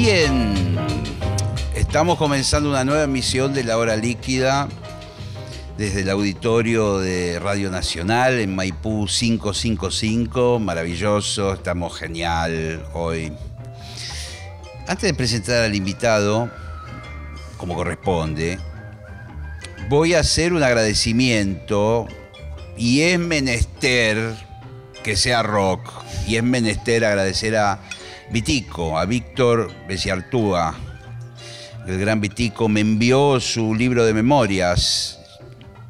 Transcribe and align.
Bien, 0.00 0.78
estamos 1.74 2.18
comenzando 2.18 2.70
una 2.70 2.84
nueva 2.84 3.02
emisión 3.02 3.52
de 3.52 3.64
La 3.64 3.78
Hora 3.78 3.96
Líquida 3.96 4.68
desde 5.76 6.02
el 6.02 6.10
auditorio 6.10 7.00
de 7.00 7.40
Radio 7.40 7.68
Nacional 7.68 8.38
en 8.38 8.54
Maipú 8.54 9.06
555. 9.06 10.60
Maravilloso, 10.60 11.52
estamos 11.52 11.98
genial 11.98 12.86
hoy. 12.94 13.32
Antes 14.86 15.02
de 15.02 15.14
presentar 15.14 15.64
al 15.64 15.74
invitado, 15.74 16.48
como 17.56 17.74
corresponde, 17.74 18.56
voy 19.88 20.14
a 20.14 20.20
hacer 20.20 20.52
un 20.52 20.62
agradecimiento 20.62 22.06
y 22.76 23.00
es 23.00 23.18
menester 23.18 24.32
que 25.02 25.16
sea 25.16 25.42
rock 25.42 25.90
y 26.24 26.36
es 26.36 26.44
menester 26.44 27.04
agradecer 27.04 27.56
a 27.56 27.80
Vitico, 28.30 28.98
a 28.98 29.06
Víctor 29.06 29.70
Besiartúa. 29.88 30.74
El 31.86 31.98
gran 31.98 32.20
Vitico 32.20 32.68
me 32.68 32.80
envió 32.80 33.40
su 33.40 33.74
libro 33.74 34.04
de 34.04 34.12
memorias 34.12 35.18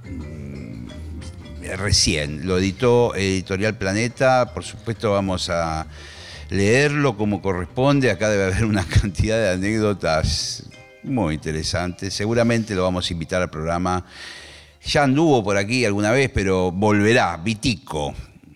mm, 0.05 0.87
recién. 1.77 2.47
Lo 2.47 2.59
editó 2.59 3.13
Editorial 3.17 3.77
Planeta. 3.77 4.53
Por 4.55 4.63
supuesto 4.63 5.11
vamos 5.11 5.51
a 5.51 5.89
leerlo 6.51 7.17
como 7.17 7.43
corresponde. 7.43 8.11
Acá 8.11 8.31
debe 8.31 8.45
haber 8.45 8.65
una 8.65 8.87
cantidad 9.01 9.37
de 9.37 9.51
anécdotas 9.51 10.71
muy 11.03 11.35
interesantes. 11.35 12.15
Seguramente 12.15 12.77
lo 12.77 12.85
vamos 12.85 13.11
a 13.11 13.13
invitar 13.13 13.43
al 13.43 13.51
programa. 13.51 14.05
Ya 14.85 15.03
anduvo 15.03 15.43
por 15.43 15.57
aquí 15.57 15.85
alguna 15.85 16.13
vez, 16.13 16.31
pero 16.33 16.71
volverá. 16.71 17.37
Vitico. 17.37 18.15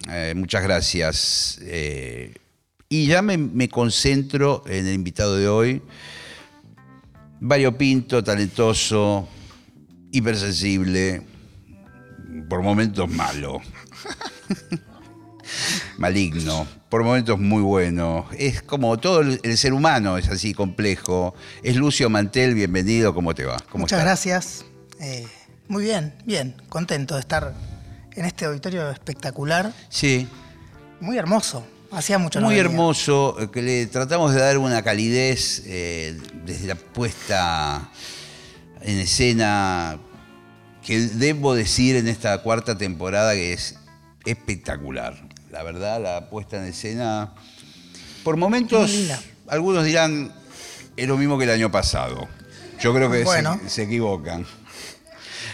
Eh, 0.08 0.34
muchas 0.36 0.62
gracias. 0.62 1.58
Eh, 1.62 2.32
y 2.92 3.06
ya 3.06 3.22
me, 3.22 3.70
concentro 3.70 4.62
en 4.66 4.86
el 4.86 4.92
invitado 4.92 5.38
de 5.38 5.48
hoy. 5.48 5.80
Variopinto, 7.40 8.22
talentoso, 8.22 9.26
hipersensible, 10.10 11.22
por 12.50 12.60
momentos 12.60 13.08
malo. 13.08 13.62
Maligno, 15.96 16.68
por 16.90 17.02
momentos 17.02 17.38
muy 17.38 17.62
bueno. 17.62 18.26
Es 18.36 18.60
como 18.60 18.98
todo 18.98 19.22
el, 19.22 19.56
ser 19.56 19.72
humano, 19.72 20.18
es 20.18 20.28
así 20.28 20.52
complejo. 20.52 21.34
Es 21.62 21.76
Lucio 21.76 22.10
Mantel, 22.10 22.52
bienvenido, 22.54 23.14
¿cómo 23.14 23.34
te 23.34 23.46
va? 23.46 23.56
Muchas 23.72 24.02
gracias. 24.02 24.66
Eh, 25.00 25.26
muy 25.66 25.84
bien, 25.84 26.12
bien, 26.26 26.56
contento 26.68 27.14
de 27.14 27.20
estar 27.20 27.54
en 28.14 28.26
este 28.26 28.44
auditorio 28.44 28.90
espectacular. 28.90 29.72
Sí. 29.88 30.28
Muy 31.00 31.16
hermoso. 31.16 31.64
Hacía 31.92 32.16
mucho 32.16 32.40
Muy 32.40 32.58
hermoso, 32.58 33.36
eh, 33.38 33.50
que 33.50 33.60
le 33.60 33.86
tratamos 33.86 34.32
de 34.32 34.40
dar 34.40 34.56
una 34.56 34.82
calidez 34.82 35.62
eh, 35.66 36.18
desde 36.44 36.66
la 36.66 36.74
puesta 36.74 37.90
en 38.80 38.98
escena 38.98 39.98
que 40.82 40.98
debo 40.98 41.54
decir 41.54 41.96
en 41.96 42.08
esta 42.08 42.38
cuarta 42.38 42.78
temporada 42.78 43.34
que 43.34 43.52
es 43.52 43.76
espectacular. 44.24 45.22
La 45.50 45.62
verdad, 45.62 46.02
la 46.02 46.30
puesta 46.30 46.56
en 46.56 46.64
escena, 46.64 47.34
por 48.24 48.38
momentos, 48.38 48.90
algunos 49.46 49.84
dirán, 49.84 50.32
es 50.96 51.06
lo 51.06 51.18
mismo 51.18 51.36
que 51.36 51.44
el 51.44 51.50
año 51.50 51.70
pasado. 51.70 52.26
Yo 52.80 52.94
creo 52.94 53.10
que 53.10 53.26
se, 53.26 53.68
se 53.68 53.82
equivocan. 53.82 54.46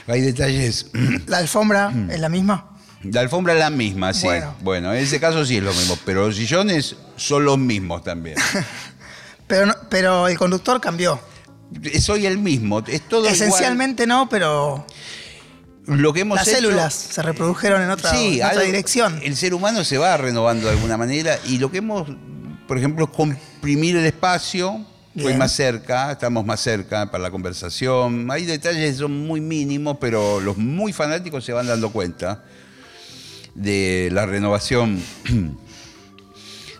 Hay 0.07 0.21
detalles. 0.21 0.87
¿La 1.27 1.39
alfombra 1.39 1.93
es 2.09 2.21
la 2.21 2.29
misma? 2.29 2.78
La 3.03 3.21
alfombra 3.21 3.53
es 3.53 3.61
la 3.61 3.71
misma, 3.71 4.13
sí. 4.13 4.29
Bueno. 4.61 4.93
en 4.93 5.01
ese 5.01 5.21
caso 5.21 5.45
sí 5.45 5.59
es 5.59 5.63
lo 5.63 5.73
mismo, 5.73 5.97
pero 6.05 6.27
los 6.27 6.37
sillones 6.37 6.97
son 7.17 7.45
los 7.45 7.59
mismos 7.59 8.03
también. 8.03 8.37
pero, 9.47 9.73
pero 9.89 10.29
el 10.29 10.37
conductor 10.37 10.81
cambió. 10.81 11.21
Soy 12.01 12.27
el 12.27 12.39
mismo, 12.39 12.83
es 12.87 13.03
todo 13.09 13.29
Esencialmente 13.29 14.07
no, 14.07 14.29
pero 14.29 14.87
lo 15.85 16.13
que 16.13 16.21
hemos 16.21 16.37
las 16.37 16.49
células 16.49 16.95
se 16.95 17.23
reprodujeron 17.23 17.83
en 17.83 17.91
otra, 17.91 18.13
dirección. 18.13 19.21
El 19.23 19.37
ser 19.37 19.55
humano 19.55 19.85
se 19.85 19.99
va 19.99 20.17
renovando 20.17 20.67
de 20.67 20.73
alguna 20.73 20.97
manera 20.97 21.39
y 21.47 21.59
lo 21.59 21.71
que 21.71 21.79
hemos, 21.79 22.09
por 22.67 22.79
ejemplo, 22.79 23.05
es 23.05 23.11
comprimir 23.11 23.97
el 23.97 24.07
espacio. 24.07 24.85
Fue 25.21 25.37
más 25.37 25.51
cerca, 25.51 26.13
estamos 26.13 26.45
más 26.47 26.61
cerca 26.61 27.11
para 27.11 27.25
la 27.25 27.31
conversación. 27.33 28.31
Hay 28.31 28.45
detalles 28.45 28.93
que 28.93 28.99
son 28.99 29.27
muy 29.27 29.41
mínimos, 29.41 29.97
pero 30.01 30.41
los 30.41 30.57
muy 30.57 30.93
fanáticos 30.93 31.45
se 31.45 31.53
van 31.53 31.67
dando 31.67 31.91
cuenta 31.91 32.45
de 33.59 34.09
la 34.13 34.25
renovación. 34.25 35.03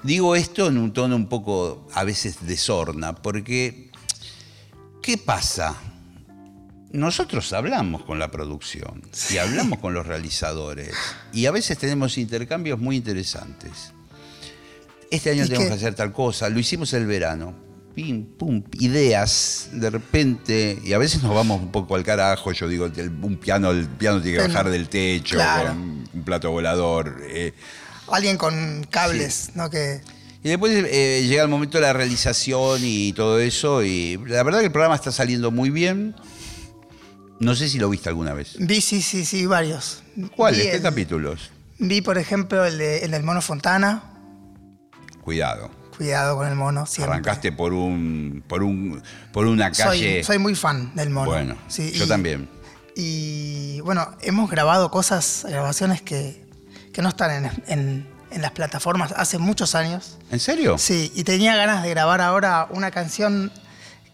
Digo 0.03 0.37
esto 0.37 0.69
en 0.69 0.79
un 0.79 0.93
tono 0.93 1.17
un 1.17 1.29
poco 1.29 1.87
a 1.93 2.05
veces 2.05 2.47
de 2.47 2.57
sorna, 2.57 3.17
porque 3.17 3.91
¿qué 5.03 5.19
pasa? 5.19 5.77
Nosotros 6.93 7.53
hablamos 7.53 8.05
con 8.05 8.19
la 8.19 8.31
producción 8.31 9.03
y 9.31 9.39
hablamos 9.39 9.81
con 9.81 9.93
los 9.93 10.07
realizadores 10.07 10.95
y 11.33 11.47
a 11.47 11.51
veces 11.51 11.77
tenemos 11.77 12.17
intercambios 12.17 12.79
muy 12.79 12.97
interesantes. 12.97 13.93
Este 15.11 15.31
año 15.31 15.47
tenemos 15.47 15.69
que 15.69 15.75
hacer 15.75 15.95
tal 15.95 16.13
cosa, 16.13 16.49
lo 16.49 16.61
hicimos 16.61 16.93
el 16.95 17.07
verano 17.07 17.68
pim, 17.99 18.25
pum, 18.25 18.63
ideas 18.79 19.71
de 19.73 19.91
repente, 19.91 20.79
y 20.85 20.93
a 20.93 20.99
veces 20.99 21.21
nos 21.21 21.35
vamos 21.35 21.61
un 21.61 21.73
poco 21.73 21.97
al 21.97 22.05
carajo, 22.05 22.53
yo 22.53 22.69
digo, 22.69 22.89
un 23.23 23.37
piano, 23.39 23.73
el 23.73 23.89
piano 23.89 24.23
tiene 24.23 24.39
que 24.39 24.47
bajar 24.47 24.71
del 24.71 24.89
techo, 24.89 25.37
un 26.15 26.23
plato 26.25 26.53
volador. 26.53 27.21
Eh. 27.25 27.55
Alguien 28.09 28.37
con 28.37 28.87
cables, 28.89 29.51
¿no? 29.57 29.69
Que... 29.69 30.01
Y 30.45 30.49
después 30.49 30.73
eh, 30.73 31.27
llega 31.27 31.43
el 31.43 31.49
momento 31.49 31.79
de 31.79 31.83
la 31.83 31.93
realización 31.93 32.83
y 32.85 33.13
todo 33.15 33.41
eso, 33.41 33.83
y 33.83 34.17
la 34.29 34.45
verdad 34.45 34.61
que 34.61 34.67
el 34.67 34.73
programa 34.73 34.95
está 34.95 35.11
saliendo 35.11 35.51
muy 35.51 35.71
bien. 35.71 36.15
No 37.41 37.57
sé 37.57 37.69
si 37.69 37.81
lo 37.81 37.91
viste 37.91 38.09
alguna 38.11 38.33
vez. 38.33 38.55
Vi, 38.61 38.81
sí, 38.81 39.03
sí, 39.03 39.25
sí, 39.25 39.45
varios. 39.47 40.05
¿Cuáles? 40.37 40.69
¿Qué 40.69 40.81
capítulos? 40.81 41.51
Vi, 41.81 42.01
por 42.01 42.17
ejemplo, 42.17 42.65
el, 42.65 42.79
de, 42.79 43.01
el 43.01 43.11
del 43.11 43.25
Mono 43.25 43.43
Fontana. 43.43 44.05
Cuidado. 45.25 45.78
Cuidado 45.99 46.37
con 46.37 46.47
el 46.47 46.55
mono. 46.55 46.87
Siempre. 46.87 47.13
Arrancaste 47.13 47.51
por 47.51 47.73
un, 47.73 48.45
por 48.47 48.63
un, 48.63 49.03
por 49.33 49.47
una 49.47 49.73
calle. 49.73 50.23
Soy, 50.23 50.39
muy 50.39 50.55
fan 50.55 50.95
del 50.95 51.11
mono. 51.11 51.31
Bueno, 51.31 51.57
yo 51.77 52.07
también. 52.07 52.49
Y 52.95 53.81
bueno, 53.81 54.17
hemos 54.23 54.49
grabado 54.49 54.93
cosas, 54.93 55.45
grabaciones 55.49 56.01
que, 56.01 56.47
no 56.99 57.09
están 57.09 57.51
en, 57.67 58.09
las 58.31 58.53
plataformas 58.53 59.13
hace 59.17 59.39
muchos 59.39 59.75
años. 59.75 60.19
¿En 60.31 60.39
serio? 60.39 60.79
Sí, 60.79 61.13
y 61.15 61.25
tenía 61.25 61.57
ganas 61.57 61.83
de 61.83 61.91
grabar 61.91 62.21
ahora 62.21 62.69
una 62.71 62.91
canción 62.93 63.53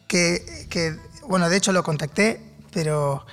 que, 0.07 0.67
que 0.71 0.97
bueno, 1.27 1.51
de 1.51 1.57
hecho 1.59 1.73
lo 1.73 1.83
contacté, 1.83 2.41
pero 2.73 3.27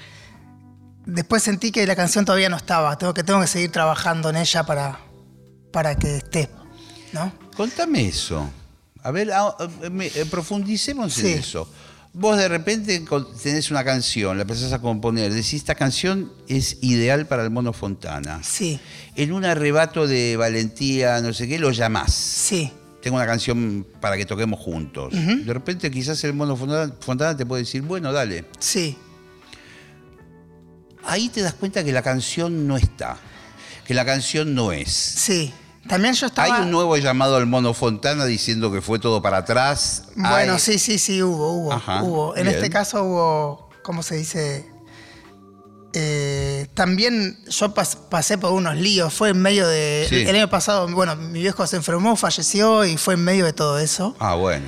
después 1.05 1.41
sentí 1.43 1.71
que 1.71 1.87
la 1.87 1.95
canción 1.95 2.25
todavía 2.25 2.49
no 2.49 2.57
estaba. 2.57 2.97
Tengo 2.97 3.13
que, 3.13 3.23
tengo 3.23 3.39
que 3.39 3.47
seguir 3.47 3.71
trabajando 3.71 4.29
en 4.29 4.37
ella 4.37 4.63
para, 4.65 4.99
para 5.71 5.95
que 5.95 6.17
esté. 6.17 6.49
¿no? 7.11 7.31
Contame 7.55 8.07
eso. 8.07 8.49
A 9.03 9.11
ver, 9.11 9.31
ah, 9.33 9.55
eh, 9.59 10.25
profundicemos 10.29 11.17
en 11.19 11.39
eso. 11.39 11.67
Vos 12.13 12.37
de 12.37 12.49
repente 12.49 13.03
tenés 13.41 13.71
una 13.71 13.85
canción, 13.85 14.35
la 14.35 14.41
empezás 14.41 14.73
a 14.73 14.79
componer, 14.79 15.31
decís, 15.31 15.53
esta 15.53 15.75
canción 15.75 16.31
es 16.49 16.77
ideal 16.81 17.25
para 17.25 17.43
el 17.43 17.51
Mono 17.51 17.71
Fontana. 17.71 18.41
Sí. 18.43 18.79
En 19.15 19.31
un 19.31 19.45
arrebato 19.45 20.07
de 20.07 20.35
valentía, 20.35 21.21
no 21.21 21.33
sé 21.33 21.47
qué, 21.47 21.57
lo 21.57 21.71
llamás. 21.71 22.13
Sí. 22.13 22.71
Tengo 23.01 23.15
una 23.15 23.25
canción 23.25 23.87
para 24.01 24.17
que 24.17 24.25
toquemos 24.25 24.59
juntos. 24.59 25.13
De 25.13 25.53
repente 25.53 25.89
quizás 25.89 26.21
el 26.25 26.33
Mono 26.33 26.57
Fontana 26.57 27.35
te 27.35 27.45
puede 27.45 27.63
decir, 27.63 27.81
bueno, 27.81 28.11
dale. 28.11 28.45
Sí. 28.59 28.97
Ahí 31.05 31.29
te 31.29 31.41
das 31.41 31.53
cuenta 31.53 31.83
que 31.83 31.93
la 31.93 32.01
canción 32.01 32.67
no 32.67 32.77
está, 32.77 33.17
que 33.85 33.93
la 33.93 34.05
canción 34.05 34.53
no 34.53 34.71
es. 34.73 34.91
Sí. 34.91 35.53
También 35.91 36.13
yo 36.13 36.27
estaba... 36.27 36.55
Hay 36.55 36.61
un 36.63 36.71
nuevo 36.71 36.95
llamado 36.95 37.35
al 37.35 37.45
Mono 37.47 37.73
Fontana 37.73 38.23
diciendo 38.25 38.71
que 38.71 38.81
fue 38.81 38.97
todo 38.97 39.21
para 39.21 39.37
atrás. 39.39 40.05
Bueno, 40.15 40.57
sí, 40.57 40.79
sí, 40.79 40.97
sí, 40.97 41.21
hubo, 41.21 41.51
hubo. 41.51 41.75
hubo. 42.03 42.35
En 42.37 42.47
este 42.47 42.69
caso 42.69 43.03
hubo, 43.03 43.69
¿cómo 43.83 44.01
se 44.01 44.15
dice? 44.15 44.65
Eh, 45.93 46.67
también 46.73 47.37
yo 47.49 47.73
pas- 47.73 47.97
pasé 48.09 48.37
por 48.37 48.53
unos 48.53 48.77
líos, 48.77 49.13
fue 49.13 49.29
en 49.31 49.41
medio 49.41 49.67
de... 49.67 50.05
Sí. 50.07 50.21
El 50.21 50.35
año 50.37 50.49
pasado, 50.49 50.87
bueno, 50.87 51.17
mi 51.17 51.41
viejo 51.41 51.67
se 51.67 51.75
enfermó, 51.75 52.15
falleció 52.15 52.85
y 52.85 52.95
fue 52.95 53.15
en 53.15 53.25
medio 53.25 53.43
de 53.43 53.51
todo 53.51 53.77
eso. 53.77 54.15
Ah, 54.19 54.35
bueno. 54.35 54.65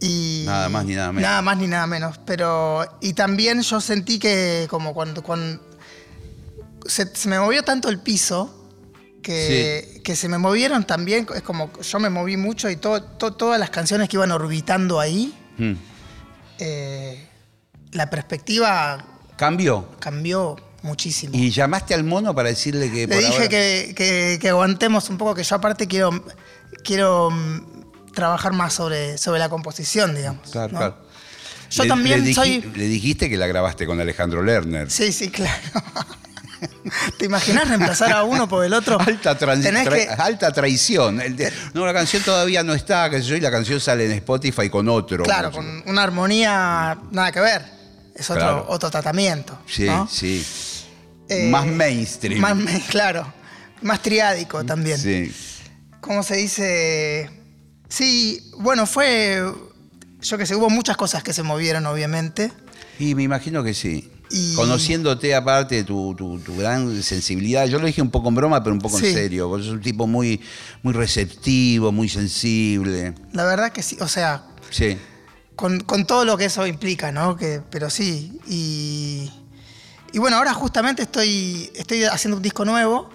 Y 0.00 0.42
Nada 0.44 0.68
más 0.68 0.84
ni 0.84 0.94
nada 0.96 1.12
menos. 1.12 1.22
Nada 1.30 1.42
más 1.42 1.56
ni 1.56 1.66
nada 1.68 1.86
menos. 1.86 2.18
Pero. 2.26 2.84
Y 3.00 3.12
también 3.14 3.62
yo 3.62 3.80
sentí 3.80 4.18
que 4.18 4.66
como 4.68 4.92
cuando. 4.92 5.22
cuando 5.22 5.62
se, 6.86 7.14
se 7.14 7.28
me 7.28 7.38
movió 7.38 7.62
tanto 7.62 7.88
el 7.88 8.00
piso 8.00 8.63
que, 9.24 10.00
que 10.04 10.14
se 10.14 10.28
me 10.28 10.38
movieron 10.38 10.84
también. 10.86 11.26
Es 11.34 11.42
como 11.42 11.72
yo 11.82 11.98
me 11.98 12.10
moví 12.10 12.36
mucho 12.36 12.70
y 12.70 12.76
todo, 12.76 13.02
to- 13.02 13.32
todas 13.34 13.58
las 13.58 13.70
canciones 13.70 14.08
que 14.08 14.16
iban 14.16 14.30
orbitando 14.30 15.00
ahí. 15.00 15.34
Mm. 15.58 15.72
eh, 16.58 17.28
la 17.92 18.10
perspectiva 18.10 19.04
¿Cambió? 19.36 19.88
cambió 20.00 20.56
muchísimo. 20.82 21.32
¿Y 21.36 21.50
llamaste 21.50 21.94
al 21.94 22.04
mono 22.04 22.34
para 22.34 22.48
decirle 22.50 22.90
que 22.90 23.06
Le 23.06 23.08
por 23.08 23.18
dije 23.18 23.32
ahora- 23.32 23.48
que, 23.48 23.94
que- 23.96 24.38
que 24.40 24.48
aguantemos 24.48 25.08
un 25.10 25.18
poco, 25.18 25.34
que 25.34 25.42
yo 25.44 25.56
aparte 25.56 25.86
quiero, 25.88 26.24
quiero 26.84 27.30
mm, 27.30 28.12
trabajar 28.14 28.52
más 28.52 28.74
sobre, 28.74 29.16
sobre 29.18 29.38
la 29.40 29.48
composición, 29.48 30.14
digamos. 30.14 30.50
Claro, 30.50 30.72
¿no? 30.72 30.78
claro. 30.78 30.96
Yo 31.70 31.82
Le- 31.84 31.88
también 31.88 32.24
le 32.24 32.34
soy... 32.34 32.60
Le 32.74 32.86
dijiste 32.86 33.28
que 33.30 33.36
la 33.36 33.46
grabaste 33.46 33.86
con 33.86 34.00
Alejandro 34.00 34.42
Lerner. 34.42 34.90
Sí, 34.90 35.12
sí, 35.12 35.30
claro. 35.30 35.60
¿Te 37.18 37.24
imaginas 37.26 37.68
reemplazar 37.68 38.12
a 38.12 38.22
uno 38.24 38.48
por 38.48 38.64
el 38.64 38.72
otro? 38.74 38.98
Alta, 39.00 39.36
trans- 39.36 39.62
Tenés 39.64 39.86
tra- 39.86 39.94
que- 39.94 40.08
alta 40.22 40.52
traición. 40.52 41.18
De- 41.18 41.52
no, 41.74 41.84
la 41.86 41.92
canción 41.92 42.22
todavía 42.22 42.62
no 42.62 42.74
está, 42.74 43.08
qué 43.10 43.18
sé 43.22 43.24
yo, 43.28 43.36
y 43.36 43.40
la 43.40 43.50
canción 43.50 43.80
sale 43.80 44.06
en 44.06 44.12
Spotify 44.12 44.68
con 44.70 44.88
otro. 44.88 45.24
Claro, 45.24 45.50
con 45.52 45.82
una 45.86 46.02
armonía 46.02 46.98
nada 47.10 47.32
que 47.32 47.40
ver. 47.40 47.62
Es 48.14 48.30
otro, 48.30 48.40
Claro. 48.42 48.66
otro 48.68 48.90
tratamiento. 48.90 49.58
Sí, 49.66 49.84
¿no? 49.86 50.06
sí. 50.10 50.44
Eh, 51.28 51.48
Más 51.48 51.66
mainstream. 51.66 52.40
Más, 52.40 52.56
claro. 52.88 53.32
Más 53.82 54.00
triádico 54.02 54.64
también. 54.64 54.98
Sí. 54.98 55.34
¿Cómo 56.00 56.22
se 56.22 56.36
dice? 56.36 57.30
Sí, 57.88 58.50
bueno, 58.58 58.86
fue. 58.86 59.42
Yo 60.20 60.38
que 60.38 60.46
sé, 60.46 60.54
hubo 60.54 60.70
muchas 60.70 60.96
cosas 60.96 61.22
que 61.22 61.32
se 61.32 61.42
movieron, 61.42 61.84
obviamente. 61.86 62.50
Y 62.98 63.14
me 63.14 63.22
imagino 63.24 63.62
que 63.64 63.74
sí. 63.74 64.10
Y- 64.36 64.54
Conociéndote 64.56 65.32
aparte 65.34 65.76
de 65.76 65.84
tu, 65.84 66.12
tu- 66.16 66.38
tu 66.40 66.56
gran 66.56 67.00
sensibilidad, 67.02 67.66
yo 67.66 67.78
lo 67.78 67.86
dije 67.86 68.02
un 68.02 68.10
poco 68.10 68.28
en 68.30 68.34
broma, 68.34 68.62
pero 68.64 68.74
un 68.74 68.80
poco 68.80 68.98
Sí. 68.98 69.06
en 69.06 69.14
serio. 69.14 69.46
Vos 69.48 69.62
sos 69.64 69.74
un 69.74 69.80
tipo 69.80 70.06
muy, 70.08 70.40
muy 70.82 70.92
receptivo, 70.92 71.92
muy 71.92 72.08
sensible. 72.08 73.14
La 73.32 73.44
verdad 73.44 73.70
que 73.70 73.82
sí. 73.82 73.96
O 74.00 74.08
sea, 74.08 74.44
Sí. 74.70 74.98
con, 75.54 75.80
con 75.80 76.04
todo 76.04 76.24
lo 76.24 76.36
que 76.36 76.46
eso 76.46 76.66
implica, 76.66 77.12
¿no? 77.12 77.36
Que, 77.36 77.60
pero 77.70 77.90
sí. 77.90 78.40
Y, 78.48 79.30
y 80.12 80.18
bueno, 80.18 80.36
ahora 80.38 80.52
justamente 80.52 81.02
estoy, 81.02 81.70
estoy 81.76 82.02
haciendo 82.04 82.36
un 82.38 82.42
disco 82.42 82.64
nuevo. 82.64 83.10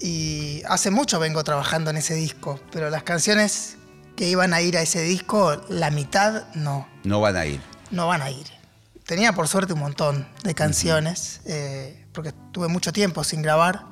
Y 0.00 0.62
hace 0.68 0.90
mucho 0.90 1.18
vengo 1.18 1.42
trabajando 1.42 1.90
en 1.90 1.96
ese 1.96 2.14
disco. 2.14 2.60
Pero 2.70 2.90
las 2.90 3.02
canciones 3.02 3.76
que 4.14 4.28
iban 4.28 4.52
a 4.54 4.60
ir 4.60 4.76
a 4.76 4.82
ese 4.82 5.02
disco, 5.02 5.60
la 5.68 5.90
mitad 5.90 6.44
no, 6.54 6.86
No 7.02 7.20
van 7.20 7.36
a 7.36 7.46
ir. 7.46 7.60
no 7.90 8.06
van 8.06 8.22
a 8.22 8.30
ir. 8.30 8.46
Tenía 9.06 9.32
por 9.32 9.46
suerte 9.48 9.72
un 9.72 9.80
montón 9.80 10.26
de 10.42 10.54
canciones, 10.54 11.40
eh, 11.44 12.06
porque 12.12 12.32
tuve 12.52 12.68
mucho 12.68 12.92
tiempo 12.92 13.22
sin 13.22 13.40
grabar. 13.42 13.84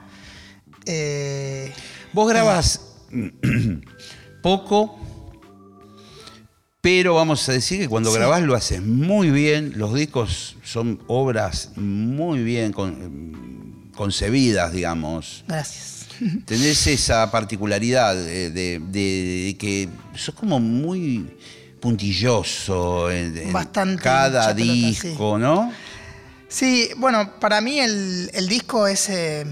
Eh, 0.87 1.73
Vos 2.13 2.29
grabás 2.29 2.81
poco, 4.43 4.99
pero 6.81 7.15
vamos 7.15 7.49
a 7.49 7.53
decir 7.53 7.79
que 7.81 7.89
cuando 7.89 8.11
Sí. 8.11 8.17
grabás 8.19 8.43
lo 8.43 8.55
haces 8.55 8.83
muy 8.83 9.31
bien. 9.31 9.75
Los 9.77 9.95
discos 9.95 10.57
son 10.65 11.01
obras 11.07 11.71
muy 11.77 12.43
bien 12.43 12.73
con- 12.73 13.91
concebidas, 13.95 14.73
digamos. 14.73 15.45
gracias. 15.47 16.07
Tenés 16.45 16.87
esa 16.89 17.31
particularidad 17.31 18.15
de, 18.17 18.51
de- 18.51 18.81
de 18.81 19.57
que 19.59 19.89
sos 20.17 20.35
como 20.35 20.59
muy 20.61 21.37
puntilloso 21.85 23.11
en, 23.11 23.37
en 23.37 23.53
Bastante 23.53 24.03
cada 24.03 24.55
disco, 24.55 25.37
¿no? 25.37 25.71
Sí, 26.49 26.89
bueno, 26.97 27.39
para 27.39 27.61
mí 27.61 27.79
el, 27.79 28.31
el 28.33 28.49
disco 28.49 28.87
es, 28.87 29.11
eh, 29.11 29.45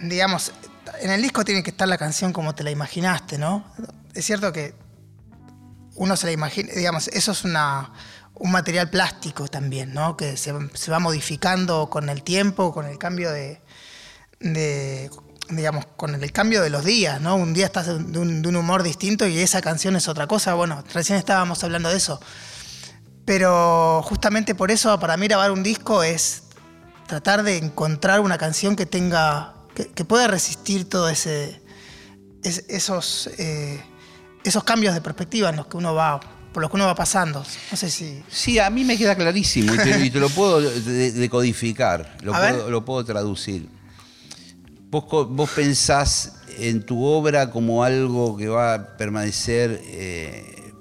digamos, 0.00 0.52
en 1.00 1.10
el 1.10 1.20
disco 1.20 1.44
tiene 1.44 1.64
que 1.64 1.70
estar 1.70 1.88
la 1.88 1.98
canción 1.98 2.32
como 2.32 2.54
te 2.54 2.62
la 2.62 2.70
imaginaste, 2.70 3.38
¿no? 3.38 3.64
Es 4.14 4.24
cierto 4.24 4.52
que 4.52 4.76
uno 5.96 6.16
se 6.16 6.26
la 6.26 6.32
imagina, 6.32 6.72
digamos, 6.72 7.08
eso 7.08 7.32
es 7.32 7.42
una, 7.42 7.92
un 8.34 8.52
material 8.52 8.88
plástico 8.88 9.48
también, 9.48 9.94
¿no? 9.94 10.16
Que 10.16 10.36
se, 10.36 10.52
se 10.74 10.90
va 10.92 11.00
modificando 11.00 11.90
con 11.90 12.08
el 12.08 12.22
tiempo, 12.22 12.72
con 12.72 12.86
el 12.86 12.98
cambio 12.98 13.32
de, 13.32 13.60
de, 14.38 15.10
digamos, 15.50 15.86
con 15.96 16.14
el 16.14 16.32
cambio 16.32 16.62
de 16.62 16.70
los 16.70 16.84
días, 16.84 17.20
¿no? 17.20 17.36
Un 17.36 17.52
día 17.54 17.66
estás 17.66 17.86
de 17.86 17.94
un, 18.18 18.42
de 18.42 18.48
un 18.48 18.56
humor 18.56 18.82
distinto 18.82 19.26
y 19.26 19.38
esa 19.38 19.60
canción 19.62 19.96
es 19.96 20.08
otra 20.08 20.26
cosa. 20.26 20.54
Bueno, 20.54 20.82
recién 20.92 21.18
estábamos 21.18 21.62
hablando 21.64 21.88
de 21.90 21.96
eso. 21.96 22.20
Pero 23.24 24.02
justamente 24.04 24.54
por 24.54 24.70
eso, 24.70 24.98
para 25.00 25.16
mí, 25.16 25.26
grabar 25.26 25.50
un 25.50 25.62
disco 25.62 26.02
es 26.02 26.42
tratar 27.06 27.42
de 27.42 27.56
encontrar 27.56 28.20
una 28.20 28.38
canción 28.38 28.76
que 28.76 28.86
tenga. 28.86 29.54
que, 29.74 29.88
que 29.88 30.04
pueda 30.04 30.26
resistir 30.26 30.88
todo 30.88 31.08
ese. 31.08 31.60
es- 32.42 32.64
esos. 32.68 33.30
eh, 33.38 33.82
esos 34.44 34.62
cambios 34.62 34.92
de 34.92 35.00
perspectiva 35.00 35.48
en 35.48 35.56
los 35.56 35.66
que 35.68 35.76
uno 35.78 35.94
va. 35.94 36.20
por 36.52 36.60
los 36.62 36.70
que 36.70 36.76
uno 36.76 36.84
va 36.86 36.94
pasando. 36.94 37.42
No 37.70 37.76
sé 37.76 37.90
si. 37.90 38.22
Sí, 38.28 38.58
a 38.58 38.68
mí 38.70 38.84
me 38.84 38.98
queda 38.98 39.16
clarísimo 39.16 39.74
y 39.74 39.78
te, 39.78 40.04
y 40.06 40.10
te 40.10 40.20
lo 40.20 40.28
puedo 40.28 40.60
de- 40.60 41.12
decodificar, 41.12 42.16
puedo, 42.52 42.70
lo 42.70 42.84
puedo 42.84 43.04
traducir. 43.04 43.68
Vos, 45.02 45.28
vos 45.28 45.50
pensás 45.50 46.34
en 46.56 46.84
tu 46.86 47.02
obra 47.04 47.50
como 47.50 47.82
algo 47.82 48.36
que 48.36 48.46
va 48.46 48.74
a 48.74 48.96
permanecer 48.96 49.80
eh, 49.86 50.72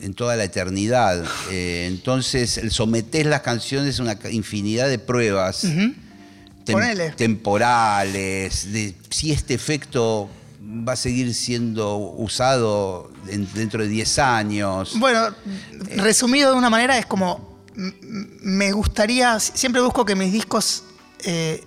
en 0.00 0.14
toda 0.14 0.36
la 0.36 0.44
eternidad. 0.44 1.24
Eh, 1.50 1.86
entonces, 1.88 2.58
el 2.58 2.70
sometés 2.70 3.26
las 3.26 3.40
canciones 3.40 3.98
a 3.98 4.04
una 4.04 4.16
infinidad 4.30 4.88
de 4.88 5.00
pruebas 5.00 5.64
tem- 5.64 5.96
Ponele. 6.64 7.10
temporales, 7.10 8.72
de 8.72 8.94
si 9.10 9.32
este 9.32 9.54
efecto 9.54 10.28
va 10.88 10.92
a 10.92 10.96
seguir 10.96 11.34
siendo 11.34 11.96
usado 11.96 13.10
en- 13.28 13.48
dentro 13.52 13.82
de 13.82 13.88
10 13.88 14.18
años. 14.20 14.94
Bueno, 14.98 15.28
resumido 15.96 16.52
de 16.52 16.56
una 16.58 16.70
manera, 16.70 16.98
es 16.98 17.06
como. 17.06 17.56
Me 17.74 18.70
gustaría. 18.70 19.40
Siempre 19.40 19.80
busco 19.82 20.04
que 20.04 20.14
mis 20.14 20.32
discos. 20.32 20.84
eh, 21.24 21.64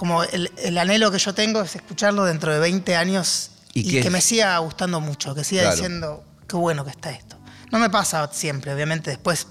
como 0.00 0.22
el, 0.22 0.50
el 0.56 0.78
anhelo 0.78 1.10
que 1.10 1.18
yo 1.18 1.34
tengo 1.34 1.60
es 1.60 1.76
escucharlo 1.76 2.24
dentro 2.24 2.50
de 2.54 2.58
20 2.58 2.96
años 2.96 3.50
¿Y 3.74 4.00
que 4.00 4.08
me 4.08 4.22
siga 4.22 4.56
gustando 4.60 4.98
mucho, 4.98 5.34
que 5.34 5.44
siga 5.44 5.60
Claro. 5.64 5.76
diciendo 5.76 6.24
qué 6.48 6.56
bueno 6.56 6.86
que 6.86 6.90
está 6.90 7.10
esto. 7.10 7.36
No 7.70 7.78
me 7.78 7.90
pasa 7.90 8.26
siempre, 8.32 8.72
obviamente, 8.72 9.10
después. 9.10 9.46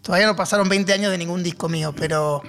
Todavía 0.00 0.28
no 0.28 0.36
pasaron 0.36 0.68
20 0.68 0.92
años 0.92 1.10
de 1.10 1.18
ningún 1.18 1.42
disco 1.42 1.68
mío, 1.68 1.92
pero. 1.92 2.40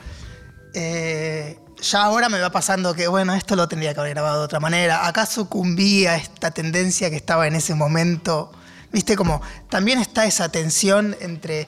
eh, 0.76 1.58
ya 1.82 2.04
ahora 2.04 2.30
me 2.30 2.40
va 2.40 2.52
pasando 2.52 2.94
que, 2.94 3.08
bueno, 3.08 3.34
esto 3.34 3.56
lo 3.56 3.68
tendría 3.68 3.96
que 3.96 4.00
haber 4.02 4.14
grabado 4.14 4.38
de 4.40 4.46
otra 4.46 4.60
manera. 4.60 5.08
Acá 5.08 5.26
sucumbí 5.26 6.06
a 6.06 6.16
esta 6.16 6.52
tendencia 6.52 7.10
que 7.10 7.16
estaba 7.16 7.48
en 7.48 7.56
ese 7.56 7.74
momento. 7.74 8.52
Viste, 8.92 9.16
como 9.16 9.42
también 9.68 9.98
está 10.00 10.26
esa 10.26 10.50
tensión 10.50 11.18
entre 11.22 11.68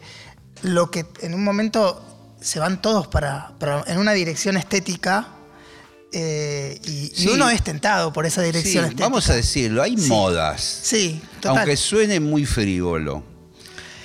lo 0.62 0.92
que 0.92 1.08
en 1.22 1.34
un 1.34 1.44
momento 1.44 2.06
se 2.40 2.60
van 2.60 2.80
todos 2.80 3.08
para, 3.08 3.54
para- 3.60 3.84
en 3.88 3.98
una 3.98 4.12
dirección 4.12 4.56
estética 4.56 5.30
eh, 6.16 6.80
y, 6.84 7.28
uno 7.28 7.50
es 7.50 7.64
tentado 7.64 8.14
por 8.14 8.28
esa 8.28 8.44
dirección 8.44 8.94
vamos 8.98 9.30
a 9.32 9.36
decirlo, 9.36 9.82
hay 9.82 9.98
Sí. 9.98 10.08
modas. 10.10 10.62
Sí, 10.62 11.22
total. 11.42 11.58
Aunque 11.58 11.76
suene 11.76 12.20
muy 12.20 12.46
frívolo. 12.46 13.24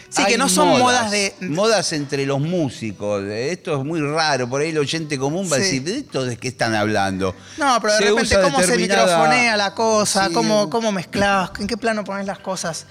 sí, 0.09 0.25
que 0.25 0.39
no 0.39 0.49
son 0.49 0.69
modas, 0.79 1.11
de. 1.11 1.35
Modas 1.41 1.93
entre 1.93 2.25
los 2.25 2.41
músicos. 2.41 3.23
Esto 3.25 3.79
es 3.79 3.85
muy 3.85 4.01
raro. 4.01 4.49
Por 4.49 4.63
ahí 4.63 4.71
el 4.71 4.79
oyente 4.79 5.19
común 5.19 5.51
va 5.53 5.57
a 5.57 5.59
decir, 5.59 5.83
¿de 5.83 5.99
esto 5.99 6.25
de 6.25 6.39
qué 6.39 6.49
están 6.49 6.75
hablando? 6.75 7.35
No, 7.59 7.79
pero 7.83 7.93
de 7.93 7.99
Se 7.99 8.05
repente 8.07 8.37
cómo 8.41 8.63
se 8.63 8.77
microfonea 8.79 9.57
la 9.59 9.75
cosa, 9.75 10.31
cómo, 10.33 10.71
cómo 10.71 10.91
mezclas, 10.93 11.51
en 11.61 11.67
qué 11.67 11.77
plano 11.77 12.05
pones 12.05 12.25
las 12.27 12.39
cosas. 12.39 12.87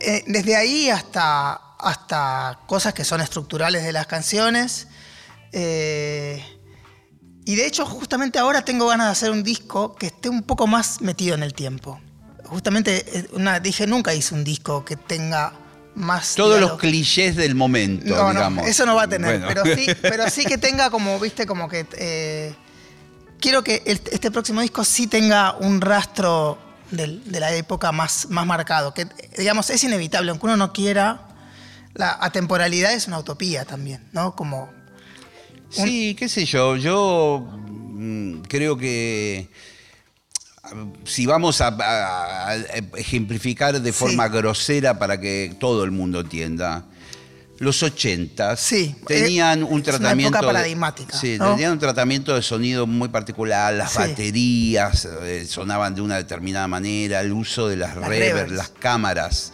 Eh, 0.00 0.24
desde 0.26 0.56
ahí 0.56 0.90
hasta, 0.90 1.52
hasta 1.78 2.58
cosas 2.66 2.92
que 2.94 3.04
son 3.04 3.20
estructurales 3.20 3.84
de 3.84 3.92
las 3.92 4.08
canciones. 4.08 4.88
Eh, 5.52 6.42
y 7.46 7.56
de 7.56 7.66
hecho, 7.66 7.86
justamente 7.86 8.38
ahora 8.38 8.62
tengo 8.64 8.86
ganas 8.88 9.06
de 9.06 9.12
hacer 9.12 9.30
un 9.30 9.42
disco 9.42 9.94
que 9.94 10.06
esté 10.08 10.28
un 10.28 10.42
poco 10.42 10.66
más 10.66 11.00
metido 11.00 11.34
en 11.34 11.42
el 11.42 11.54
tiempo. 11.54 11.98
Justamente, 12.44 13.04
eh, 13.18 13.28
una, 13.32 13.58
dije, 13.60 13.86
nunca 13.86 14.12
hice 14.14 14.34
un 14.34 14.44
disco 14.44 14.84
que 14.84 14.96
tenga 14.96 15.52
más... 15.94 16.34
Todos 16.34 16.60
los 16.60 16.76
clichés 16.78 17.34
del 17.36 17.54
momento, 17.54 18.14
No, 18.14 18.24
no, 18.24 18.30
digamos. 18.32 18.66
eso 18.68 18.84
no 18.84 18.94
va 18.94 19.04
a 19.04 19.08
tener, 19.08 19.40
Bueno. 19.40 19.46
pero, 19.62 19.76
sí, 19.76 19.86
pero 20.02 20.28
sí 20.28 20.44
que 20.44 20.58
tenga 20.58 20.90
como, 20.90 21.18
viste, 21.18 21.46
como 21.46 21.68
que... 21.68 21.86
eh, 21.96 22.54
quiero 23.40 23.62
que 23.64 23.82
este 23.86 24.30
próximo 24.30 24.60
disco 24.60 24.84
sí 24.84 25.06
tenga 25.06 25.56
un 25.58 25.80
rastro 25.80 26.58
del- 26.90 27.22
de 27.30 27.40
la 27.40 27.52
época 27.54 27.90
más, 27.92 28.28
más 28.30 28.46
marcado, 28.46 28.92
que 28.94 29.06
digamos 29.38 29.70
es 29.70 29.82
inevitable, 29.84 30.30
aunque 30.30 30.46
uno 30.46 30.56
no 30.56 30.72
quiera, 30.72 31.20
la 31.94 32.16
atemporalidad 32.20 32.92
es 32.92 33.06
una 33.08 33.18
utopía 33.18 33.64
también, 33.64 34.06
¿no? 34.12 34.34
Como... 34.36 34.75
Sí, 35.70 36.14
qué 36.14 36.28
sé 36.28 36.44
yo, 36.44 36.76
yo 36.76 37.46
mm, 37.48 38.40
creo 38.48 38.76
que 38.76 39.48
si 41.04 41.26
vamos 41.26 41.60
a, 41.60 41.68
a- 41.68 42.50
a 42.50 42.56
ejemplificar 42.96 43.80
de 43.80 43.92
Sí. 43.92 43.98
forma 43.98 44.28
grosera 44.28 44.98
para 44.98 45.20
que 45.20 45.54
todo 45.60 45.84
el 45.84 45.90
mundo 45.92 46.20
entienda, 46.20 46.84
los 47.58 47.82
80 47.82 48.56
Sí, 48.56 48.94
tenían 49.06 49.60
eh, 49.60 49.64
un 49.64 49.74
una 49.74 49.82
tratamiento. 49.82 50.36
época 50.38 50.40
de- 50.46 50.52
paradigmática, 50.54 51.16
sí, 51.18 51.36
¿no? 51.38 51.52
tenían 51.52 51.72
un 51.72 51.78
tratamiento 51.78 52.34
de 52.34 52.42
sonido 52.42 52.86
muy 52.86 53.08
particular, 53.08 53.72
las 53.74 53.92
Sí. 53.92 53.98
baterías 53.98 55.08
eh, 55.22 55.46
sonaban 55.48 55.94
de 55.94 56.00
una 56.02 56.16
determinada 56.16 56.68
manera, 56.68 57.20
el 57.20 57.32
uso 57.32 57.68
de 57.68 57.76
las, 57.76 57.96
Las 57.96 58.08
reverbs. 58.08 58.52
las 58.52 58.68
cámaras. 58.68 59.52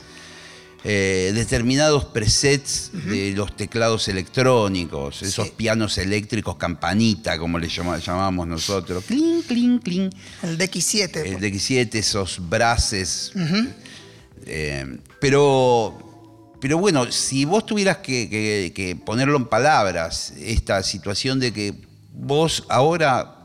Eh, 0.85 1.31
determinados 1.35 2.05
presets 2.07 2.91
de 2.93 3.33
los 3.37 3.55
teclados 3.57 4.09
electrónicos, 4.09 5.23
esos 5.23 5.51
pianos 5.51 5.97
eléctricos 5.99 6.57
campanita, 6.57 7.39
como 7.39 7.59
le 7.59 7.69
llama- 7.69 7.99
llamábamos 7.99 8.47
nosotros. 8.49 9.05
Clink, 9.05 9.47
clink, 9.47 9.83
clink. 9.83 10.13
El 10.43 10.59
DX7. 10.59 11.17
El 11.25 11.39
DX7, 11.39 11.95
esos 11.95 12.41
brases. 12.49 13.33
Eh, 14.45 14.99
pero, 15.21 16.55
pero 16.61 16.79
bueno, 16.79 17.11
si 17.13 17.45
vos 17.45 17.65
tuvieras 17.65 17.99
que, 17.99 18.29
que- 18.29 18.73
que 18.75 18.97
ponerlo 18.97 19.37
en 19.37 19.47
palabras, 19.47 20.33
esta 20.39 20.83
situación 20.83 21.39
de 21.39 21.53
que 21.53 21.75
vos 22.13 22.65
ahora 22.69 23.42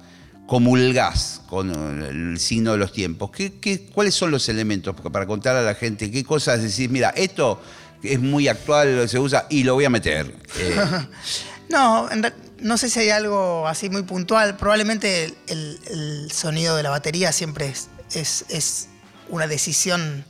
comulgás 0.47 1.41
con 1.49 1.69
el 2.03 2.39
signo 2.39 2.71
de 2.71 2.77
los 2.77 2.91
tiempos, 2.91 3.29
¿qué, 3.31 3.53
qué- 3.59 3.85
cuáles 3.93 4.15
son 4.15 4.31
los 4.31 4.47
elementos 4.49 4.95
para 5.11 5.25
contar 5.27 5.55
a 5.55 5.61
la 5.61 5.75
gente? 5.75 6.09
¿Qué 6.09 6.23
cosas 6.23 6.61
decís? 6.61 6.89
Mira, 6.89 7.09
esto 7.11 7.61
es 8.01 8.19
muy 8.19 8.47
actual, 8.47 9.07
se 9.09 9.19
usa 9.19 9.45
y 9.49 9.63
lo 9.63 9.73
voy 9.75 9.85
a 9.85 9.89
meter. 9.89 10.35
Eh, 10.57 10.75
No, 11.69 12.09
en 12.09 12.25
no 12.59 12.77
sé 12.77 12.89
si 12.89 12.97
hay 13.01 13.09
algo 13.09 13.67
así 13.67 13.89
muy 13.89 14.03
puntual. 14.03 14.55
Probablemente 14.55 15.25
el, 15.25 15.37
el- 15.47 15.79
el 15.91 16.31
sonido 16.31 16.77
de 16.77 16.83
la 16.83 16.89
batería 16.91 17.33
siempre 17.33 17.67
es, 17.67 17.89
es, 18.13 18.45
es 18.47 18.87
una 19.27 19.47
decisión. 19.47 20.23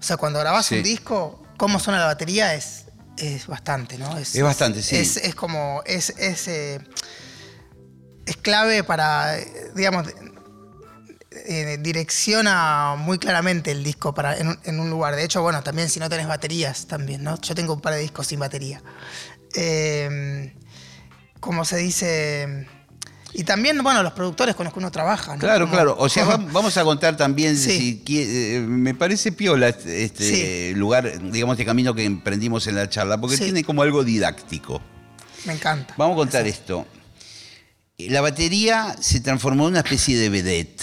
O 0.00 0.02
sea, 0.02 0.16
cuando 0.16 0.40
grabás 0.40 0.66
Sí. 0.66 0.78
un 0.78 0.82
disco, 0.82 1.40
cómo 1.56 1.78
suena 1.78 2.00
la 2.00 2.06
batería 2.06 2.54
es, 2.56 2.86
es 3.16 3.46
bastante, 3.46 3.96
¿no? 3.96 4.18
Es 4.18 4.42
bastante, 4.42 4.82
sí. 4.82 4.96
Es, 4.96 5.36
como. 5.36 5.82
Es, 5.86 6.10
es, 6.18 6.48
eh, 6.48 6.80
es 8.26 8.36
clave 8.36 8.82
para, 8.84 9.36
digamos, 9.74 10.06
eh, 11.48 11.78
direcciona 11.80 12.94
muy 12.98 13.18
claramente 13.18 13.70
el 13.70 13.84
disco 13.84 14.14
para, 14.14 14.36
en, 14.36 14.48
un, 14.48 14.58
en 14.64 14.80
un 14.80 14.90
lugar. 14.90 15.14
De 15.16 15.24
hecho, 15.24 15.42
bueno, 15.42 15.62
también 15.62 15.88
si 15.88 16.00
no 16.00 16.08
tenés 16.08 16.26
baterías, 16.26 16.86
también, 16.86 17.22
¿no? 17.22 17.40
Yo 17.40 17.54
tengo 17.54 17.74
un 17.74 17.80
par 17.80 17.94
de 17.94 18.00
discos 18.00 18.26
sin 18.26 18.40
batería. 18.40 18.82
Eh, 19.54 20.54
como 21.40 21.64
se 21.64 21.76
dice. 21.76 22.66
Y 23.32 23.44
también, 23.44 23.82
bueno, 23.82 24.02
los 24.02 24.12
productores 24.14 24.54
con 24.54 24.64
los 24.64 24.72
que 24.72 24.78
uno 24.78 24.90
trabaja, 24.90 25.34
¿no? 25.34 25.38
Claro, 25.40 25.68
claro. 25.70 25.94
O 25.98 26.08
sea, 26.08 26.24
va- 26.26 26.36
vamos 26.38 26.76
a 26.78 26.84
contar 26.84 27.16
también, 27.16 27.56
Sí. 27.56 28.02
si 28.06 28.18
eh, 28.18 28.60
me 28.66 28.94
parece 28.94 29.30
piola 29.30 29.68
este, 29.68 30.04
este 30.04 30.72
lugar, 30.74 31.20
digamos, 31.30 31.54
este 31.54 31.66
camino 31.66 31.94
que 31.94 32.04
emprendimos 32.04 32.66
en 32.66 32.76
la 32.76 32.88
charla, 32.88 33.20
porque 33.20 33.36
Sí. 33.36 33.44
tiene 33.44 33.62
como 33.62 33.82
algo 33.82 34.04
didáctico. 34.04 34.80
Me 35.44 35.52
encanta. 35.52 35.94
Vamos 35.98 36.14
a 36.14 36.16
contar 36.16 36.46
esto. 36.46 36.86
La 37.98 38.20
batería 38.20 38.94
se 39.00 39.20
transformó 39.20 39.64
en 39.64 39.70
una 39.70 39.80
especie 39.80 40.18
de 40.18 40.28
vedette 40.28 40.82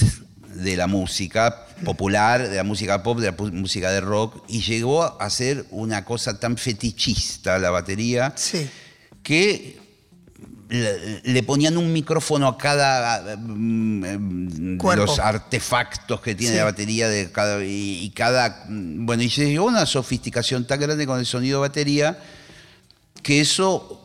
de 0.56 0.76
la 0.76 0.88
música 0.88 1.68
popular, 1.86 2.50
de 2.50 2.56
la 2.56 2.64
música 2.64 3.04
pop, 3.04 3.20
de 3.20 3.28
la 3.32 3.36
música 3.52 3.92
de 3.92 4.02
rock, 4.02 4.44
y 4.48 4.62
llegó 4.62 5.04
a 5.22 5.30
ser 5.30 5.66
una 5.70 6.06
cosa 6.06 6.40
tan 6.40 6.58
fetichista 6.58 7.60
la 7.60 7.70
batería 7.70 8.34
Sí. 8.36 8.68
que 9.22 9.78
le, 10.70 11.44
ponían 11.44 11.78
un 11.78 11.94
micrófono 11.94 12.48
a 12.48 12.58
cada 12.58 13.38
mm, 13.38 14.02
de 14.80 14.96
los 14.96 15.20
artefactos 15.20 16.20
que 16.20 16.34
tiene 16.34 16.54
Sí. 16.54 16.58
la 16.58 16.64
batería 16.64 17.08
de 17.10 17.32
cada, 17.32 17.64
y, 17.64 18.00
y 18.06 18.10
cada 18.10 18.66
mm, 18.70 19.06
bueno 19.06 19.22
y 19.22 19.30
se 19.30 19.46
llegó 19.46 19.68
a 19.68 19.72
una 19.72 19.86
sofisticación 19.86 20.66
tan 20.66 20.80
grande 20.80 21.06
con 21.06 21.20
el 21.20 21.28
sonido 21.28 21.60
de 21.62 21.68
batería 21.68 22.18
que 23.22 23.40
eso 23.42 24.03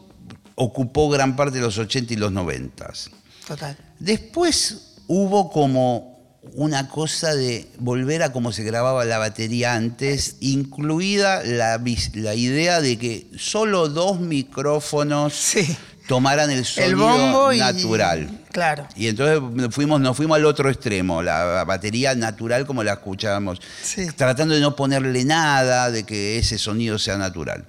ocupó 0.58 1.08
gran 1.08 1.36
parte 1.36 1.56
de 1.58 1.62
los 1.64 1.78
80 1.78 2.12
y 2.12 2.16
los 2.16 2.32
90. 2.32 2.92
Total. 3.46 3.76
Después 3.98 4.94
hubo 5.06 5.50
como 5.50 6.18
una 6.54 6.88
cosa 6.88 7.34
de 7.34 7.68
volver 7.78 8.22
a 8.22 8.32
cómo 8.32 8.52
se 8.52 8.62
grababa 8.64 9.04
la 9.04 9.18
batería 9.18 9.74
antes, 9.74 10.36
incluida 10.40 11.42
la, 11.44 11.78
idea 12.34 12.80
de 12.80 12.98
que 12.98 13.26
solo 13.36 13.88
dos 13.88 14.20
micrófonos 14.20 15.34
Sí. 15.34 15.76
tomaran 16.06 16.50
el 16.50 16.58
El 16.60 16.64
sonido 16.64 16.98
bombo 17.06 17.52
y. 17.52 17.58
natural. 17.58 18.30
Claro. 18.50 18.88
Y 18.96 19.08
entonces 19.08 19.42
nos 19.42 19.74
fuimos, 19.74 20.00
nos 20.00 20.16
fuimos 20.16 20.36
al 20.36 20.46
otro 20.46 20.70
extremo, 20.70 21.22
la 21.22 21.64
batería 21.64 22.14
natural 22.14 22.64
como 22.66 22.82
la 22.82 22.94
escuchábamos, 22.94 23.60
Sí. 23.82 24.06
tratando 24.16 24.54
de 24.54 24.60
no 24.60 24.74
ponerle 24.74 25.24
nada, 25.24 25.90
de 25.90 26.04
que 26.04 26.38
ese 26.38 26.56
sonido 26.58 26.98
sea 26.98 27.18
natural. 27.18 27.66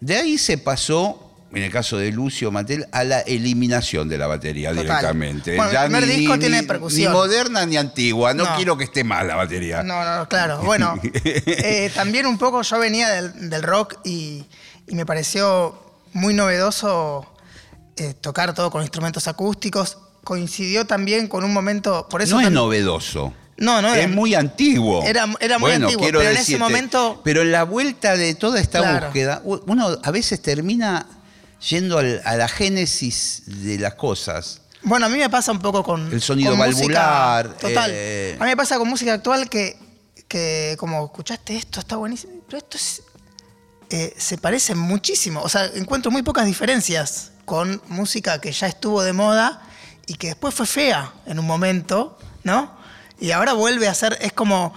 De 0.00 0.16
ahí 0.16 0.36
se 0.36 0.58
pasó, 0.58 1.33
en 1.54 1.62
el 1.62 1.70
caso 1.70 1.96
de 1.96 2.10
Lucio 2.12 2.50
Matel, 2.50 2.86
a 2.92 3.04
la 3.04 3.20
eliminación 3.20 4.08
de 4.08 4.18
la 4.18 4.26
batería 4.26 4.70
Total. 4.70 4.84
directamente. 4.84 5.56
Bueno, 5.56 5.70
el 5.72 5.84
primer 5.90 6.06
disco 6.06 6.38
tiene 6.38 6.62
percusión. 6.64 7.12
Ni 7.12 7.18
moderna 7.18 7.64
ni 7.66 7.76
antigua, 7.76 8.34
no, 8.34 8.44
No. 8.44 8.56
quiero 8.56 8.76
que 8.76 8.84
esté 8.84 9.04
mal 9.04 9.26
la 9.28 9.36
batería. 9.36 9.82
No, 9.82 10.04
no, 10.04 10.28
claro. 10.28 10.58
Bueno, 10.62 10.94
eh, 11.24 11.90
también 11.94 12.26
un 12.26 12.38
poco 12.38 12.62
yo 12.62 12.78
venía 12.78 13.08
del, 13.10 13.50
del 13.50 13.62
rock 13.62 13.96
y, 14.04 14.44
y 14.86 14.94
me 14.94 15.06
pareció 15.06 15.78
muy 16.12 16.34
novedoso 16.34 17.26
eh, 17.96 18.14
tocar 18.20 18.54
todo 18.54 18.70
con 18.70 18.82
instrumentos 18.82 19.28
acústicos. 19.28 19.98
Coincidió 20.24 20.86
también 20.86 21.28
con 21.28 21.44
un 21.44 21.52
momento. 21.52 22.08
Por 22.08 22.22
eso 22.22 22.40
no 22.40 22.46
es 22.46 22.50
novedoso. 22.50 23.32
No, 23.56 23.80
no 23.80 23.92
es 23.94 23.98
era- 23.98 24.08
muy 24.08 24.34
antiguo. 24.34 25.04
Era- 25.04 25.28
era 25.38 25.58
muy 25.58 25.70
Bueno, 25.70 25.86
antiguo, 25.86 26.02
quiero 26.02 26.18
pero 26.18 26.30
en 26.30 26.36
ese 26.36 26.40
decirte, 26.40 26.58
momento- 26.58 27.20
Pero 27.22 27.42
en 27.42 27.52
la 27.52 27.62
vuelta 27.62 28.16
de 28.16 28.34
toda 28.34 28.58
esta 28.58 28.80
Claro. 28.80 29.06
búsqueda, 29.06 29.42
uno 29.44 29.96
a 30.02 30.10
veces 30.10 30.42
termina 30.42 31.06
yendo 31.68 31.98
al- 31.98 32.22
a 32.24 32.36
la 32.36 32.48
génesis 32.48 33.42
de 33.46 33.78
las 33.78 33.94
cosas. 33.94 34.60
Bueno, 34.82 35.06
a 35.06 35.08
mí 35.08 35.18
me 35.18 35.30
pasa 35.30 35.50
un 35.52 35.60
poco 35.60 35.82
con. 35.82 36.12
El 36.12 36.20
sonido 36.20 36.50
con 36.50 36.58
valvular, 36.60 37.48
música- 37.48 37.68
total. 37.68 37.90
eh. 37.94 38.36
A 38.38 38.44
mí 38.44 38.50
me 38.50 38.56
pasa 38.56 38.76
con 38.78 38.88
música 38.88 39.14
actual 39.14 39.48
que, 39.48 39.78
que 40.28 40.76
como 40.78 41.04
escuchaste 41.04 41.56
esto, 41.56 41.80
está 41.80 41.96
buenísimo. 41.96 42.34
Pero 42.46 42.58
esto 42.58 42.76
es- 42.76 43.02
eh, 43.90 44.14
se 44.18 44.36
parece 44.38 44.74
muchísimo. 44.74 45.40
O 45.42 45.48
sea, 45.48 45.66
encuentro 45.74 46.10
muy 46.10 46.22
pocas 46.22 46.44
diferencias 46.46 47.30
con 47.44 47.80
música 47.88 48.40
que 48.40 48.52
ya 48.52 48.66
estuvo 48.66 49.02
de 49.02 49.12
moda 49.12 49.62
y 50.06 50.14
que 50.14 50.28
después 50.28 50.54
fue 50.54 50.66
fea 50.66 51.12
en 51.26 51.38
un 51.38 51.46
momento, 51.46 52.18
¿no? 52.42 52.76
Y 53.20 53.30
ahora 53.30 53.52
vuelve 53.54 53.88
a 53.88 53.94
ser. 53.94 54.18
Es 54.20 54.32
como. 54.32 54.74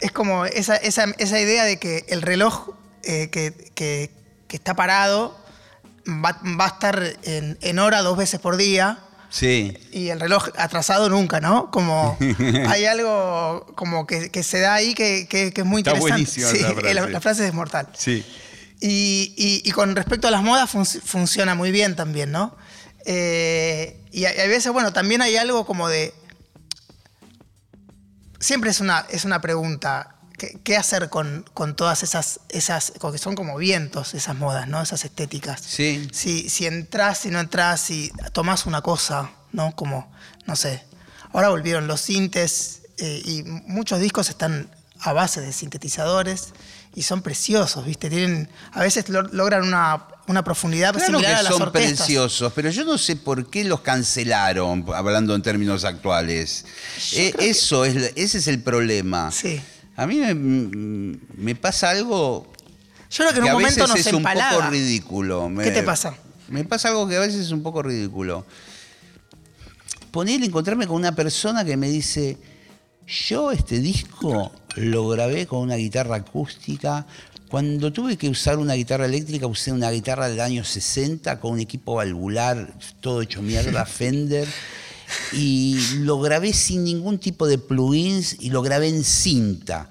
Es 0.00 0.12
como 0.12 0.44
esa, 0.44 0.76
esa- 0.76 1.12
esa 1.18 1.40
idea 1.40 1.64
de 1.64 1.78
que 1.78 2.04
el 2.08 2.22
reloj 2.22 2.70
eh, 3.02 3.30
que, 3.30 3.72
que- 3.74 4.10
que 4.46 4.56
está 4.56 4.74
parado 4.74 5.36
va, 6.08 6.40
va 6.58 6.64
a 6.64 6.68
estar 6.68 7.02
en, 7.22 7.58
en 7.60 7.78
hora 7.78 8.02
dos 8.02 8.16
veces 8.16 8.40
por 8.40 8.56
día 8.56 8.98
Sí. 9.30 9.76
y 9.92 10.08
el 10.08 10.20
reloj 10.20 10.48
atrasado 10.56 11.10
nunca, 11.10 11.40
¿no? 11.40 11.70
Como 11.70 12.16
hay 12.68 12.86
algo 12.86 13.66
como 13.76 14.06
que, 14.06 14.30
que 14.30 14.42
se 14.42 14.58
da 14.60 14.74
ahí 14.74 14.94
que, 14.94 15.26
que- 15.28 15.52
que 15.52 15.60
es 15.60 15.66
muy 15.66 15.80
Está 15.82 15.90
interesante. 15.96 16.12
buenísima 16.12 16.48
Sí, 16.48 16.56
esa 16.58 16.72
frase. 16.80 16.94
La, 16.94 17.06
la 17.08 17.20
frase 17.20 17.46
es 17.46 17.52
mortal. 17.54 17.88
Sí. 17.94 18.24
Y, 18.80 19.34
y- 19.36 19.68
y 19.68 19.72
con 19.72 19.94
respecto 19.96 20.28
a 20.28 20.30
las 20.30 20.42
modas 20.42 20.72
func- 20.72 21.02
funciona 21.02 21.54
muy 21.54 21.70
bien 21.72 21.94
también, 21.96 22.32
¿no? 22.32 22.56
Eh, 23.04 24.02
y 24.12 24.24
hay 24.24 24.48
veces, 24.48 24.72
bueno, 24.72 24.92
también 24.92 25.20
hay 25.22 25.36
algo 25.36 25.66
como 25.66 25.88
de... 25.88 26.14
Siempre 28.40 28.70
es 28.70 28.80
una, 28.80 29.04
es 29.10 29.24
una 29.24 29.40
pregunta. 29.40 30.14
¿Qué, 30.38 30.58
qué 30.64 30.76
hacer 30.76 31.10
con, 31.10 31.44
con 31.52 31.74
todas 31.76 32.02
esas, 32.02 32.40
esas, 32.48 32.92
que 33.12 33.18
son 33.18 33.34
como 33.34 33.56
vientos, 33.58 34.14
esas 34.14 34.36
modas, 34.36 34.68
¿no? 34.68 34.80
Esas 34.80 35.04
estéticas. 35.04 35.60
Sí. 35.60 36.08
Si, 36.12 36.48
si 36.48 36.64
entras, 36.66 37.18
si 37.18 37.28
no 37.30 37.40
entras, 37.40 37.80
si 37.80 38.10
tomás 38.32 38.64
una 38.64 38.80
cosa, 38.80 39.30
¿no? 39.52 39.74
Como, 39.74 40.10
no 40.46 40.54
sé. 40.56 40.84
Ahora 41.32 41.48
volvieron 41.50 41.86
los 41.88 42.00
sintes 42.00 42.82
eh, 42.98 43.20
y 43.24 43.42
muchos 43.42 44.00
discos 44.00 44.28
están 44.30 44.70
a 45.00 45.12
base 45.12 45.40
de 45.40 45.52
sintetizadores 45.52 46.48
y 46.94 47.02
son 47.02 47.20
preciosos, 47.22 47.84
¿viste? 47.84 48.08
Tienen, 48.08 48.48
a 48.72 48.80
veces 48.80 49.08
lo- 49.08 49.22
logran 49.22 49.62
una, 49.64 50.06
una 50.26 50.42
profundidad 50.42 50.92
Claro 50.94 51.06
similar 51.06 51.32
que 51.34 51.38
a 51.38 51.42
las 51.42 51.52
son 51.52 51.62
orquestas. 51.62 51.98
preciosos, 51.98 52.52
pero 52.54 52.70
yo 52.70 52.84
no 52.84 52.96
sé 52.98 53.14
por 53.16 53.50
qué 53.50 53.64
los 53.64 53.80
cancelaron, 53.82 54.84
hablando 54.94 55.34
en 55.34 55.42
términos 55.42 55.84
actuales. 55.84 56.64
Eh, 57.12 57.34
eso 57.40 57.84
es, 57.84 57.94
la- 57.96 58.10
ese 58.16 58.38
es 58.38 58.46
el 58.48 58.62
problema. 58.62 59.30
Sí. 59.30 59.60
A 59.98 60.06
mí 60.06 60.16
me, 60.16 60.32
me 61.36 61.54
pasa 61.56 61.90
algo 61.90 62.46
Yo 63.10 63.24
creo 63.24 63.30
que 63.32 63.38
en 63.38 63.42
que 63.42 63.42
un 63.42 63.48
a 63.48 63.52
momento 63.54 63.80
veces 63.82 63.88
nos 63.88 64.06
es 64.06 64.12
un 64.12 64.22
poco 64.22 64.70
ridículo. 64.70 65.48
Me- 65.48 65.64
¿Qué 65.64 65.72
te 65.72 65.82
pasa? 65.82 66.14
Me 66.48 66.64
pasa 66.64 66.88
algo 66.88 67.08
que 67.08 67.16
a 67.16 67.20
veces 67.20 67.40
es 67.46 67.50
un 67.50 67.62
poco 67.64 67.82
ridículo. 67.82 68.46
Poner, 70.12 70.42
encontrarme 70.42 70.86
con 70.86 70.96
una 70.96 71.14
persona 71.16 71.64
que 71.64 71.76
me 71.76 71.88
dice, 71.90 72.38
yo 73.06 73.50
este 73.50 73.80
disco 73.80 74.52
lo 74.76 75.08
grabé 75.08 75.46
con 75.46 75.58
una 75.60 75.74
guitarra 75.76 76.16
acústica, 76.16 77.04
Cuando 77.50 77.92
tuve 77.92 78.16
que 78.16 78.28
usar 78.28 78.58
una 78.58 78.74
guitarra 78.74 79.06
eléctrica, 79.06 79.46
usé 79.46 79.72
una 79.72 79.90
guitarra 79.90 80.28
del 80.28 80.40
año 80.40 80.64
60 80.64 81.40
con 81.40 81.52
un 81.52 81.60
equipo 81.60 81.94
valvular, 81.94 82.72
todo 83.00 83.20
hecho 83.22 83.42
mierda, 83.42 83.84
Fender, 83.98 84.46
y 85.32 85.78
lo 85.98 86.18
grabé 86.20 86.52
sin 86.52 86.84
ningún 86.84 87.18
tipo 87.18 87.46
de 87.46 87.58
plugins 87.58 88.36
y 88.40 88.50
lo 88.50 88.62
grabé 88.62 88.88
en 88.88 89.04
cinta. 89.04 89.88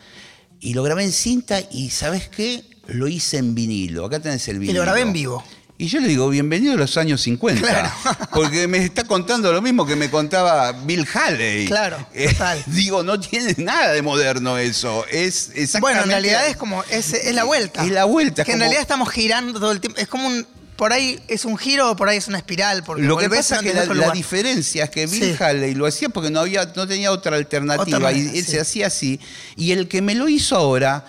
Y 0.60 0.74
lo 0.74 0.84
grabé 0.84 1.04
en 1.04 1.12
cinta 1.12 1.60
y 1.72 1.90
¿sabes 1.92 2.28
qué? 2.30 2.64
Lo 2.88 3.08
hice 3.08 3.38
en 3.38 3.54
vinilo. 3.56 4.06
Acá 4.06 4.20
tenés 4.20 4.48
el 4.48 4.58
Y 4.58 4.60
vinilo. 4.60 4.80
lo 4.80 4.84
grabé 4.84 5.02
en 5.02 5.14
vivo. 5.14 5.44
Y 5.80 5.90
yo 5.90 6.00
le 6.00 6.08
digo, 6.08 6.28
bienvenido 6.30 6.74
a 6.74 6.76
los 6.78 6.98
años 6.98 7.22
50. 7.22 7.62
Claro. 7.62 7.92
Porque 8.34 8.68
me 8.68 8.80
está 8.80 9.04
contando 9.04 9.54
lo 9.54 9.62
mismo 9.62 9.86
que 9.86 9.96
me 9.96 10.10
contaba 10.10 10.72
Bill 10.72 11.06
Haley. 11.14 11.68
Claro, 11.68 11.98
Eh, 12.16 12.30
total. 12.32 12.64
digo, 12.66 13.04
no 13.04 13.20
tiene 13.20 13.54
nada 13.60 13.92
de 13.92 14.02
moderno 14.02 14.58
eso. 14.58 15.06
Es 15.12 15.52
exactamente. 15.54 15.80
Bueno, 15.82 16.02
en 16.02 16.10
realidad 16.10 16.48
es 16.48 16.58
como, 16.58 16.84
es, 16.90 17.14
es 17.14 17.36
la 17.36 17.44
vuelta. 17.44 17.84
Es 17.86 17.92
la 17.92 18.06
vuelta, 18.06 18.42
es 18.42 18.46
Que 18.48 18.54
en 18.54 18.60
realidad 18.60 18.82
estamos 18.82 19.10
girando 19.12 19.60
todo 19.60 19.72
el 19.72 19.80
tiempo. 19.80 20.00
Es 20.02 20.08
como 20.08 20.28
un, 20.28 20.48
por 20.78 20.94
ahí 20.94 21.20
es 21.28 21.44
un 21.44 21.58
giro 21.58 21.92
o 21.92 21.96
por 21.96 22.08
ahí 22.08 22.18
es 22.18 22.28
una 22.28 22.38
espiral. 22.38 22.84
Porque 22.84 23.02
Lo 23.02 23.18
que 23.18 23.30
pasa 23.30 23.58
es 23.58 23.62
que 23.64 23.74
la, 23.74 24.12
diferencia 24.12 24.86
es 24.86 24.90
que 24.90 25.08
Bill 25.08 25.36
Sí. 25.36 25.44
Haley 25.44 25.74
lo 25.74 25.86
hacía 25.86 26.08
porque 26.10 26.30
no, 26.30 26.40
había, 26.40 26.72
no 26.76 26.88
tenía 26.88 27.12
otra 27.12 27.36
alternativa 27.36 27.98
Otra 27.98 28.12
y 28.14 28.38
él 28.38 28.46
sí. 28.46 28.52
se 28.52 28.60
hacía 28.60 28.88
así. 28.88 29.20
Y 29.56 29.72
el 29.72 29.88
que 29.88 30.02
me 30.02 30.16
lo 30.16 30.30
hizo 30.30 30.56
ahora 30.56 31.06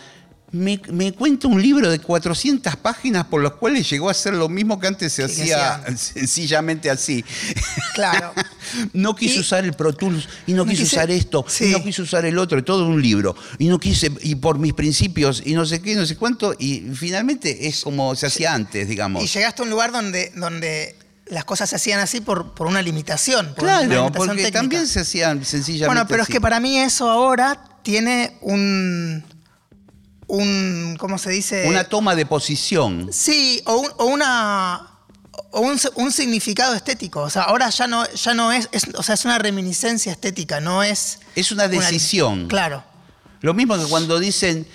me, 0.50 0.80
me 0.90 1.12
cuenta 1.12 1.46
un 1.46 1.60
libro 1.60 1.90
de 1.90 1.98
400 1.98 2.76
páginas 2.76 3.26
por 3.26 3.42
los 3.42 3.52
cuales 3.54 3.88
llegó 3.90 4.08
a 4.08 4.12
hacer 4.12 4.32
lo 4.34 4.48
mismo 4.48 4.80
que 4.80 4.86
antes 4.86 5.12
se 5.12 5.24
hacía 5.24 5.82
sencillamente 5.96 6.90
así. 6.90 7.24
Claro. 7.94 8.32
No 8.92 9.16
quise 9.16 9.36
Y- 9.36 9.40
usar 9.40 9.64
el 9.64 9.72
Pro 9.72 9.94
Tools 9.94 10.28
y 10.46 10.52
no 10.52 10.58
No 10.66 10.70
quise 10.70 10.82
quise- 10.82 10.96
usar 10.96 11.10
esto 11.10 11.42
y 11.60 11.66
no 11.70 11.82
quise 11.82 12.02
usar 12.02 12.26
el 12.26 12.36
otro, 12.36 12.62
todo 12.62 12.86
un 12.86 13.00
libro. 13.00 13.34
Y 13.58 13.66
no 13.68 13.78
quise, 13.80 14.12
y 14.22 14.34
por 14.34 14.58
mis 14.58 14.74
principios 14.74 15.42
y 15.42 15.54
no 15.54 15.64
sé 15.64 15.80
qué, 15.80 15.94
no 15.94 16.04
sé 16.04 16.16
cuánto. 16.16 16.54
Y 16.58 16.82
finalmente 16.94 17.66
es 17.66 17.80
como 17.82 18.14
se 18.14 18.26
hacía 18.26 18.52
antes, 18.52 18.86
digamos. 18.86 19.24
Y 19.24 19.26
llegaste 19.26 19.62
a 19.62 19.64
un 19.64 19.70
lugar 19.70 19.90
donde, 19.90 20.32
donde 20.36 20.96
las 21.28 21.46
cosas 21.46 21.70
se 21.70 21.76
hacían 21.76 21.98
así 22.00 22.20
por, 22.20 22.52
por 22.52 22.66
una 22.66 22.82
limitación. 22.82 23.54
Por 23.54 23.64
una 23.64 23.78
Claro, 23.78 23.82
limitación 23.88 24.12
porque 24.12 24.42
técnica. 24.42 24.60
también 24.60 24.86
se 24.86 25.00
hacían 25.00 25.42
sencillamente 25.46 25.86
Bueno, 25.86 26.06
pero 26.06 26.22
es 26.24 26.28
que 26.28 26.40
para 26.40 26.60
mí 26.60 26.78
eso 26.78 27.08
ahora 27.08 27.64
tiene 27.82 28.36
un. 28.42 29.24
Un 30.28 30.96
¿Cómo 30.98 31.18
se 31.18 31.30
dice? 31.30 31.66
Una 31.68 31.84
toma 31.84 32.14
de 32.14 32.24
posición. 32.26 33.08
Sí, 33.12 33.60
o, 33.66 33.76
un- 33.78 33.90
o 33.98 34.04
una. 34.06 34.90
O 35.50 35.60
un, 35.60 35.78
un 35.94 36.12
significado 36.12 36.74
estético. 36.74 37.22
O 37.22 37.30
sea, 37.30 37.42
ahora 37.42 37.70
ya 37.70 37.86
no, 37.86 38.06
ya 38.10 38.34
no 38.34 38.52
es, 38.52 38.68
es- 38.72 38.86
O 38.94 39.02
sea, 39.02 39.14
es 39.14 39.24
una 39.24 39.38
reminiscencia 39.38 40.12
estética, 40.12 40.60
no 40.60 40.82
es. 40.82 41.20
Es 41.34 41.50
una 41.52 41.68
decisión. 41.68 42.46
claro. 42.48 42.84
Lo 43.40 43.54
mismo 43.54 43.76
que 43.78 43.84
cuando 43.84 44.18
dicen, 44.18 44.66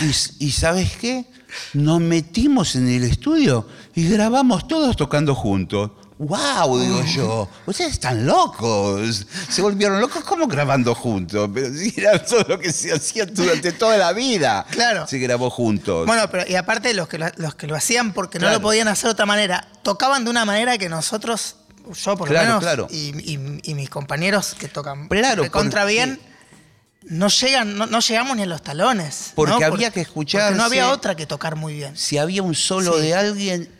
¿y, 0.00 0.46
y 0.46 0.50
sabes 0.52 0.96
qué? 0.98 1.24
Nos 1.72 2.00
metimos 2.00 2.76
en 2.76 2.86
el 2.88 3.02
estudio 3.04 3.66
y 3.94 4.08
grabamos 4.08 4.68
todos 4.68 4.94
tocando 4.96 5.34
juntos. 5.34 5.90
¡Wow! 6.18 6.78
Digo 6.80 7.04
yo. 7.04 7.48
Ustedes 7.66 7.92
están 7.92 8.26
locos. 8.26 9.24
Se 9.48 9.62
volvieron 9.62 10.00
locos 10.00 10.24
como 10.24 10.46
grabando 10.48 10.94
juntos. 10.94 11.48
Pero 11.54 11.72
sí, 11.72 11.94
era 11.96 12.22
todo 12.24 12.44
lo 12.48 12.58
que 12.58 12.72
se 12.72 12.92
hacía 12.92 13.24
durante 13.26 13.70
toda 13.72 13.96
la 13.96 14.12
vida. 14.12 14.66
Claro. 14.70 15.06
Se 15.06 15.18
grabó 15.18 15.48
juntos. 15.48 16.06
Bueno, 16.06 16.28
pero 16.30 16.44
y 16.50 16.56
aparte 16.56 16.92
los 16.94 17.06
que 17.08 17.18
lo, 17.18 17.26
los 17.36 17.54
que 17.54 17.66
lo 17.68 17.76
hacían 17.76 18.12
porque 18.12 18.38
Claro. 18.38 18.54
no 18.54 18.58
lo 18.58 18.62
podían 18.62 18.88
hacer 18.88 19.04
de 19.04 19.10
otra 19.12 19.26
manera, 19.26 19.68
tocaban 19.82 20.24
de 20.24 20.30
una 20.30 20.44
manera 20.44 20.76
que 20.76 20.88
nosotros, 20.88 21.54
yo 22.02 22.16
por 22.16 22.28
Claro, 22.28 22.44
lo 22.46 22.48
menos, 22.54 22.62
claro. 22.64 22.86
y, 22.90 23.32
y- 23.34 23.60
y 23.62 23.74
mis 23.74 23.88
compañeros 23.88 24.56
que 24.58 24.66
tocan 24.68 25.06
Claro, 25.08 25.48
contra 25.52 25.82
porque- 25.82 25.92
bien, 25.94 26.20
no 27.04 27.28
llegan, 27.28 27.78
no, 27.78 27.86
no 27.86 28.00
llegamos 28.00 28.36
ni 28.36 28.42
a 28.42 28.46
los 28.46 28.60
talones. 28.62 29.32
Porque 29.34 29.64
había 29.64 29.90
que 29.92 30.00
escucharse. 30.00 30.48
porque 30.48 30.58
no 30.58 30.64
había 30.64 30.90
otra 30.90 31.14
que 31.14 31.26
tocar 31.26 31.54
muy 31.56 31.74
bien. 31.74 31.96
si 31.96 32.18
había 32.18 32.42
un 32.42 32.54
solo 32.56 32.94
Sí. 32.96 33.02
de 33.02 33.14
alguien, 33.14 33.70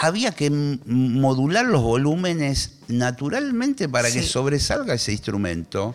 había 0.00 0.30
que 0.30 0.48
modular 0.50 1.64
los 1.66 1.82
volúmenes 1.82 2.74
naturalmente 2.86 3.88
para 3.88 4.10
que 4.10 4.22
sobresalga 4.22 4.94
ese 4.94 5.10
instrumento. 5.12 5.94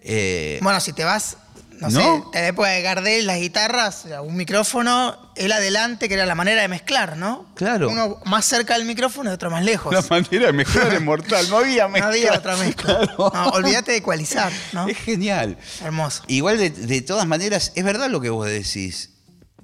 Eh, 0.00 0.58
Bueno, 0.62 0.80
si 0.80 0.94
te 0.94 1.04
vas, 1.04 1.36
no, 1.78 1.90
¿No? 1.90 2.00
sé, 2.00 2.22
te 2.32 2.40
la 2.40 2.48
época 2.48 2.68
de 2.70 2.80
Gardel, 2.80 3.26
las 3.26 3.38
guitarras, 3.38 4.06
un 4.22 4.34
micrófono, 4.36 5.32
él 5.36 5.52
adelante, 5.52 6.08
que 6.08 6.14
era 6.14 6.24
la 6.24 6.34
manera 6.34 6.62
de 6.62 6.68
mezclar, 6.68 7.18
¿no? 7.18 7.44
Claro. 7.54 7.90
Uno 7.90 8.18
más 8.24 8.46
cerca 8.46 8.72
del 8.78 8.86
micrófono 8.86 9.28
y 9.28 9.34
otro 9.34 9.50
más 9.50 9.62
lejos. 9.62 9.92
la 9.92 10.02
manera 10.08 10.46
de 10.46 10.52
mezclar 10.54 10.94
es 10.94 11.02
mortal, 11.02 11.46
no 11.50 11.58
había 11.58 11.82
no 11.88 11.88
mezcla. 11.90 12.08
había 12.08 12.32
otra 12.32 12.56
mezcla. 12.56 12.98
Claro. 13.00 13.30
No, 13.34 13.48
olvídate 13.50 13.90
de 13.92 13.98
ecualizar, 13.98 14.50
¿no? 14.72 14.88
Es 14.88 14.96
genial. 14.96 15.58
Hermoso. 15.84 16.22
Igual 16.28 16.56
de, 16.56 16.70
de 16.70 17.02
todas 17.02 17.26
maneras, 17.26 17.72
es 17.74 17.84
verdad 17.84 18.08
lo 18.08 18.22
que 18.22 18.30
vos 18.30 18.46
decís, 18.48 19.10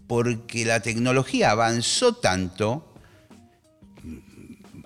porque 0.07 0.67
la 0.67 0.81
tecnología 0.81 1.51
avanzó 1.53 2.15
tanto, 2.17 2.92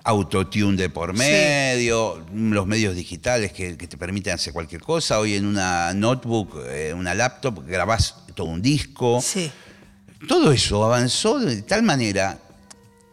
autotune 0.07 0.77
de 0.77 0.89
por 0.89 1.11
Sí. 1.11 1.17
medio, 1.19 2.25
los 2.33 2.65
medios 2.65 2.95
digitales 2.95 3.51
que, 3.51 3.77
que 3.77 3.87
te 3.87 3.97
permiten 3.97 4.33
hacer 4.33 4.53
cualquier 4.53 4.81
cosa, 4.81 5.19
hoy 5.19 5.35
en 5.35 5.45
una 5.45 5.93
notebook, 5.93 6.57
eh, 6.69 6.93
una 6.95 7.13
laptop, 7.13 7.65
grabás 7.67 8.15
todo 8.33 8.47
un 8.47 8.61
disco, 8.61 9.19
Sí. 9.21 9.51
todo 10.27 10.51
eso 10.53 10.83
avanzó 10.85 11.39
de 11.39 11.61
tal 11.61 11.83
manera 11.83 12.39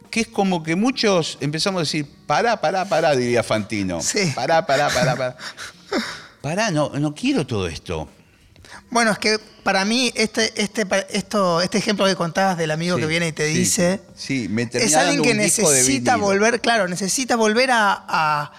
que 0.09 0.21
es 0.21 0.27
como 0.27 0.63
que 0.63 0.77
muchos 0.77 1.37
empezamos 1.41 1.79
a 1.79 1.81
decir, 1.83 2.07
pará, 2.25 2.61
pará, 2.61 2.85
pará, 2.87 3.13
diría 3.15 3.43
Fantino. 3.43 4.01
Sí. 4.01 4.31
Pará, 4.33 4.65
pará, 4.65 4.87
pará, 4.89 5.15
pará. 5.17 5.37
Pará, 6.41 6.71
no, 6.71 6.89
no 6.97 7.13
quiero 7.13 7.45
todo 7.45 7.67
esto. 7.67 8.07
Bueno, 8.95 9.11
es 9.11 9.19
que 9.19 9.39
para 9.61 9.83
mí 9.83 10.09
este, 10.15 10.53
este, 10.55 10.87
esto, 11.09 11.59
este 11.59 11.79
ejemplo 11.79 12.05
que 12.05 12.15
contabas 12.15 12.57
del 12.57 12.71
amigo 12.71 12.95
Sí, 12.95 13.01
que 13.01 13.07
viene 13.07 13.27
y 13.27 13.31
te 13.33 13.45
sí, 13.51 13.59
dice, 13.59 14.01
Sí, 14.15 14.47
me 14.49 14.69
es 14.71 14.95
alguien 14.95 15.21
que 15.21 15.33
necesita 15.33 16.15
volver, 16.15 16.61
claro, 16.61 16.87
necesita 16.87 17.35
volver 17.35 17.71
a, 17.71 18.05
a- 18.07 18.53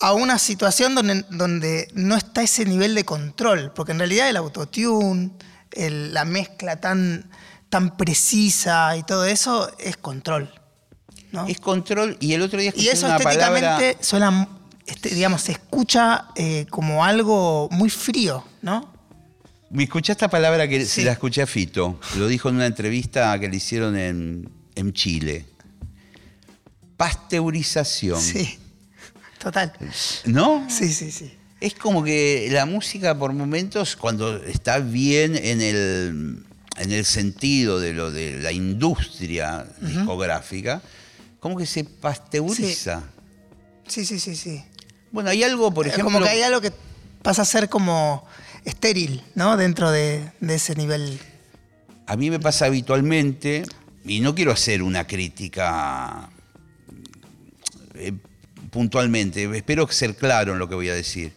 a 0.00 0.12
una 0.14 0.38
situación 0.38 0.94
donde, 0.94 1.26
donde 1.28 1.88
no 1.92 2.16
está 2.16 2.40
ese 2.42 2.64
nivel 2.64 2.94
de 2.94 3.04
control, 3.04 3.70
porque 3.74 3.92
en 3.92 3.98
realidad 3.98 4.30
el 4.30 4.36
autotune, 4.38 5.32
el- 5.72 6.14
la 6.14 6.24
mezcla 6.24 6.80
tan, 6.80 7.30
tan 7.68 7.94
precisa 7.98 8.96
y 8.96 9.02
todo 9.02 9.26
eso 9.26 9.70
es 9.78 9.98
control. 9.98 10.50
¿no? 11.32 11.46
Es 11.46 11.60
control 11.60 12.16
y 12.18 12.32
el 12.32 12.40
otro 12.40 12.58
día 12.58 12.70
escuché 12.70 12.86
Y 12.86 12.88
eso 12.88 13.04
una 13.04 13.16
estéticamente 13.16 13.66
palabra... 13.68 13.98
suena, 14.00 14.48
este, 14.86 15.10
digamos, 15.10 15.42
se 15.42 15.52
escucha 15.52 16.28
eh, 16.34 16.64
como 16.70 17.04
algo 17.04 17.68
muy 17.70 17.90
frío, 17.90 18.42
¿no? 18.62 18.90
Me 19.72 19.84
escuché 19.84 20.12
esta 20.12 20.28
palabra 20.28 20.68
que 20.68 20.84
Sí. 20.86 21.02
la 21.02 21.12
escuché 21.12 21.42
a 21.42 21.46
Fito. 21.46 21.98
Lo 22.18 22.28
dijo 22.28 22.48
en 22.50 22.56
una 22.56 22.66
entrevista 22.66 23.38
que 23.40 23.48
le 23.48 23.56
hicieron 23.56 23.96
en, 23.96 24.50
en 24.74 24.92
Chile. 24.92 25.46
Pasteurización. 26.96 28.20
Sí, 28.20 28.58
total. 29.38 29.72
¿No? 30.26 30.66
Sí, 30.68 30.92
sí, 30.92 31.10
sí. 31.10 31.32
Es 31.60 31.74
como 31.74 32.02
que 32.04 32.48
la 32.50 32.66
música 32.66 33.16
por 33.16 33.32
momentos, 33.32 33.96
cuando 33.96 34.36
está 34.44 34.78
bien 34.80 35.36
en 35.36 35.60
el, 35.62 36.44
en 36.76 36.92
el 36.92 37.04
sentido 37.04 37.78
de 37.80 37.92
lo 37.92 38.10
de 38.10 38.40
la 38.40 38.52
industria 38.52 39.64
discográfica, 39.80 40.82
como 41.40 41.56
que 41.56 41.66
se 41.66 41.84
pasteuriza. 41.84 43.04
Sí, 43.86 44.04
sí, 44.04 44.18
sí, 44.20 44.36
sí. 44.36 44.62
Bueno, 45.12 45.30
hay 45.30 45.42
algo, 45.44 45.72
por 45.72 45.86
Es 45.86 45.92
ejemplo... 45.94 46.12
como 46.12 46.24
que 46.24 46.30
hay 46.30 46.42
algo 46.42 46.60
que 46.60 46.72
pasa 47.22 47.42
a 47.42 47.44
ser 47.44 47.68
como 47.68 48.26
estéril, 48.64 49.22
¿no? 49.34 49.56
Dentro 49.56 49.90
de, 49.90 50.30
de 50.40 50.54
ese 50.54 50.74
nivel. 50.74 51.18
A 52.06 52.16
mí 52.16 52.30
me 52.30 52.40
pasa 52.40 52.66
habitualmente, 52.66 53.64
y 54.04 54.20
no 54.20 54.34
quiero 54.34 54.52
hacer 54.52 54.82
una 54.82 55.06
crítica 55.06 56.30
eh, 57.94 58.12
puntualmente, 58.70 59.44
espero 59.56 59.86
ser 59.88 60.16
claro 60.16 60.52
en 60.52 60.58
lo 60.58 60.68
que 60.68 60.74
voy 60.74 60.88
a 60.88 60.94
decir. 60.94 61.32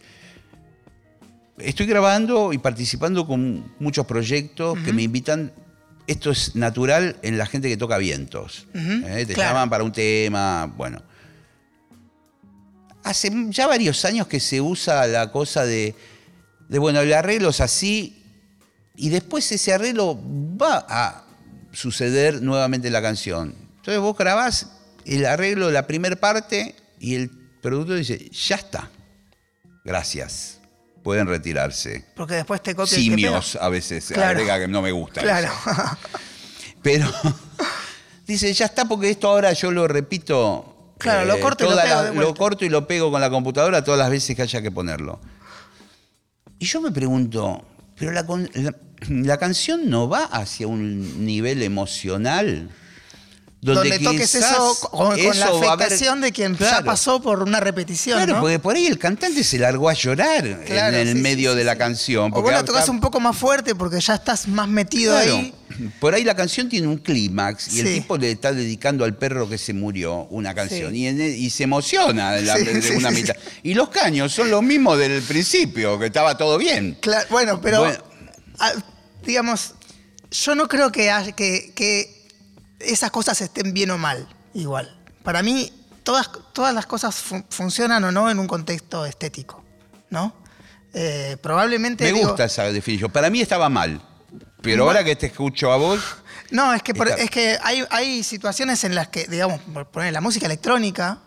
Estoy 1.58 1.86
grabando 1.86 2.54
y 2.54 2.58
participando 2.58 3.26
con 3.26 3.74
muchos 3.80 4.06
proyectos 4.06 4.78
que 4.80 4.92
me 4.92 5.04
invitan. 5.04 5.54
Esto 6.06 6.32
es 6.32 6.56
natural 6.56 7.18
en 7.22 7.38
la 7.38 7.46
gente 7.46 7.70
que 7.70 7.78
toca 7.78 7.98
vientos. 7.98 8.68
¿eh? 8.74 9.24
Te 9.26 9.34
claro. 9.34 9.52
llaman 9.52 9.70
para 9.70 9.84
un 9.84 9.92
tema, 9.92 10.72
bueno. 10.76 11.02
Hace 13.04 13.32
ya 13.50 13.68
varios 13.68 14.04
años 14.04 14.28
que 14.28 14.40
se 14.40 14.60
usa 14.60 15.08
la 15.08 15.32
cosa 15.32 15.66
de, 15.66 15.96
de, 16.70 16.80
bueno, 16.80 17.02
el 17.02 17.14
arreglo 17.14 17.50
es 17.50 17.62
así 17.62 18.24
y 18.96 19.10
después 19.10 19.52
ese 19.52 19.74
arreglo 19.74 20.18
va 20.22 20.86
a 20.90 21.24
suceder 21.72 22.42
nuevamente 22.42 22.88
en 22.88 22.94
la 22.94 23.02
canción. 23.02 23.54
Entonces 23.78 24.00
vos 24.00 24.18
grabás 24.18 24.68
el 25.06 25.26
arreglo 25.26 25.68
de 25.68 25.74
la 25.74 25.86
primera 25.86 26.16
parte 26.16 26.76
y 27.00 27.16
el 27.16 27.30
productor 27.62 27.98
dice, 27.98 28.30
ya 28.32 28.56
está. 28.56 28.90
Gracias. 29.84 30.60
Pueden 31.04 31.28
retirarse. 31.28 32.04
Porque 32.16 32.36
después 32.36 32.64
te 32.64 32.74
copia 32.74 32.98
y 32.98 33.10
te 33.10 33.16
pega. 33.16 33.28
Simios 33.28 33.58
a 33.62 33.70
veces, 33.70 34.08
Claro. 34.08 34.30
agrega 34.40 34.60
que 34.60 34.68
no 34.68 34.82
me 34.82 34.92
gusta. 34.92 35.22
Claro. 35.22 35.48
eso. 35.48 35.98
Pero 36.82 37.12
dice, 38.28 38.52
ya 38.54 38.66
está 38.66 38.86
porque 38.86 39.12
esto 39.12 39.28
ahora 39.28 39.54
yo 39.54 39.72
lo 39.72 39.88
repito. 39.88 40.66
eh, 40.68 40.96
Claro, 40.98 41.26
lo 41.26 41.40
corto 41.40 41.66
y 41.66 41.70
lo 41.70 41.76
pego 41.76 42.22
la- 42.30 42.34
corto 42.34 42.66
y 42.66 42.70
lo 42.70 42.88
pego 42.88 43.12
con 43.12 43.22
la 43.22 43.30
computadora 43.30 43.84
todas 43.84 44.00
las 44.00 44.10
veces 44.10 44.36
que 44.36 44.42
haya 44.42 44.62
que 44.62 44.72
ponerlo. 44.72 45.20
Y 46.60 46.66
yo 46.66 46.82
me 46.82 46.92
pregunto, 46.92 47.64
pero 47.98 48.12
la, 48.12 48.24
la- 48.54 48.76
la 49.10 49.38
canción 49.38 49.90
no 49.90 50.08
va 50.10 50.24
hacia 50.24 50.68
un 50.68 51.26
nivel 51.26 51.62
emocional. 51.64 52.70
Donde, 53.74 54.00
toques 54.00 54.36
eso 54.36 54.78
con, 54.92 55.18
con 55.20 55.40
la 55.40 55.48
haber- 55.48 55.70
afectación 55.70 56.22
de 56.22 56.32
quien 56.32 56.56
ya 56.58 56.84
pasó 56.84 57.20
por 57.22 57.42
una 57.42 57.60
repetición. 57.60 58.18
Claro, 58.20 58.36
¿no? 58.36 58.42
porque 58.42 58.60
por 58.60 58.76
ahí 58.76 58.86
el 58.86 59.00
cantante 59.00 59.44
se 59.44 59.58
largó 59.58 59.90
a 59.90 59.94
llorar 59.94 60.62
Claro, 60.66 60.98
en 60.98 61.08
el 61.08 61.16
sí, 61.16 61.22
medio 61.22 61.52
sí, 61.52 61.56
de 61.58 61.62
sí, 61.64 61.66
la 61.66 61.76
canción. 61.78 62.26
O 62.32 62.36
porque 62.36 62.44
vos 62.44 62.52
la 62.54 62.64
tocas 62.64 62.88
un 62.90 63.00
poco 63.00 63.20
más 63.20 63.36
fuerte 63.36 63.74
porque 63.74 64.00
ya 64.00 64.16
estás 64.16 64.48
más 64.48 64.68
metido 64.68 65.14
Claro. 65.16 65.38
ahí. 65.38 65.54
Por 66.00 66.14
ahí 66.14 66.24
la 66.24 66.36
canción 66.36 66.70
tiene 66.70 66.88
un 66.88 66.98
clímax 67.00 67.74
y 67.74 67.80
el 67.80 67.94
tipo 67.96 68.18
le 68.18 68.32
está 68.32 68.54
dedicando 68.54 69.04
al 69.04 69.16
perro 69.18 69.50
que 69.50 69.58
se 69.58 69.74
murió 69.74 70.28
una 70.30 70.54
canción 70.54 70.92
Sí. 70.92 70.98
y, 71.00 71.08
en- 71.08 71.22
y 71.22 71.50
se 71.50 71.64
emociona 71.64 72.38
en 72.38 72.46
la- 72.46 72.56
de 72.58 72.96
una 72.98 73.10
mitad. 73.12 73.36
Y 73.64 73.74
los 73.74 73.90
caños 73.90 74.32
son 74.32 74.52
los 74.52 74.62
mismos 74.62 74.98
del 75.00 75.22
principio, 75.24 75.98
que 75.98 76.06
estaba 76.06 76.38
todo 76.38 76.58
bien. 76.60 76.98
Bueno, 77.32 77.60
pero 77.62 77.80
Bueno. 77.80 77.98
digamos, 79.26 79.74
yo 80.32 80.56
no 80.56 80.68
creo 80.68 80.92
que, 80.92 81.10
haya- 81.10 81.32
que, 81.32 81.72
que 81.76 82.15
esas 82.86 83.12
cosas 83.12 83.40
estén 83.42 83.74
bien 83.74 83.92
o 83.92 83.98
mal, 83.98 84.28
igual. 84.54 84.96
Para 85.24 85.42
mí, 85.44 85.72
todas, 86.04 86.30
todas 86.54 86.74
las 86.74 86.86
cosas 86.86 87.16
fun- 87.16 87.46
funcionan 87.50 88.04
o 88.04 88.12
no 88.12 88.30
en 88.30 88.40
un 88.40 88.48
contexto 88.48 89.06
estético, 89.06 89.64
¿no? 90.10 90.34
Eh, 90.94 91.38
probablemente. 91.42 92.04
Me 92.06 92.14
digo- 92.14 92.28
gusta 92.30 92.46
esa 92.46 92.64
definición. 92.72 93.12
Para 93.12 93.30
mí 93.30 93.42
estaba 93.42 93.68
mal. 93.70 94.02
Pero 94.62 94.84
ahora 94.86 95.04
que 95.04 95.16
te 95.16 95.28
escucho 95.28 95.72
a 95.72 95.78
vos, 95.78 96.00
No, 96.52 96.74
es 96.74 96.82
que, 96.84 96.94
por- 96.96 97.10
es 97.10 97.30
que 97.30 97.58
hay, 97.64 97.84
hay 97.90 98.24
situaciones 98.24 98.84
en 98.84 98.96
las 98.96 99.10
que, 99.10 99.26
digamos, 99.28 99.60
por 99.74 99.88
poner 99.92 100.14
la 100.14 100.22
música 100.22 100.46
electrónica, 100.46 101.20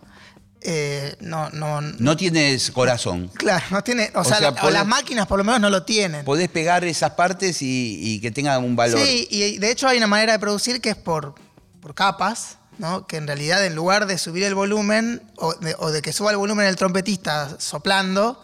eh, 0.61 1.15
no, 1.21 1.49
no, 1.51 1.81
no 1.81 2.17
tienes 2.17 2.71
corazón. 2.73 3.29
Claro, 3.35 3.65
no 3.71 3.83
tiene. 3.85 4.11
O, 4.15 4.21
O 4.21 4.25
sea, 4.25 4.39
sea, 4.39 4.55
o 4.63 4.71
las 4.71 4.87
máquinas 4.87 5.27
por 5.29 5.39
lo 5.39 5.45
menos 5.45 5.61
no 5.61 5.71
lo 5.71 5.85
tienen. 5.85 6.25
Podés 6.25 6.49
pegar 6.49 6.85
esas 6.85 7.13
partes 7.13 7.63
y, 7.63 7.99
y 8.03 8.21
que 8.21 8.31
tengan 8.33 8.65
un 8.65 8.75
valor. 8.75 8.99
Sí, 8.99 9.29
y 9.31 9.59
de 9.59 9.71
hecho 9.71 9.87
hay 9.87 9.99
una 9.99 10.07
manera 10.09 10.33
de 10.33 10.39
producir 10.41 10.81
que 10.81 10.91
es 10.91 10.97
por, 10.97 11.35
por 11.81 11.95
capas, 11.95 12.59
¿no? 12.79 13.07
Que 13.07 13.17
en 13.17 13.27
realidad 13.27 13.65
en 13.65 13.75
lugar 13.75 14.07
de 14.07 14.19
subir 14.19 14.45
el 14.45 14.55
volumen 14.55 15.23
o 15.37 15.55
de, 15.55 15.75
o 15.79 15.91
de 15.91 16.03
que 16.03 16.13
suba 16.13 16.31
el 16.31 16.37
volumen 16.37 16.67
el 16.67 16.77
trompetista 16.77 17.59
soplando, 17.61 18.43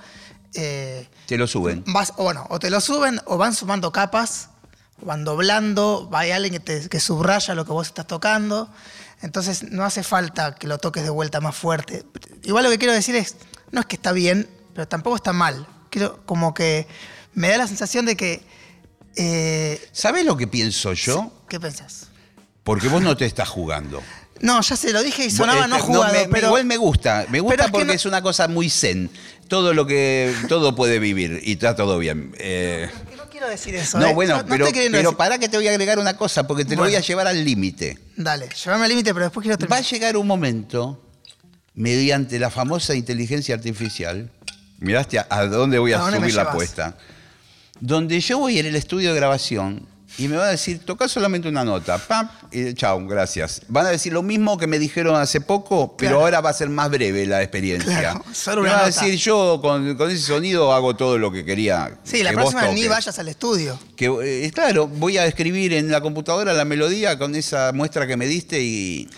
eh, 0.55 1.09
Te 1.27 1.37
lo 1.37 1.47
suben. 1.47 1.83
vas, 1.87 2.12
o 2.16 2.25
bueno, 2.25 2.47
o 2.51 2.59
te 2.59 2.70
lo 2.70 2.81
suben 2.81 3.20
o 3.27 3.37
van 3.38 3.55
sumando 3.55 3.90
capas, 3.92 4.51
o 5.03 5.07
van 5.07 5.25
doblando, 5.25 6.09
va 6.12 6.20
hay 6.20 6.31
alguien 6.31 6.53
que, 6.55 6.61
te- 6.61 6.88
que 6.88 7.01
subraya 7.01 7.55
lo 7.55 7.64
que 7.64 7.73
vos 7.73 7.87
estás 7.88 8.07
tocando. 8.07 8.68
Entonces 9.23 9.70
no 9.70 9.85
hace 9.85 10.03
falta 10.03 10.55
que 10.55 10.66
lo 10.66 10.79
toques 10.79 11.03
de 11.03 11.11
vuelta 11.11 11.40
más 11.40 11.57
fuerte. 11.57 12.05
Igual 12.42 12.64
lo 12.64 12.70
que 12.70 12.79
quiero 12.79 12.92
decir 12.92 13.16
es, 13.16 13.37
no 13.73 13.81
es 13.81 13.87
que 13.87 13.97
está 13.97 14.12
bien, 14.12 14.49
pero 14.75 14.87
tampoco 14.87 15.16
está 15.16 15.33
mal. 15.33 15.66
Quiero, 15.90 16.25
como 16.27 16.53
que 16.55 16.87
me 17.33 17.49
da 17.49 17.57
la 17.59 17.66
sensación 17.66 18.05
de 18.05 18.16
que... 18.16 18.44
eh, 19.16 19.88
¿Sabés 19.92 20.25
lo 20.25 20.37
que 20.37 20.47
pienso 20.47 20.92
yo? 20.92 21.33
¿Qué 21.49 21.59
pensás? 21.59 22.09
Porque 22.64 22.88
vos 22.88 23.03
no 23.03 23.16
te 23.16 23.27
estás 23.27 23.48
jugando. 23.48 24.03
No, 24.40 24.61
ya 24.61 24.77
se 24.77 24.92
lo 24.92 25.03
dije 25.03 25.27
y 25.27 25.31
sonaba 25.31 25.66
no 25.68 25.77
Este, 25.77 25.87
jugado, 25.87 26.12
me- 26.12 26.27
me- 26.27 26.29
pero... 26.29 26.48
Igual 26.48 26.64
me 26.64 26.77
gusta, 26.77 27.24
me 27.31 27.38
gusta 27.40 27.53
Pero 27.57 27.62
es 27.62 27.66
que 27.66 27.72
porque 27.72 27.87
no- 27.87 27.92
es 27.92 28.05
una 28.05 28.20
cosa 28.22 28.48
muy 28.48 28.68
zen. 28.68 29.11
Todo 29.48 29.72
lo 29.74 29.87
que, 29.87 30.35
todo 30.48 30.74
puede 30.74 30.98
vivir 30.98 31.40
y 31.44 31.53
está 31.53 31.77
todo 31.77 31.98
bien. 31.98 32.35
Eh, 32.38 32.90
que 33.11 33.16
no 33.16 33.29
quiero 33.31 33.48
decir 33.48 33.74
eso. 33.77 33.98
no, 33.98 34.07
¿eh? 34.09 34.14
bueno, 34.14 34.38
no 34.38 34.46
pero, 34.46 34.66
pero 34.72 34.90
decir- 35.11 35.16
para 35.16 35.38
que 35.38 35.48
te 35.48 35.57
voy 35.57 35.68
a 35.68 35.70
agregar 35.70 35.98
una 35.98 36.16
cosa, 36.16 36.46
porque 36.46 36.64
te 36.64 36.74
lo 36.74 36.83
voy 36.83 36.94
a 36.96 37.00
llevar 37.00 37.27
al 37.29 37.44
límite. 37.44 37.98
Dale, 38.16 38.48
llévame 38.64 38.85
al 38.85 38.90
límite, 38.90 39.12
pero 39.14 39.27
después 39.27 39.44
quiero 39.44 39.57
Va 39.59 39.64
a 39.64 39.68
terminar. 39.68 39.85
llegar 39.85 40.16
un 40.16 40.27
momento, 40.27 41.00
mediante 41.74 42.38
la 42.38 42.50
famosa 42.50 42.94
inteligencia 42.94 43.55
artificial, 43.55 44.31
miraste 44.79 45.18
a, 45.18 45.27
a 45.31 45.46
dónde 45.46 45.79
voy 45.79 45.92
a, 45.92 45.98
¿A 45.98 46.00
dónde 46.00 46.18
subir 46.20 46.35
la 46.35 46.42
apuesta, 46.42 46.96
donde 47.81 48.20
yo 48.20 48.38
voy 48.38 48.59
en 48.59 48.66
el 48.66 48.74
estudio 48.77 49.11
de 49.11 49.16
grabación 49.16 49.87
y 50.16 50.29
me 50.29 50.37
va 50.37 50.46
a 50.46 50.50
decir, 50.50 50.79
toca 50.85 51.09
solamente 51.09 51.48
una 51.48 51.64
nota, 51.64 51.98
pam, 51.98 52.29
y 52.53 52.72
chao, 52.74 53.05
gracias. 53.07 53.62
Van 53.68 53.87
a 53.87 53.88
decir 53.90 54.12
lo 54.12 54.22
mismo 54.22 54.57
que 54.57 54.66
me 54.68 54.79
dijeron 54.79 55.16
hace 55.16 55.40
poco, 55.40 55.96
pero 55.96 56.11
Claro. 56.11 56.20
ahora 56.24 56.40
va 56.40 56.50
a 56.50 56.53
ser 56.53 56.68
más 56.68 56.88
breve 56.90 57.27
la 57.27 57.42
experiencia. 57.42 57.98
Claro, 57.98 58.24
solo 58.33 58.62
me 58.62 58.68
una 58.68 58.77
va 58.79 58.85
a 58.85 58.88
nota. 58.90 59.00
decir, 59.05 59.18
yo 59.18 59.59
con, 59.61 59.96
con 59.96 60.11
ese 60.11 60.22
sonido 60.22 60.72
hago 60.72 60.94
todo 60.94 61.18
lo 61.18 61.33
que 61.33 61.44
quería. 61.44 61.98
Sí, 62.05 62.22
la 62.22 62.31
que 62.31 62.37
próxima 62.37 62.62
ni 62.68 62.74
toques". 62.83 62.88
vayas 62.90 63.18
al 63.18 63.29
estudio. 63.29 63.79
Que, 63.96 64.07
eh, 64.46 64.50
claro, 64.55 64.87
voy 64.87 65.18
a 65.18 65.27
escribir 65.27 65.72
en 65.72 65.90
la 65.90 66.00
computadora 66.00 66.53
la 66.53 66.64
melodía 66.64 67.18
con 67.18 67.35
esa 67.35 67.72
muestra 67.72 68.07
que 68.07 68.16
me 68.16 68.27
diste 68.27 68.61
y... 68.62 69.09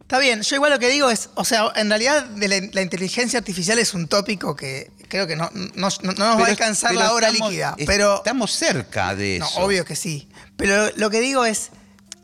Está 0.00 0.18
bien, 0.18 0.42
yo 0.42 0.56
igual 0.56 0.72
lo 0.72 0.78
que 0.80 0.88
digo 0.88 1.08
es, 1.08 1.30
o 1.36 1.44
sea, 1.44 1.66
en 1.76 1.88
realidad 1.88 2.24
de 2.24 2.48
la, 2.48 2.60
la 2.72 2.82
inteligencia 2.82 3.38
artificial 3.38 3.78
es 3.78 3.94
un 3.94 4.08
tópico 4.08 4.56
que 4.56 4.90
creo 5.10 5.26
que 5.26 5.36
no, 5.36 5.50
no- 5.52 5.88
no 6.02 6.12
nos 6.12 6.40
va 6.40 6.44
a 6.46 6.48
alcanzar 6.48 6.94
la 6.94 7.12
hora 7.12 7.28
estamos- 7.28 7.50
líquida, 7.50 7.76
pero... 7.86 8.16
Estamos 8.16 8.52
cerca 8.52 9.14
de 9.14 9.38
No, 9.40 9.46
eso. 9.46 9.60
obvio 9.60 9.84
que 9.84 9.96
sí. 9.96 10.30
Pero 10.56 10.90
lo 10.96 11.10
que 11.10 11.20
digo 11.20 11.44
es, 11.44 11.68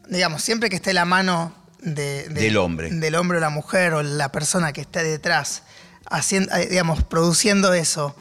digamos, 0.08 0.42
siempre 0.42 0.70
que 0.70 0.76
esté 0.76 0.94
la 0.94 1.04
mano 1.04 1.54
de- 1.80 2.28
de- 2.28 2.40
Del 2.42 2.56
hombre. 2.56 2.90
Del 2.90 3.14
hombre 3.16 3.36
o 3.38 3.40
la 3.40 3.50
mujer 3.50 3.92
o 3.92 4.02
la 4.02 4.32
persona 4.32 4.72
que 4.72 4.80
esté 4.80 5.02
detrás, 5.04 5.62
haciendo, 6.08 6.54
eh, 6.56 6.66
digamos, 6.70 7.02
produciendo 7.04 7.74
eso. 7.74 8.16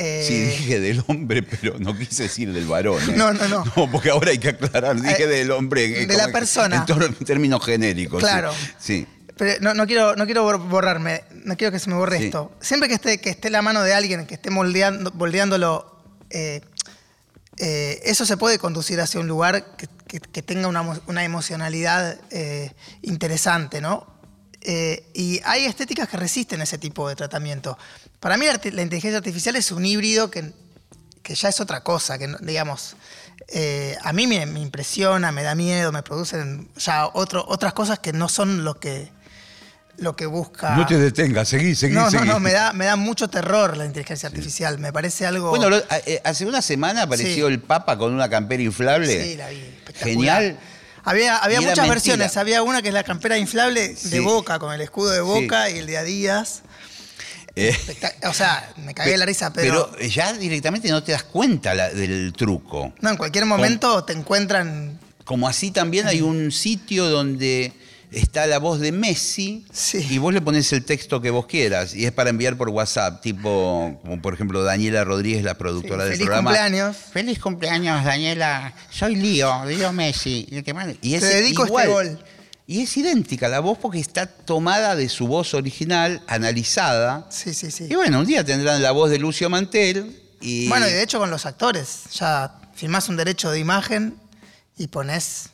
eh, 0.00 0.24
Sí, 0.28 0.40
dije 0.42 0.78
del 0.78 1.02
hombre, 1.08 1.42
pero 1.42 1.76
no 1.80 1.96
quise 1.96 2.24
decir 2.24 2.52
del 2.52 2.66
varón. 2.66 3.02
¿eh? 3.10 3.14
No, 3.16 3.32
no, 3.32 3.48
no. 3.48 3.64
No, 3.76 3.90
porque 3.90 4.10
ahora 4.10 4.30
hay 4.30 4.38
que 4.38 4.50
aclarar. 4.50 5.00
Dije 5.00 5.24
Eh, 5.24 5.26
del 5.26 5.50
hombre. 5.50 6.06
de 6.06 6.16
la 6.16 6.28
persona. 6.28 6.84
En, 6.88 7.14
términos 7.26 7.64
genéricos. 7.64 8.20
sí. 8.22 8.28
Claro. 8.28 8.52
Sí. 8.78 9.06
Pero 9.38 9.58
no, 9.62 9.72
no 9.72 9.86
quiero, 9.86 10.14
no 10.16 10.26
quiero 10.26 10.44
bor- 10.44 10.68
borrarme, 10.68 11.24
no 11.44 11.56
quiero 11.56 11.72
que 11.72 11.78
se 11.78 11.88
me 11.88 11.96
borre 11.96 12.18
Sí. 12.18 12.24
esto. 12.26 12.52
Siempre 12.60 12.88
que 12.88 12.96
esté, 12.96 13.18
que 13.20 13.30
esté 13.30 13.48
la 13.50 13.62
mano 13.62 13.82
de 13.82 13.94
alguien, 13.94 14.26
que 14.26 14.34
esté 14.34 14.50
moldeando, 14.50 15.10
moldeándolo, 15.12 15.96
eh, 16.30 16.60
eh, 17.56 18.00
eso 18.04 18.26
se 18.26 18.36
puede 18.36 18.58
conducir 18.58 19.00
hacia 19.00 19.20
un 19.20 19.26
lugar 19.28 19.76
que, 19.76 19.88
que- 20.06 20.20
que 20.20 20.42
tenga 20.42 20.68
una, 20.68 20.82
una 21.06 21.24
emocionalidad 21.24 22.18
eh, 22.30 22.72
interesante, 23.02 23.80
¿no? 23.80 24.06
Y 25.14 25.40
hay 25.44 25.64
estéticas 25.64 26.08
que 26.08 26.16
resisten 26.18 26.60
ese 26.60 26.76
tipo 26.78 27.08
de 27.08 27.16
tratamiento. 27.16 27.78
Para 28.20 28.36
mí 28.36 28.44
la, 28.44 28.82
inteligencia 28.82 29.16
artificial 29.16 29.56
es 29.56 29.70
un 29.72 29.86
híbrido 29.86 30.30
que, 30.30 30.52
que 31.22 31.34
ya 31.34 31.48
es 31.48 31.60
otra 31.60 31.82
cosa, 31.82 32.18
que 32.18 32.28
digamos, 32.40 32.96
eh, 33.48 33.96
a 34.02 34.12
mí 34.12 34.26
me, 34.26 34.44
me 34.46 34.60
impresiona, 34.60 35.32
me 35.32 35.42
da 35.42 35.54
miedo, 35.54 35.90
me 35.92 36.02
producen 36.02 36.68
ya 36.76 37.06
otro, 37.14 37.44
otras 37.48 37.72
cosas 37.72 37.98
que 38.00 38.12
no 38.12 38.28
son 38.28 38.62
lo 38.64 38.78
que, 38.78 39.10
lo 39.98 40.14
que 40.16 40.26
busca. 40.26 40.76
No 40.76 40.86
te 40.86 40.96
detengas, 40.96 41.48
seguí, 41.48 41.74
seguí, 41.74 41.94
no, 41.94 42.02
no, 42.04 42.10
seguí. 42.10 42.26
no, 42.28 42.40
me 42.40 42.52
da, 42.52 42.72
me 42.72 42.84
da 42.86 42.96
mucho 42.96 43.28
terror 43.28 43.76
la 43.76 43.84
inteligencia 43.84 44.28
artificial. 44.28 44.78
Me 44.78 44.92
parece 44.92 45.26
algo. 45.26 45.50
Bueno, 45.50 45.68
lo- 45.70 45.78
eh, 46.06 46.20
hace 46.24 46.46
una 46.46 46.62
semana 46.62 47.02
apareció 47.02 47.46
Sí. 47.48 47.52
el 47.52 47.60
Papa 47.60 47.98
con 47.98 48.12
una 48.14 48.28
campera 48.30 48.62
inflable. 48.62 49.22
sí, 49.24 49.36
la 49.36 49.48
vi. 49.48 49.62
Genial. 49.94 50.58
Había, 51.04 51.38
había 51.38 51.58
muchas 51.60 51.76
mentira. 51.78 51.94
versiones. 51.94 52.36
Había 52.36 52.62
una 52.62 52.82
que 52.82 52.88
es 52.88 52.94
la 52.94 53.02
campera 53.04 53.38
inflable 53.38 53.96
Sí. 53.96 54.10
de 54.10 54.20
Boca, 54.20 54.58
con 54.58 54.72
el 54.74 54.80
escudo 54.80 55.10
de 55.10 55.20
Boca 55.20 55.70
y 55.70 55.78
el 55.78 55.86
de 55.86 55.96
Adidas. 55.98 56.62
Eh, 57.56 57.76
O 58.28 58.32
sea, 58.34 58.70
me 58.76 58.94
cagué 58.94 59.12
de 59.12 59.16
la 59.18 59.26
risa, 59.26 59.52
pero, 59.52 59.90
pero 59.96 60.06
ya 60.08 60.32
directamente 60.32 60.88
no 60.90 61.02
te 61.02 61.12
das 61.12 61.24
cuenta 61.24 61.74
la- 61.74 61.88
del 61.90 62.32
truco. 62.36 62.92
no, 63.00 63.10
en 63.10 63.16
cualquier 63.16 63.46
momento 63.46 64.04
te 64.04 64.12
encuentran. 64.12 65.00
Como 65.24 65.48
así 65.48 65.70
también 65.72 66.06
hay 66.06 66.20
un 66.22 66.52
sitio 66.52 67.06
donde 67.08 67.72
está 68.10 68.46
la 68.46 68.58
voz 68.58 68.80
de 68.80 68.90
Messi 68.92 69.66
Sí. 69.72 70.06
y 70.10 70.18
vos 70.18 70.32
le 70.32 70.40
pones 70.40 70.72
el 70.72 70.84
texto 70.84 71.20
que 71.20 71.30
vos 71.30 71.46
quieras 71.46 71.94
y 71.94 72.06
es 72.06 72.12
para 72.12 72.30
enviar 72.30 72.56
por 72.56 72.68
WhatsApp, 72.70 73.20
tipo 73.20 73.98
como 74.02 74.22
por 74.22 74.34
ejemplo 74.34 74.62
Daniela 74.62 75.04
Rodríguez, 75.04 75.42
la 75.44 75.54
productora 75.58 76.04
Sí, 76.04 76.10
del 76.10 76.12
feliz 76.18 76.26
programa. 76.26 76.50
cumpleaños. 76.50 76.96
Feliz 77.12 77.38
cumpleaños, 77.38 78.04
Daniela. 78.04 78.72
Soy 78.90 79.16
Lío, 79.16 79.64
Lío 79.66 79.92
Messi. 79.92 80.46
Y 80.50 80.62
te 80.62 80.74
y 81.02 81.14
es 81.14 81.20
Te 81.20 81.26
dedico 81.26 81.62
este 81.64 81.70
igual. 81.72 81.88
gol. 81.88 82.24
Y 82.66 82.82
es 82.82 82.96
idéntica 82.98 83.48
la 83.48 83.60
voz 83.60 83.78
porque 83.78 83.98
está 83.98 84.26
tomada 84.26 84.94
de 84.94 85.08
su 85.08 85.26
voz 85.26 85.54
original, 85.54 86.22
analizada. 86.26 87.26
Sí, 87.30 87.54
sí, 87.54 87.70
sí. 87.70 87.86
Y 87.90 87.94
bueno, 87.94 88.20
un 88.20 88.26
día 88.26 88.44
tendrán 88.44 88.82
la 88.82 88.90
voz 88.90 89.08
de 89.10 89.18
Lucio 89.18 89.48
Mantel 89.48 90.20
y 90.40 90.68
Bueno, 90.68 90.86
y 90.86 90.92
de 90.92 91.02
hecho 91.02 91.18
con 91.18 91.30
los 91.30 91.46
actores. 91.46 92.04
Ya 92.12 92.54
firmás 92.74 93.08
un 93.08 93.16
derecho 93.16 93.50
de 93.50 93.58
imagen 93.58 94.16
y 94.76 94.88
pones 94.88 95.48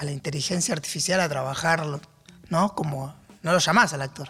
a 0.00 0.04
la 0.04 0.12
inteligencia 0.12 0.72
artificial 0.74 1.20
a 1.20 1.28
trabajar, 1.28 1.84
¿no? 2.48 2.74
Como 2.74 3.14
no 3.42 3.52
lo 3.52 3.58
llamás 3.58 3.92
al 3.92 4.00
actor. 4.02 4.28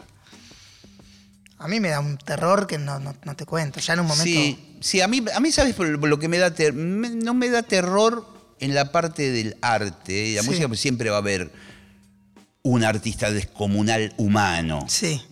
A 1.59 1.69
mí 1.69 1.79
me 1.79 1.91
da 1.91 2.01
un 2.01 2.17
terror 2.19 2.67
que 2.67 2.79
no, 2.79 2.99
no- 2.99 3.15
no 3.25 3.37
te 3.37 3.45
cuento. 3.47 3.79
Ya 3.81 3.93
en 3.95 4.01
un 4.01 4.07
momento. 4.07 4.25
Sí, 4.25 4.79
sí, 4.81 5.01
a 5.01 5.07
mí, 5.09 5.23
a 5.33 5.41
mí 5.41 5.53
¿sabes 5.53 5.77
lo 5.79 6.19
que 6.19 6.27
me 6.29 6.39
da 6.39 6.53
ter- 6.55 6.73
me- 6.73 7.11
no 7.11 7.35
me 7.35 7.51
da 7.51 7.63
terror 7.63 8.27
en 8.59 8.75
la 8.75 8.91
parte 8.91 9.31
del 9.31 9.57
arte? 9.61 10.35
La 10.35 10.43
Sí. 10.43 10.49
música 10.49 10.67
pues, 10.69 10.81
siempre 10.81 11.11
va 11.11 11.17
a 11.17 11.21
haber 11.21 11.53
un 12.63 12.83
artista 12.83 13.31
descomunal 13.31 14.13
humano 14.17 14.87
Sí. 14.89 15.23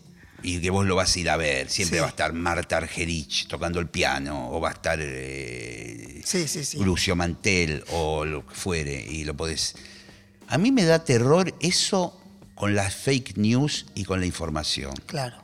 y 0.42 0.60
que 0.60 0.70
vos 0.70 0.86
lo 0.86 0.94
vas 0.96 1.16
a 1.16 1.18
ir 1.18 1.30
a 1.30 1.36
ver. 1.36 1.68
Siempre 1.70 1.96
Sí. 1.98 2.00
va 2.00 2.06
a 2.06 2.10
estar 2.10 2.32
Marta 2.32 2.76
Argerich 2.76 3.48
tocando 3.48 3.80
el 3.80 3.88
piano 3.88 4.50
o 4.50 4.60
va 4.60 4.68
a 4.68 4.72
estar 4.72 4.98
eh, 5.02 6.22
Sí, 6.24 6.46
sí, 6.46 6.62
sí. 6.64 6.78
Lucio 6.78 7.16
Mantel 7.16 7.82
o 7.90 8.24
lo 8.26 8.46
que 8.46 8.54
fuere 8.54 9.00
y 9.02 9.24
lo 9.24 9.34
podés... 9.34 9.74
A 10.48 10.58
mí 10.58 10.72
me 10.72 10.84
da 10.84 11.04
terror 11.04 11.54
eso 11.60 12.18
con 12.54 12.74
las 12.74 12.94
fake 12.94 13.36
news 13.36 13.86
y 13.94 14.04
con 14.04 14.20
la 14.20 14.26
información. 14.26 14.92
Claro. 15.06 15.36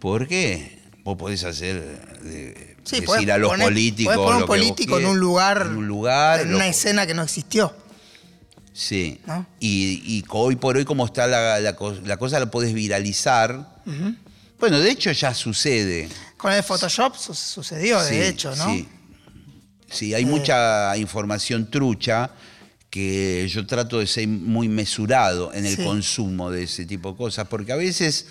¿Por 0.00 0.26
qué? 0.28 0.76
vos 1.04 1.16
podés 1.16 1.44
hacer, 1.44 1.80
de- 2.22 2.76
Sí, 2.82 2.96
decir 2.96 3.04
podés 3.06 3.30
a 3.30 3.38
los 3.38 3.50
poner- 3.52 3.68
políticos. 3.68 4.14
podés 4.14 4.18
poner 4.26 4.32
lo 4.32 4.36
un 4.38 4.42
que 4.42 4.46
político 4.46 4.98
en 4.98 5.06
un 5.06 5.18
lugar, 5.20 5.62
En 5.70 5.76
un 5.76 5.86
lugar. 5.86 6.40
en 6.40 6.50
lo- 6.50 6.56
una 6.56 6.66
escena 6.66 7.06
que 7.06 7.14
no 7.14 7.22
existió. 7.22 7.72
Sí. 8.72 9.20
¿no? 9.24 9.46
Y, 9.60 10.24
hoy 10.30 10.56
por 10.56 10.76
hoy, 10.76 10.84
como 10.84 11.06
está 11.06 11.28
la, 11.28 11.60
la 11.60 11.76
cos- 11.76 12.02
la 12.04 12.16
cosa, 12.16 12.40
la 12.40 12.50
podés 12.50 12.74
viralizar. 12.74 13.76
Bueno, 14.58 14.80
de 14.80 14.90
hecho 14.90 15.12
ya 15.12 15.32
sucede. 15.32 16.08
Con 16.36 16.52
el 16.52 16.64
Photoshop 16.64 17.14
su- 17.16 17.34
sucedió, 17.34 18.02
Sí, 18.04 18.16
de 18.16 18.28
hecho, 18.28 18.54
¿no? 18.56 18.66
Sí, 18.66 18.88
Sí, 19.88 20.12
hay 20.14 20.24
mucha 20.24 20.96
información 20.96 21.70
trucha 21.70 22.30
que 22.96 23.46
yo 23.48 23.66
trato 23.66 23.98
de 23.98 24.06
ser 24.06 24.26
muy 24.26 24.68
mesurado 24.68 25.52
en 25.52 25.66
el 25.66 25.76
Sí. 25.76 25.84
consumo 25.84 26.50
de 26.50 26.62
ese 26.62 26.86
tipo 26.86 27.10
de 27.12 27.16
cosas, 27.18 27.46
porque 27.46 27.72
a 27.72 27.76
veces 27.76 28.24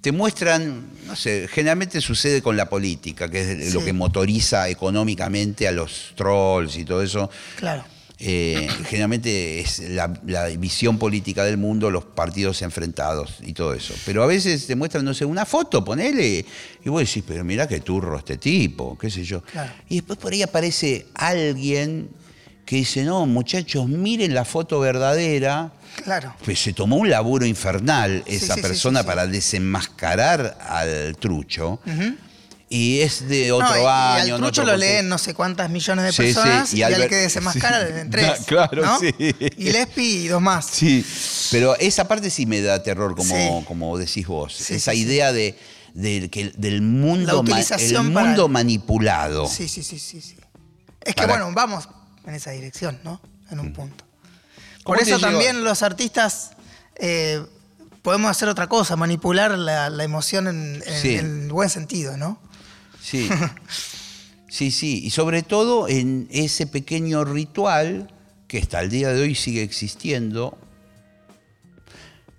te 0.00 0.12
muestran, 0.12 0.86
no 1.06 1.14
sé, 1.14 1.46
generalmente 1.52 2.00
sucede 2.00 2.40
con 2.40 2.56
la 2.56 2.70
política, 2.70 3.28
que 3.30 3.52
es 3.66 3.74
lo 3.74 3.84
que 3.84 3.92
motoriza 3.92 4.66
económicamente 4.70 5.68
a 5.68 5.72
los 5.72 6.12
trolls 6.14 6.78
y 6.78 6.86
todo 6.86 7.02
eso. 7.02 7.28
Claro. 7.56 7.84
Eh, 8.20 8.66
generalmente 8.88 9.60
es 9.60 9.78
la, 9.90 10.12
la 10.26 10.46
visión 10.48 10.98
política 10.98 11.44
del 11.44 11.56
mundo, 11.58 11.90
los 11.90 12.04
partidos 12.04 12.62
enfrentados 12.62 13.34
y 13.42 13.52
todo 13.52 13.74
eso. 13.74 13.94
Pero 14.06 14.22
a 14.22 14.26
veces 14.26 14.66
te 14.66 14.74
muestran, 14.74 15.04
no 15.04 15.12
sé, 15.14 15.24
una 15.26 15.44
foto, 15.44 15.84
ponele, 15.84 16.44
y 16.84 16.88
vos 16.88 17.00
decís, 17.06 17.22
pero 17.26 17.44
mira 17.44 17.68
qué 17.68 17.80
turro 17.80 18.16
este 18.18 18.38
tipo, 18.38 18.96
qué 18.98 19.10
sé 19.10 19.22
yo. 19.22 19.42
Claro. 19.42 19.70
Y 19.90 19.96
después 19.96 20.18
por 20.18 20.32
ahí 20.32 20.42
aparece 20.42 21.06
alguien 21.14 22.08
que 22.68 22.76
dice, 22.76 23.02
no, 23.02 23.24
muchachos, 23.24 23.88
miren 23.88 24.34
la 24.34 24.44
foto 24.44 24.78
verdadera. 24.78 25.72
Claro. 26.04 26.34
Pues 26.44 26.60
se 26.60 26.74
tomó 26.74 26.96
un 26.96 27.08
laburo 27.08 27.46
infernal 27.46 28.22
esa 28.26 28.54
sí, 28.56 28.60
sí, 28.60 28.60
persona 28.60 29.00
sí, 29.00 29.06
para 29.06 29.26
desenmascarar 29.26 30.58
al 30.68 31.16
trucho. 31.16 31.80
Y 32.68 33.00
es 33.00 33.26
de 33.26 33.50
otro 33.52 33.66
No, 33.70 33.76
y- 33.76 33.80
y 33.80 33.86
año. 33.86 33.86
al 33.86 34.28
en 34.28 34.36
trucho 34.36 34.60
otro 34.60 34.64
lo 34.66 34.76
leen 34.76 35.08
no 35.08 35.16
sé 35.16 35.32
cuántas 35.32 35.70
millones 35.70 36.04
de 36.04 36.12
personas 36.24 36.74
y 36.74 36.76
y, 36.76 36.82
al 36.82 36.92
Albert- 36.92 37.08
que 37.08 37.16
desenmascara 37.16 37.86
sí. 37.86 37.92
en 38.00 38.10
tres. 38.10 38.32
Claro, 38.46 38.82
¿no? 38.84 39.00
sí. 39.00 39.14
Y 39.56 39.70
Lespi 39.70 40.02
y 40.02 40.28
dos 40.28 40.42
más. 40.42 40.66
Sí, 40.66 41.02
pero 41.50 41.74
esa 41.78 42.06
parte 42.06 42.28
sí 42.28 42.44
me 42.44 42.60
da 42.60 42.82
terror, 42.82 43.16
como, 43.16 43.64
como 43.64 43.96
decís 43.96 44.26
vos. 44.26 44.70
Esa 44.70 44.92
idea 44.92 45.32
de, 45.32 45.58
de 45.94 46.28
que- 46.28 46.52
del 46.58 46.82
mundo, 46.82 47.42
ma- 47.42 47.58
el 47.60 47.66
para- 47.94 48.02
mundo 48.02 48.48
manipulado. 48.48 49.48
Sí, 49.48 49.66
sí, 49.68 49.82
sí, 49.82 49.98
sí, 49.98 50.20
sí. 50.20 50.36
Es 51.00 51.14
que 51.14 51.22
Para- 51.22 51.38
bueno, 51.38 51.50
vamos 51.54 51.88
en 52.28 52.34
esa 52.34 52.50
dirección, 52.52 53.00
¿no? 53.04 53.20
En 53.50 53.58
un 53.60 53.72
punto. 53.72 54.04
¿Cómo 54.84 54.96
Por 54.96 55.00
eso 55.02 55.18
también 55.18 55.64
los 55.64 55.82
artistas 55.82 56.52
eh, 56.96 57.44
podemos 58.02 58.30
hacer 58.30 58.48
otra 58.48 58.66
cosa, 58.68 58.96
manipular 58.96 59.56
la, 59.58 59.90
la 59.90 60.04
emoción 60.04 60.46
en, 60.48 60.82
en- 60.86 61.00
Sí. 61.02 61.14
en 61.16 61.42
el 61.44 61.52
buen 61.52 61.68
sentido, 61.70 62.16
¿no? 62.16 62.38
Sí. 63.02 63.28
sí, 64.48 64.70
sí. 64.70 65.00
Y 65.04 65.10
sobre 65.10 65.42
todo 65.42 65.88
en 65.88 66.28
ese 66.30 66.66
pequeño 66.66 67.24
ritual 67.24 68.12
que 68.46 68.58
hasta 68.58 68.80
el 68.80 68.88
día 68.90 69.08
de 69.12 69.20
hoy 69.22 69.34
sigue 69.34 69.62
existiendo. 69.62 70.58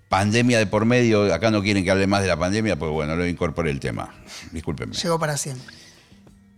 Pandemia 0.08 0.58
de 0.58 0.66
por 0.66 0.86
medio, 0.86 1.32
acá 1.32 1.52
no 1.52 1.62
quieren 1.62 1.84
que 1.84 1.90
hable 1.92 2.08
más 2.08 2.22
de 2.22 2.26
la 2.28 2.36
pandemia, 2.36 2.76
pues 2.76 2.90
bueno, 2.90 3.14
lo 3.14 3.24
incorporé 3.28 3.70
el 3.70 3.78
tema. 3.78 4.12
Discúlpenme. 4.50 4.92
Llegó 4.96 5.20
para 5.20 5.36
siempre. 5.36 5.72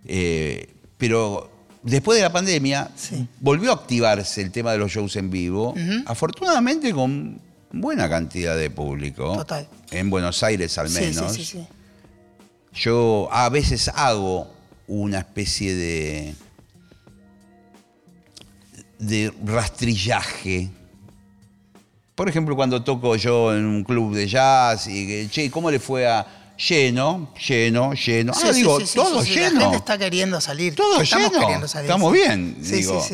Eh, 0.07 0.73
pero 0.97 1.52
después 1.83 2.17
de 2.17 2.23
la 2.23 2.33
pandemia 2.33 2.91
Sí. 2.97 3.27
volvió 3.41 3.71
a 3.71 3.75
activarse 3.75 4.41
el 4.43 4.51
tema 4.51 4.73
de 4.73 4.79
los 4.79 4.91
shows 4.93 5.17
en 5.17 5.31
vivo, 5.31 5.75
afortunadamente 6.07 6.93
con 6.93 7.41
buena 7.73 8.09
cantidad 8.09 8.57
de 8.57 8.71
público. 8.71 9.37
Total. 9.37 9.69
En 9.91 10.11
Buenos 10.11 10.43
Aires 10.43 10.77
al 10.79 10.91
menos. 10.91 11.33
sí, 11.33 11.45
sí, 11.45 11.59
sí. 11.59 11.67
Yo 12.75 13.29
a 13.31 13.49
veces 13.51 13.89
hago 13.95 14.51
una 14.87 15.19
especie 15.19 15.75
de 15.75 16.35
de 18.99 19.33
rastrillaje. 19.45 20.71
Por 22.15 22.29
ejemplo, 22.29 22.55
cuando 22.55 22.83
toco 22.85 23.17
yo 23.17 23.55
en 23.57 23.65
un 23.67 23.83
club 23.85 24.15
de 24.15 24.29
jazz 24.29 24.87
y 24.87 25.07
que, 25.07 25.29
che, 25.31 25.51
¿cómo 25.51 25.71
le 25.71 25.81
fue 25.81 26.07
a 26.07 26.25
lleno, 26.57 27.33
lleno, 27.47 27.93
lleno? 27.95 28.35
Sí, 28.35 28.41
ah, 28.45 28.53
sí, 28.53 28.61
digo, 28.61 28.81
sí, 28.81 28.95
todo 28.95 29.23
lleno. 29.25 29.55
La 29.59 29.61
gente 29.63 29.77
está 29.79 29.99
queriendo 29.99 30.41
salir. 30.41 30.75
Todo 30.75 31.01
Estamos 31.01 31.29
lleno. 31.31 31.41
queriendo 31.41 31.69
salir. 31.69 31.91
Estamos 31.91 32.13
bien, 32.13 32.57
digo. 32.61 33.05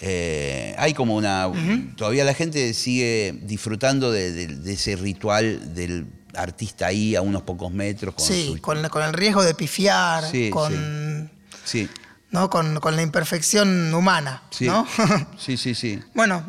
Eh, 0.00 0.74
hay 0.78 0.94
como 0.94 1.16
una. 1.16 1.50
Todavía 1.96 2.24
la 2.24 2.34
gente 2.34 2.72
sigue 2.74 3.36
disfrutando 3.42 4.12
de, 4.12 4.32
de- 4.32 4.46
de 4.46 4.72
ese 4.72 4.94
ritual 4.96 5.74
del 5.74 6.06
artista 6.34 6.86
ahí 6.86 7.16
a 7.16 7.22
unos 7.22 7.42
pocos 7.42 7.72
metros. 7.72 8.14
Con 8.14 8.24
Sí, 8.24 8.52
su- 8.54 8.60
con, 8.60 8.88
con 8.90 9.02
el 9.02 9.12
riesgo 9.12 9.42
de 9.42 9.54
pifiar, 9.54 10.30
Sí, 10.30 10.50
con, 10.50 11.30
sí, 11.64 11.88
¿no? 12.30 12.48
Con, 12.48 12.78
con 12.78 12.94
la 12.94 13.02
imperfección 13.02 13.92
humana. 13.92 14.44
sí, 14.50 15.56
sí, 15.56 15.74
sí. 15.74 15.98
bueno, 16.14 16.44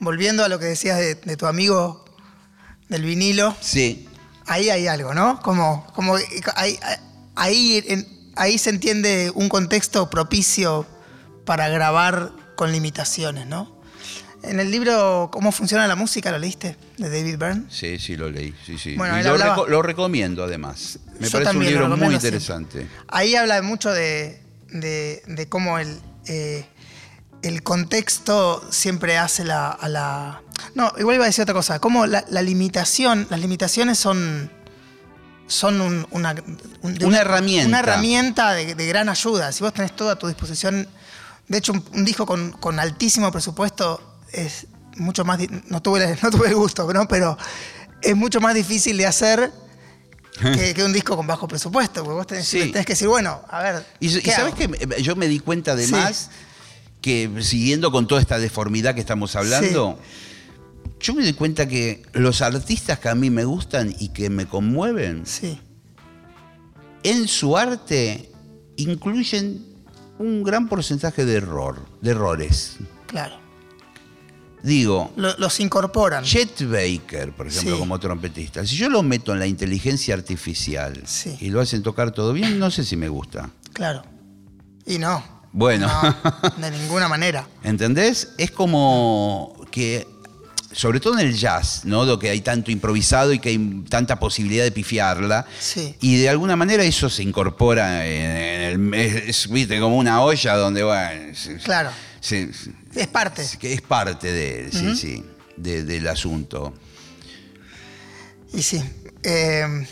volviendo 0.00 0.44
a 0.44 0.48
lo 0.48 0.58
que 0.58 0.64
decías 0.64 0.98
de, 0.98 1.14
de 1.14 1.36
tu 1.36 1.46
amigo 1.46 2.04
del 2.88 3.02
vinilo, 3.02 3.54
Sí, 3.60 4.07
ahí 4.48 4.70
hay 4.70 4.86
algo, 4.86 5.14
¿no? 5.14 5.40
Como, 5.42 5.86
como 5.94 6.16
ahí, 6.56 6.78
ahí, 7.36 7.84
en- 7.86 8.08
ahí 8.36 8.58
se 8.58 8.70
entiende 8.70 9.30
un 9.34 9.48
contexto 9.48 10.10
propicio 10.10 10.86
para 11.44 11.68
grabar 11.68 12.32
con 12.56 12.72
limitaciones, 12.72 13.46
¿no? 13.46 13.76
En 14.42 14.60
el 14.60 14.70
libro 14.70 15.30
¿Cómo 15.32 15.50
funciona 15.50 15.86
la 15.88 15.96
música? 15.96 16.30
¿Lo 16.30 16.38
leíste? 16.38 16.76
De 16.96 17.08
David 17.10 17.38
Byrne. 17.38 17.64
sí, 17.70 17.98
sí, 17.98 18.16
lo 18.16 18.30
leí. 18.30 18.54
Sí, 18.64 18.78
sí. 18.78 18.94
Bueno, 18.96 19.18
Y 19.18 19.22
lo, 19.24 19.30
hablaba- 19.30 19.56
reco- 19.56 19.66
lo 19.68 19.82
recomiendo 19.82 20.44
además. 20.44 20.98
Me 21.18 21.26
Yo 21.28 21.32
parece 21.40 21.56
un 21.56 21.64
libro 21.64 21.88
muy 21.96 22.14
interesante. 22.14 22.86
Ahí 23.08 23.34
habla 23.34 23.60
mucho 23.62 23.90
de, 23.90 24.40
de- 24.70 25.22
de 25.26 25.48
cómo 25.48 25.78
el, 25.80 26.00
eh, 26.26 26.64
el 27.42 27.62
contexto 27.64 28.64
siempre 28.70 29.18
hace 29.18 29.44
la, 29.44 29.70
a 29.70 29.88
la... 29.88 30.42
No, 30.74 30.92
igual 30.98 31.16
iba 31.16 31.24
a 31.24 31.28
decir 31.28 31.42
otra 31.42 31.54
cosa. 31.54 31.78
Cómo 31.78 32.06
la, 32.06 32.24
la 32.28 32.42
limitación, 32.42 33.26
las 33.30 33.40
limitaciones 33.40 33.98
son, 33.98 34.50
son 35.46 35.80
un- 35.80 36.06
una, 36.10 36.34
un- 36.82 37.04
Una 37.04 37.18
herramienta. 37.20 37.68
Una 37.68 37.78
herramienta 37.80 38.52
de, 38.52 38.74
de 38.74 38.86
gran 38.86 39.08
ayuda. 39.08 39.52
Si 39.52 39.62
vos 39.62 39.72
tenés 39.72 39.94
todo 39.96 40.10
a 40.10 40.16
tu 40.18 40.26
disposición, 40.28 40.88
de 41.48 41.58
hecho 41.58 41.72
un, 41.72 41.84
un 41.94 42.04
disco 42.04 42.26
con, 42.26 42.52
con 42.52 42.78
altísimo 42.78 43.30
presupuesto 43.32 44.18
es 44.32 44.66
mucho 44.96 45.24
más... 45.24 45.38
No 45.68 45.80
tuve, 45.80 46.16
no 46.22 46.30
tuve 46.30 46.48
el 46.48 46.54
gusto, 46.54 46.92
¿no? 46.92 47.06
pero 47.08 47.36
es 48.02 48.14
mucho 48.16 48.40
más 48.40 48.54
difícil 48.54 48.96
de 48.96 49.06
hacer 49.06 49.52
que, 50.40 50.74
que 50.74 50.84
un 50.84 50.92
disco 50.92 51.16
con 51.16 51.26
bajo 51.26 51.48
presupuesto. 51.48 52.02
Porque 52.04 52.14
vos 52.16 52.26
tenés, 52.26 52.46
Sí. 52.46 52.70
tenés 52.70 52.84
que 52.86 52.92
decir, 52.92 53.08
bueno, 53.08 53.40
a 53.48 53.62
ver. 53.62 53.86
Y, 54.00 54.16
y 54.18 54.20
¿qué 54.22 54.32
sabes 54.32 54.54
que 54.54 55.02
yo 55.02 55.16
me 55.16 55.26
di 55.28 55.38
cuenta 55.40 55.72
además 55.72 56.30
que 57.00 57.30
siguiendo 57.42 57.90
con 57.92 58.06
toda 58.08 58.20
esta 58.20 58.38
deformidad 58.38 58.92
que 58.94 59.00
estamos 59.00 59.34
hablando, 59.36 59.98
yo 61.00 61.14
me 61.14 61.22
di 61.24 61.32
cuenta 61.32 61.66
que 61.68 62.02
los 62.12 62.42
artistas 62.42 62.98
que 62.98 63.08
a 63.08 63.14
mí 63.14 63.30
me 63.30 63.44
gustan 63.44 63.94
y 63.98 64.08
que 64.10 64.30
me 64.30 64.46
conmueven, 64.46 65.26
Sí, 65.26 65.58
en 67.02 67.28
su 67.28 67.56
arte 67.56 68.30
incluyen 68.76 69.64
un 70.18 70.42
gran 70.42 70.68
porcentaje 70.68 71.24
de 71.24 71.34
error, 71.36 71.86
de 72.00 72.10
errores. 72.10 72.76
claro. 73.06 73.36
Digo, 74.60 75.12
Lo- 75.14 75.36
los 75.38 75.60
incorporan. 75.60 76.24
Chet 76.24 76.62
Baker, 76.68 77.32
por 77.32 77.46
ejemplo, 77.46 77.74
Sí. 77.74 77.78
como 77.78 78.00
trompetista, 78.00 78.66
si 78.66 78.74
yo 78.76 78.88
lo 78.90 79.04
meto 79.04 79.32
en 79.32 79.38
la 79.38 79.46
inteligencia 79.46 80.14
artificial 80.16 81.00
Sí. 81.06 81.36
y 81.40 81.50
lo 81.50 81.60
hacen 81.60 81.84
tocar 81.84 82.10
todo 82.10 82.32
bien, 82.32 82.58
no 82.58 82.68
sé 82.72 82.82
si 82.84 82.96
me 82.96 83.08
gusta. 83.08 83.50
Claro. 83.72 84.02
Y 84.84 84.98
no. 84.98 85.22
Bueno. 85.52 85.86
No, 86.58 86.70
de 86.70 86.76
ninguna 86.76 87.06
manera. 87.08 87.46
¿Entendés? 87.62 88.34
Es 88.36 88.50
como 88.50 89.54
que, 89.70 90.08
sobre 90.72 91.00
todo 91.00 91.18
en 91.18 91.26
el 91.26 91.34
jazz, 91.36 91.82
¿no? 91.84 92.04
Lo 92.04 92.18
que 92.18 92.28
hay 92.30 92.40
tanto 92.42 92.70
improvisado 92.70 93.32
y 93.32 93.38
que 93.38 93.48
hay 93.48 93.84
tanta 93.88 94.18
posibilidad 94.18 94.64
de 94.64 94.70
pifiarla. 94.72 95.46
Sí. 95.60 95.94
Y 96.00 96.18
de 96.18 96.28
alguna 96.28 96.56
manera 96.56 96.84
eso 96.84 97.08
se 97.08 97.22
incorpora 97.22 98.06
en, 98.06 98.92
el. 98.92 98.94
Es, 98.94 99.48
viste, 99.48 99.80
como 99.80 99.96
una 99.96 100.20
olla 100.22 100.56
donde, 100.56 100.82
bueno. 100.84 101.32
Claro. 101.64 101.90
se- 102.20 102.50
Es 102.94 103.06
parte. 103.06 103.44
que 103.58 103.72
es 103.72 103.80
parte 103.82 104.30
de, 104.32 104.70
sí, 104.72 104.94
sí, 104.96 105.24
de- 105.56 105.84
del 105.84 106.06
asunto. 106.08 106.74
Y 108.52 108.62
sí. 108.62 108.82
Eh, 109.22 109.86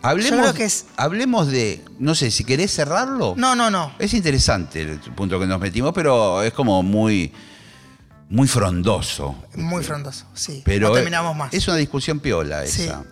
Hablemos, 0.00 0.40
creo 0.40 0.54
que 0.54 0.64
es- 0.64 0.86
hablemos 0.96 1.48
de. 1.48 1.82
No 1.98 2.14
sé, 2.14 2.30
si 2.30 2.44
querés 2.44 2.72
cerrarlo. 2.72 3.34
no, 3.36 3.56
no, 3.56 3.70
no. 3.70 3.92
Es 3.98 4.14
interesante 4.14 4.82
el 4.82 4.98
punto 5.00 5.40
que 5.40 5.46
nos 5.46 5.60
metimos, 5.60 5.92
pero 5.94 6.42
es 6.42 6.52
como 6.52 6.82
muy. 6.82 7.32
Muy 8.30 8.46
frondoso. 8.48 9.34
Muy 9.54 9.82
frondoso. 9.82 10.26
Sí. 10.34 10.62
Pero 10.64 10.88
no 10.88 10.94
terminamos 10.94 11.34
más. 11.36 11.52
es 11.54 11.66
una 11.68 11.76
discusión 11.78 12.20
piola 12.20 12.66
Sí. 12.66 12.82
esa. 12.84 13.04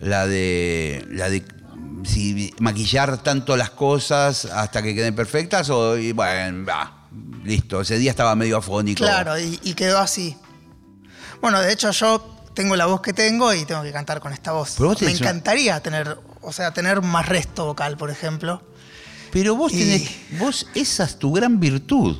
La 0.00 0.26
de. 0.26 1.06
La 1.10 1.28
de 1.28 1.44
si 2.04 2.54
maquillar 2.60 3.22
tanto 3.22 3.56
las 3.56 3.70
cosas 3.70 4.44
hasta 4.46 4.82
que 4.82 4.94
queden 4.94 5.14
perfectas 5.16 5.68
o 5.70 5.98
y 5.98 6.12
bueno, 6.12 6.64
listo. 7.44 7.80
Ese 7.80 7.98
día 7.98 8.10
estaba 8.12 8.34
medio 8.34 8.56
afónico. 8.58 8.98
Claro, 9.04 9.38
y, 9.38 9.58
y 9.64 9.74
quedó 9.74 9.98
así. 9.98 10.36
Bueno, 11.40 11.60
de 11.60 11.72
hecho 11.72 11.90
yo 11.90 12.36
tengo 12.54 12.76
la 12.76 12.86
voz 12.86 13.00
que 13.02 13.12
tengo 13.12 13.52
y 13.52 13.64
tengo 13.64 13.82
que 13.82 13.92
cantar 13.92 14.20
con 14.20 14.32
esta 14.32 14.52
voz. 14.52 14.74
Pero 14.76 14.90
vos 14.90 15.00
Me 15.02 15.08
una- 15.08 15.16
encantaría 15.16 15.80
tener 15.80 16.18
o 16.40 16.52
sea, 16.52 16.72
tener 16.72 17.02
más 17.02 17.28
resto 17.28 17.66
vocal, 17.66 17.96
por 17.96 18.10
ejemplo. 18.10 18.62
Pero 19.32 19.56
vos 19.56 19.72
Y- 19.72 19.78
tenés, 19.80 20.10
vos, 20.38 20.66
esa 20.74 21.04
es 21.04 21.18
tu 21.18 21.32
gran 21.32 21.58
virtud. 21.60 22.16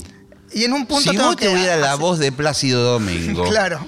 Y 0.53 0.65
en 0.65 0.73
un 0.73 0.87
punto 0.87 1.11
si 1.11 1.17
tengo 1.17 1.27
vos 1.29 1.37
que 1.37 1.49
tuvieras 1.49 1.79
la 1.81 1.95
voz 1.97 2.19
de 2.19 2.33
Plácido 2.33 2.83
Domingo, 2.83 3.45
Claro. 3.49 3.87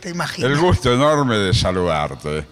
Te 0.00 0.10
imaginas. 0.10 0.50
El 0.50 0.58
gusto 0.58 0.92
enorme 0.94 1.36
de 1.36 1.52
saludarte. 1.52 2.46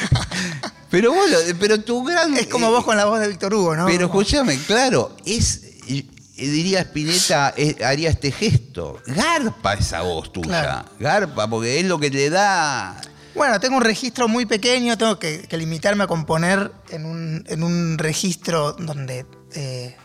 pero 0.90 1.12
vos, 1.14 1.30
lo- 1.30 1.58
pero 1.58 1.80
tu 1.80 2.02
gran... 2.04 2.36
Es 2.36 2.46
como 2.48 2.70
vos 2.70 2.84
con 2.84 2.96
la 2.96 3.04
voz 3.04 3.20
de 3.20 3.28
Víctor 3.28 3.54
Hugo, 3.54 3.76
¿no? 3.76 3.86
Pero 3.86 4.06
escúchame, 4.06 4.58
claro, 4.66 5.14
es, 5.24 5.62
eh, 5.88 6.04
diría 6.36 6.80
Spinetta, 6.80 7.54
eh, 7.56 7.76
haría 7.84 8.10
este 8.10 8.32
gesto. 8.32 9.00
Garpa 9.06 9.74
esa 9.74 10.00
voz 10.02 10.32
tuya. 10.32 10.48
Claro. 10.48 10.84
Garpa, 10.98 11.48
porque 11.48 11.78
es 11.78 11.86
lo 11.86 11.98
que 12.00 12.10
te 12.10 12.28
da. 12.28 13.00
Bueno, 13.36 13.60
tengo 13.60 13.76
un 13.76 13.82
registro 13.84 14.26
muy 14.26 14.44
pequeño, 14.46 14.98
tengo 14.98 15.16
que, 15.20 15.42
que 15.42 15.56
limitarme 15.56 16.02
a 16.04 16.06
componer 16.08 16.72
en 16.90 17.04
un, 17.06 17.44
en 17.46 17.62
un 17.62 17.98
registro 17.98 18.72
donde, 18.72 19.26
eh, 19.54 19.96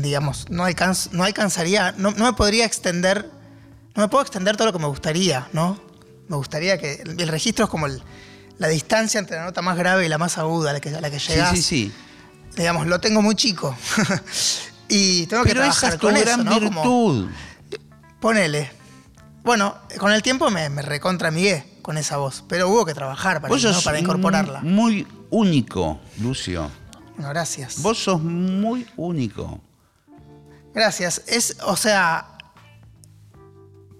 digamos, 0.00 0.46
no, 0.50 0.64
alcanz- 0.66 1.10
no 1.12 1.24
alcanzaría, 1.24 1.92
no, 1.98 2.10
no 2.12 2.24
me 2.24 2.32
podría 2.32 2.64
extender, 2.64 3.30
no 3.94 4.02
me 4.02 4.08
puedo 4.08 4.22
extender 4.22 4.56
todo 4.56 4.66
lo 4.68 4.72
que 4.72 4.78
me 4.78 4.86
gustaría, 4.86 5.48
¿no? 5.52 5.78
Me 6.28 6.36
gustaría 6.36 6.78
que 6.78 6.94
el, 7.04 7.20
el 7.20 7.28
registro 7.28 7.66
es 7.66 7.70
como 7.70 7.86
el- 7.86 8.02
la 8.58 8.68
distancia 8.68 9.18
entre 9.20 9.36
la 9.36 9.44
nota 9.44 9.60
más 9.62 9.76
grave 9.76 10.06
y 10.06 10.08
la 10.08 10.18
más 10.18 10.38
aguda 10.38 10.70
a 10.70 10.72
la 10.74 10.80
que, 10.80 10.88
a 10.94 11.00
la 11.00 11.10
que 11.10 11.20
Sí, 11.20 11.32
llegás. 11.32 11.50
sí, 11.56 11.62
sí. 11.62 11.92
Digamos, 12.56 12.86
lo 12.86 13.00
tengo 13.00 13.20
muy 13.22 13.34
chico. 13.34 13.76
y 14.88 15.26
tengo 15.26 15.42
que 15.42 15.50
Pero 15.50 15.64
esa 15.64 15.80
trabajar 15.80 15.92
es 15.94 15.98
tu 16.00 16.06
con 16.06 16.14
gran 16.14 16.40
eso, 16.40 16.44
¿no? 16.50 16.54
Como- 16.66 16.82
virtud. 16.82 17.28
Ponele. 18.20 18.70
Bueno, 19.42 19.74
con 19.98 20.12
el 20.12 20.22
tiempo 20.22 20.50
me, 20.50 20.68
me 20.70 20.82
recontra 20.82 21.28
amigué 21.28 21.64
con 21.82 21.98
esa 21.98 22.16
voz, 22.18 22.44
pero 22.48 22.68
hubo 22.68 22.84
que 22.86 22.94
trabajar 22.94 23.40
para, 23.42 23.54
¿no? 23.56 23.80
para 23.82 23.98
incorporarla. 23.98 24.60
muy 24.60 25.06
único, 25.30 26.00
Lucio. 26.20 26.70
Gracias. 27.18 27.82
Vos 27.82 27.98
sos 28.04 28.22
muy 28.22 28.86
único. 28.96 29.60
Gracias. 30.74 31.22
Es, 31.26 31.56
o 31.64 31.76
sea, 31.76 32.28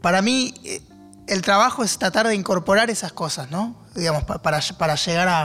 para 0.00 0.22
mí 0.22 0.54
eh, 0.64 0.80
el 1.26 1.42
trabajo 1.42 1.84
es 1.84 1.98
tratar 1.98 2.26
de 2.26 2.34
incorporar 2.34 2.90
esas 2.90 3.12
cosas, 3.12 3.50
¿no? 3.50 3.76
Digamos, 3.94 4.24
pa- 4.24 4.40
para, 4.42 4.60
para 4.78 4.94
llegar 4.94 5.28
a, 5.28 5.42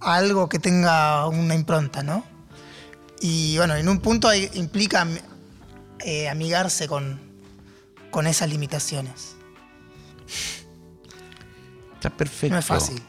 a 0.00 0.14
algo 0.14 0.48
que 0.48 0.58
tenga 0.58 1.26
una 1.28 1.54
impronta, 1.54 2.02
¿no? 2.02 2.24
Y 3.20 3.56
bueno, 3.58 3.76
en 3.76 3.88
un 3.88 4.00
punto 4.00 4.32
implica 4.34 5.06
eh, 6.00 6.28
amigarse 6.28 6.88
con, 6.88 7.20
con 8.10 8.26
esas 8.26 8.48
limitaciones. 8.48 9.36
Está 11.94 12.10
perfecto. 12.10 12.54
No 12.54 12.58
es 12.58 12.64
fácil, 12.64 13.02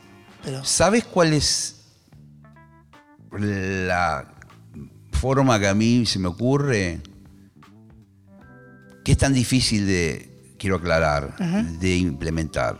pero 0.43 0.63
¿Sabes 0.65 1.05
cuál 1.05 1.33
es 1.33 1.77
la 3.31 4.27
forma 5.13 5.57
que 5.59 5.67
a 5.69 5.73
mí 5.73 6.05
se 6.05 6.19
me 6.19 6.27
ocurre? 6.27 7.01
Que 9.11 9.15
es 9.15 9.19
tan 9.19 9.33
difícil 9.33 9.85
de, 9.85 10.55
quiero 10.57 10.77
aclarar, 10.77 11.35
de 11.81 11.97
implementar. 11.97 12.77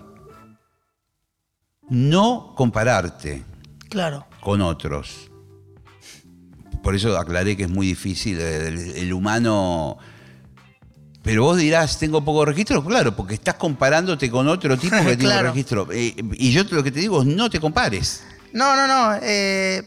No 1.90 2.54
compararte 2.56 3.44
claro. 3.90 4.26
con 4.40 4.62
otros. 4.62 5.30
Por 6.82 6.96
eso 6.96 7.18
aclaré 7.18 7.58
que 7.58 7.64
es 7.64 7.70
muy 7.70 7.88
difícil. 7.88 8.40
El, 8.40 8.78
el 8.80 9.12
humano. 9.12 9.98
Pero 11.22 11.44
vos 11.44 11.58
dirás, 11.58 12.00
tengo 12.00 12.24
poco 12.24 12.46
registro, 12.46 12.82
claro, 12.82 13.14
porque 13.14 13.34
estás 13.34 13.56
comparándote 13.56 14.32
con 14.32 14.48
otro 14.48 14.78
tipo 14.78 14.96
que 15.06 15.18
tiene 15.18 15.42
registro. 15.42 15.90
Eh, 15.92 16.16
y 16.36 16.54
yo 16.54 16.64
lo 16.72 16.82
que 16.82 16.92
te 16.92 17.02
digo 17.02 17.24
es 17.24 17.28
no 17.28 17.50
te 17.50 17.60
compares. 17.60 18.24
No, 18.54 18.74
no, 18.78 18.88
no. 18.88 19.20
eh, 19.22 19.84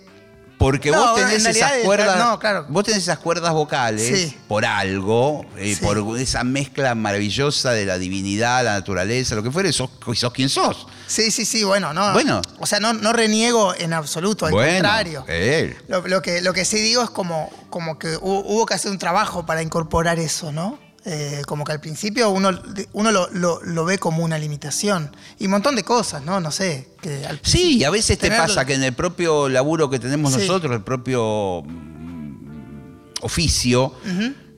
Porque 0.59 0.90
No, 0.90 0.99
vos 0.99 1.11
bueno, 1.12 1.27
tenés 1.29 1.45
esas 1.47 1.73
es- 1.73 1.85
cuerdas. 1.85 2.17
no, 2.19 2.38
claro. 2.38 2.64
Vos 2.69 2.85
tenés 2.85 3.03
esas 3.03 3.19
cuerdas 3.19 3.53
vocales 3.53 4.07
Sí. 4.31 4.37
por 4.49 4.64
algo, 4.64 5.45
eh, 5.59 5.75
Sí. 5.75 5.85
por 5.85 6.19
esa 6.19 6.45
mezcla 6.45 6.95
maravillosa 6.95 7.73
de 7.73 7.85
la 7.85 7.99
divinidad, 7.99 8.64
la 8.64 8.75
naturaleza, 8.75 9.35
lo 9.35 9.43
que 9.43 9.51
fuere, 9.51 9.73
sos, 9.73 9.90
sos 10.14 10.33
quien 10.33 10.49
sos. 10.49 10.87
sí, 11.07 11.31
sí, 11.31 11.45
sí, 11.45 11.64
bueno, 11.64 11.93
no. 11.93 12.12
Bueno. 12.12 12.40
O 12.61 12.67
sea, 12.67 12.81
no, 12.81 12.93
no 12.95 13.12
reniego 13.12 13.75
en 13.75 13.93
absoluto, 13.93 14.47
al 14.47 14.53
contrario. 14.53 15.25
eh, 15.29 15.77
Lo, 15.88 16.07
lo 16.07 16.23
que, 16.23 16.40
lo 16.40 16.53
que 16.53 16.64
sí 16.64 16.79
digo 16.79 17.03
es 17.03 17.11
como, 17.11 17.51
como 17.69 17.99
que 17.99 18.17
hubo, 18.17 18.40
hubo 18.47 18.64
que 18.64 18.75
hacer 18.75 18.90
un 18.90 18.99
trabajo 18.99 19.45
para 19.45 19.61
incorporar 19.62 20.19
eso, 20.19 20.53
¿no? 20.53 20.79
Eh, 21.07 21.43
como 21.47 21.64
que 21.64 21.73
al 21.73 21.81
principio 21.81 22.31
uno, 22.31 22.51
uno 22.95 23.11
lo, 23.12 23.29
lo- 23.33 23.61
lo 23.62 23.85
ve 23.85 23.99
como 23.99 24.25
una 24.25 24.38
limitación. 24.38 25.14
Y 25.38 25.45
un 25.45 25.51
montón 25.51 25.77
de 25.77 25.83
cosas, 25.85 26.23
¿no? 26.25 26.40
No 26.40 26.51
sé. 26.51 26.88
Que 27.03 27.27
al 27.27 27.40
Sí, 27.43 27.77
y 27.79 27.85
a 27.85 27.90
veces 27.90 28.19
te 28.19 28.31
pasa 28.31 28.64
que 28.64 28.73
en 28.73 28.83
el 28.83 28.95
propio 28.95 29.49
laburo 29.51 29.90
que 29.90 29.99
tenemos 29.99 30.33
Sí. 30.33 30.38
nosotros, 30.40 30.73
el 30.75 30.83
propio 30.83 31.62
mm, 31.62 33.14
oficio, 33.23 33.93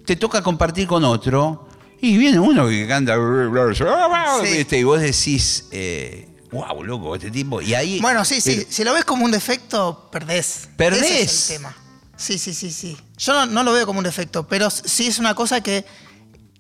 te 0.04 0.14
toca 0.16 0.42
compartir 0.42 0.86
con 0.86 1.02
otro 1.04 1.68
y 2.00 2.16
viene 2.16 2.38
uno 2.38 2.68
que 2.68 2.86
canta 2.86 3.14
y 3.16 4.84
vos 4.84 5.00
decís, 5.00 5.64
eh, 5.72 6.28
wow, 6.52 6.82
loco, 6.84 7.14
este 7.16 7.30
tipo. 7.30 7.60
Y 7.60 7.74
ahí. 7.74 7.98
Bueno, 8.00 8.24
sí, 8.24 8.40
sí. 8.40 8.54
pero- 8.56 8.66
Si 8.70 8.84
lo 8.84 8.92
ves 8.94 9.04
como 9.04 9.24
un 9.24 9.30
defecto, 9.32 10.08
perdés. 10.12 10.68
Perdés. 10.76 11.02
Ese 11.02 11.22
es 11.22 11.50
el 11.50 11.56
tema. 11.56 11.76
Sí, 12.16 12.38
sí, 12.38 12.54
sí, 12.54 12.70
sí. 12.70 12.96
Yo 13.18 13.32
no, 13.34 13.46
no 13.46 13.62
lo 13.62 13.72
veo 13.72 13.84
como 13.84 13.98
un 13.98 14.04
defecto, 14.04 14.46
pero 14.46 14.70
sí 14.70 15.06
es 15.06 15.18
una 15.18 15.34
cosa 15.34 15.60
que, 15.60 15.84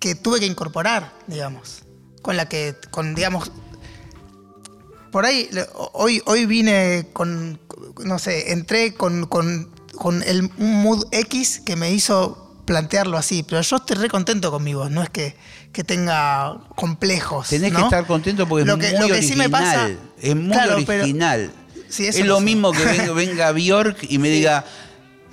que 0.00 0.14
tuve 0.14 0.40
que 0.40 0.46
incorporar, 0.46 1.12
digamos. 1.26 1.82
Con 2.22 2.36
la 2.36 2.48
que, 2.48 2.74
con, 2.90 3.14
digamos. 3.14 3.50
Por 5.12 5.24
ahí, 5.24 5.48
hoy, 5.92 6.20
hoy 6.26 6.44
vine 6.46 7.08
con, 7.12 7.58
no 8.04 8.18
sé, 8.18 8.52
entré 8.52 8.92
con, 8.94 9.26
con, 9.26 9.70
con 9.94 10.22
el, 10.24 10.50
un 10.58 10.82
mood 10.82 11.06
X 11.10 11.62
que 11.64 11.76
me 11.76 11.90
hizo 11.92 12.42
plantearlo 12.66 13.16
así, 13.16 13.42
pero 13.42 13.60
yo 13.62 13.76
estoy 13.76 13.96
re 13.96 14.08
contento 14.08 14.50
con 14.50 14.62
mi 14.64 14.74
voz, 14.74 14.90
no 14.90 15.02
es 15.02 15.08
que, 15.08 15.36
que 15.72 15.84
tenga 15.84 16.58
complejos. 16.74 17.48
Tenés 17.48 17.72
que 17.72 17.80
estar 17.80 18.06
contento 18.06 18.46
porque 18.46 18.64
Lo 18.66 18.74
es 18.74 18.80
que- 18.92 18.98
muy 18.98 19.08
lo 19.08 19.14
que 19.14 19.22
sí 19.22 19.28
original. 19.34 19.46
me 19.46 19.50
pasa- 19.50 19.90
es 20.20 20.36
muy 20.36 20.50
Claro, 20.52 20.76
pero- 20.86 21.02
original. 21.04 21.50
Sí, 21.88 22.06
es 22.08 22.18
lo 22.26 22.40
mismo 22.40 22.72
que 22.72 22.84
venga, 22.84 23.12
venga 23.12 23.52
Bjork 23.52 23.98
y 24.10 24.18
me 24.18 24.28
diga. 24.28 24.64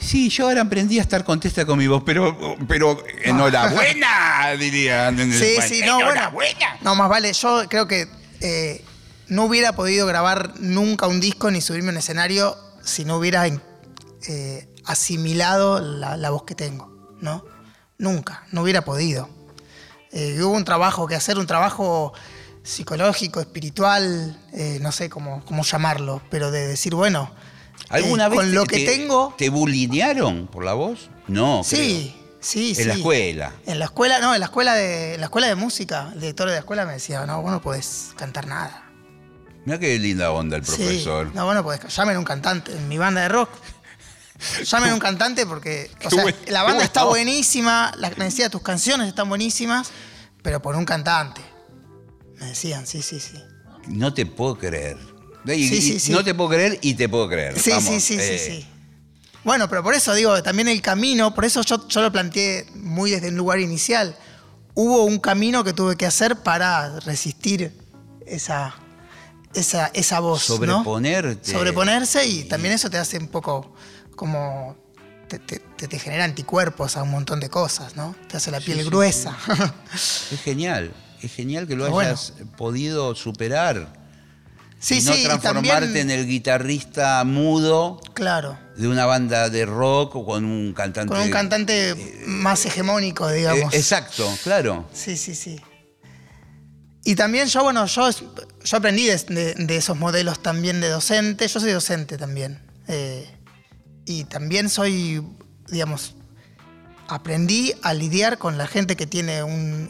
Sí, 0.04 0.30
yo 0.30 0.48
ahora 0.48 0.62
aprendí 0.62 1.00
a 1.00 1.02
estar 1.02 1.24
contesta 1.24 1.66
con 1.66 1.78
mi 1.80 1.88
voz, 1.88 2.04
pero, 2.06 2.58
pero 2.68 3.02
enhorabuena, 3.24 4.52
dirían. 4.60 5.20
en 5.20 5.32
Sí, 5.34 5.46
España. 5.46 5.68
sí, 5.68 5.82
no, 5.86 5.96
bueno. 5.96 6.12
enhorabuena. 6.12 6.78
No, 6.82 6.96
más 6.96 7.10
vale, 7.10 7.32
yo 7.34 7.64
creo 7.70 7.88
que 7.88 8.08
eh, 8.42 8.84
no 9.28 9.46
hubiera 9.46 9.74
podido 9.74 10.06
grabar 10.06 10.54
nunca 10.60 11.08
un 11.08 11.20
disco 11.22 11.50
ni 11.52 11.62
subirme 11.62 11.90
a 11.90 11.92
un 11.94 11.98
escenario 11.98 12.58
si 12.84 13.06
no 13.06 13.16
hubiera 13.18 13.48
eh, 13.48 14.68
asimilado 14.86 15.80
la, 15.80 16.18
la 16.18 16.30
voz 16.30 16.44
que 16.44 16.56
tengo, 16.56 17.16
¿no? 17.22 17.46
Nunca, 17.98 18.44
no 18.52 18.62
hubiera 18.64 18.84
podido. 18.84 19.30
Eh, 20.12 20.38
hubo 20.44 20.52
un 20.52 20.66
trabajo 20.66 21.08
que 21.08 21.16
hacer, 21.16 21.38
un 21.40 21.48
trabajo 21.48 22.14
psicológico, 22.62 23.40
espiritual, 23.40 24.38
eh, 24.54 24.78
no 24.82 24.92
sé 24.92 25.10
cómo, 25.10 25.44
cómo 25.46 25.64
llamarlo, 25.64 26.22
pero 26.30 26.52
de 26.52 26.68
decir, 26.68 26.94
bueno, 26.94 27.34
¿Alguna 27.94 28.26
eh, 28.26 28.30
vez 28.30 28.40
con 28.40 28.48
te- 28.50 28.54
lo 28.54 28.66
que 28.66 28.78
te- 28.78 28.86
tengo... 28.86 29.34
te 29.38 29.50
bulinearon 29.50 30.48
por 30.48 30.64
la 30.66 30.74
voz? 30.74 31.10
No, 31.28 31.64
Sí, 31.64 32.16
sí, 32.42 32.76
sí. 32.76 32.82
En 32.82 32.88
la 32.90 32.94
escuela. 32.96 33.54
En 33.66 33.80
la 33.80 33.86
escuela, 33.86 34.20
no, 34.20 34.34
en 34.34 34.40
la 34.40 34.48
escuela 34.48 34.74
de, 34.76 35.14
en 35.16 35.20
la 35.22 35.28
escuela 35.28 35.48
de 35.48 35.56
música, 35.56 36.10
el 36.14 36.20
director 36.20 36.48
de 36.48 36.54
la 36.54 36.60
escuela 36.60 36.86
me 36.86 36.94
decía, 36.94 37.26
no, 37.26 37.42
vos 37.42 37.52
no 37.52 37.62
podés 37.62 38.10
cantar 38.18 38.48
nada. 38.48 38.90
Mira 39.66 39.80
qué 39.80 39.98
linda 39.98 40.32
onda 40.32 40.58
el 40.58 40.64
profesor. 40.64 41.28
Sí, 41.28 41.32
no, 41.36 41.46
vos 41.46 41.56
no 41.56 41.64
podés, 41.64 41.82
llamen 41.96 42.16
a 42.18 42.20
un 42.20 42.26
cantante. 42.26 42.74
En 42.74 42.88
mi 42.90 42.98
banda 42.98 43.22
de 43.22 43.30
rock, 43.30 43.50
llamen 44.66 44.90
a 44.90 44.94
un 44.94 45.00
cantante 45.00 45.46
porque, 45.46 45.90
o 46.04 46.10
sea, 46.10 46.24
buen- 46.24 46.36
la 46.48 46.64
banda 46.64 46.84
está 46.84 47.04
voz. 47.04 47.12
buenísima, 47.14 47.94
la, 47.98 48.10
me 48.18 48.26
decía, 48.26 48.50
tus 48.50 48.62
canciones 48.62 49.08
están 49.08 49.30
buenísimas, 49.30 49.92
pero 50.42 50.62
por 50.62 50.76
un 50.76 50.84
cantante. 50.84 51.42
Me 52.40 52.48
decían, 52.48 52.86
sí, 52.88 53.02
sí, 53.02 53.20
sí. 53.22 53.42
No 53.88 54.14
te 54.14 54.26
puedo 54.26 54.58
creer. 54.58 54.98
Y- 55.46 55.68
Sí, 55.68 55.76
y- 55.76 55.82
sí, 55.82 56.00
sí. 56.00 56.12
No 56.12 56.24
te 56.24 56.34
puedo 56.34 56.50
creer 56.52 56.80
y 56.82 56.94
te 56.94 57.10
puedo 57.10 57.28
creer. 57.28 57.60
Sí, 57.60 57.72
Vamos, 57.72 57.86
sí, 57.86 58.00
sí, 58.00 58.16
eh, 58.20 58.40
sí, 58.40 58.52
sí. 58.62 58.68
Bueno, 59.44 59.68
pero 59.70 59.84
por 59.84 59.94
eso 59.94 60.14
digo, 60.14 60.42
también 60.42 60.70
el 60.70 60.82
camino, 60.82 61.36
por 61.36 61.44
eso 61.44 61.62
yo, 61.64 61.86
yo 61.90 62.02
lo 62.02 62.12
planteé 62.12 62.66
muy 62.76 63.12
desde 63.12 63.28
un 63.30 63.36
lugar 63.36 63.60
inicial. 63.60 64.16
Hubo 64.74 65.04
un 65.04 65.20
camino 65.20 65.64
que 65.64 65.74
tuve 65.74 65.98
que 65.98 66.06
hacer 66.06 66.38
para 66.38 67.00
resistir 67.02 67.74
esa, 68.26 68.74
esa, 69.54 69.88
esa 69.88 70.20
voz. 70.22 70.50
¿no? 70.50 70.56
Sobreponerte. 70.56 71.52
Sobreponerse 71.52 72.26
y 72.26 72.44
también 72.46 72.74
eso 72.74 72.90
te 72.90 72.98
hace 72.98 73.18
un 73.18 73.28
poco 73.28 73.76
como. 74.16 74.78
Te, 75.28 75.40
te- 75.40 76.00
genera 76.00 76.24
anticuerpos 76.26 76.96
a 76.96 77.04
un 77.04 77.10
montón 77.12 77.40
de 77.40 77.50
cosas, 77.50 77.96
¿no? 77.96 78.16
Te 78.30 78.38
hace 78.38 78.52
la 78.52 78.60
piel 78.62 78.80
sí, 78.80 78.86
gruesa. 78.86 79.36
Es 80.32 80.42
genial. 80.44 80.94
Es 81.22 81.34
genial 81.34 81.68
que 81.68 81.76
lo 81.76 81.86
hayas 82.00 82.34
podido 82.56 83.14
superar. 83.16 84.03
Sí, 84.84 85.00
y 85.00 85.02
no 85.04 85.14
sí, 85.14 85.22
y 85.22 85.24
transformarte 85.26 85.86
también. 85.88 86.12
en 86.12 86.20
el 86.20 86.28
guitarrista 86.28 87.24
mudo 87.24 88.00
Claro. 88.14 88.58
de 88.78 88.88
una 88.88 89.06
banda 89.06 89.50
de 89.50 89.66
rock 89.66 90.16
o 90.18 90.26
con 90.26 90.46
un 90.46 90.74
cantante. 90.74 91.14
Con 91.14 91.22
un 91.22 91.32
cantante 91.32 92.24
más 92.28 92.66
hegemónico, 92.66 93.30
Eh, 93.30 93.38
digamos. 93.38 93.74
exacto, 93.74 94.28
claro. 94.44 94.86
Sí, 94.94 95.18
sí, 95.18 95.34
sí. 95.36 95.60
Y 97.06 97.16
también 97.16 97.48
yo, 97.48 97.64
bueno, 97.64 97.86
yo, 97.86 98.10
yo 98.64 98.78
aprendí 98.78 99.06
de, 99.08 99.18
de- 99.18 99.54
de 99.56 99.76
esos 99.76 99.98
modelos 99.98 100.42
también 100.42 100.80
de 100.80 100.88
docente. 100.90 101.48
Yo 101.48 101.60
soy 101.60 101.72
docente 101.72 102.18
también. 102.18 102.62
Eh, 102.88 103.28
y 104.06 104.24
también 104.26 104.70
soy, 104.70 105.22
digamos, 105.70 106.16
aprendí 107.10 107.74
a 107.84 107.94
lidiar 107.94 108.38
con 108.38 108.58
la 108.58 108.68
gente 108.68 108.96
que 108.96 109.06
tiene 109.06 109.44
un, 109.44 109.90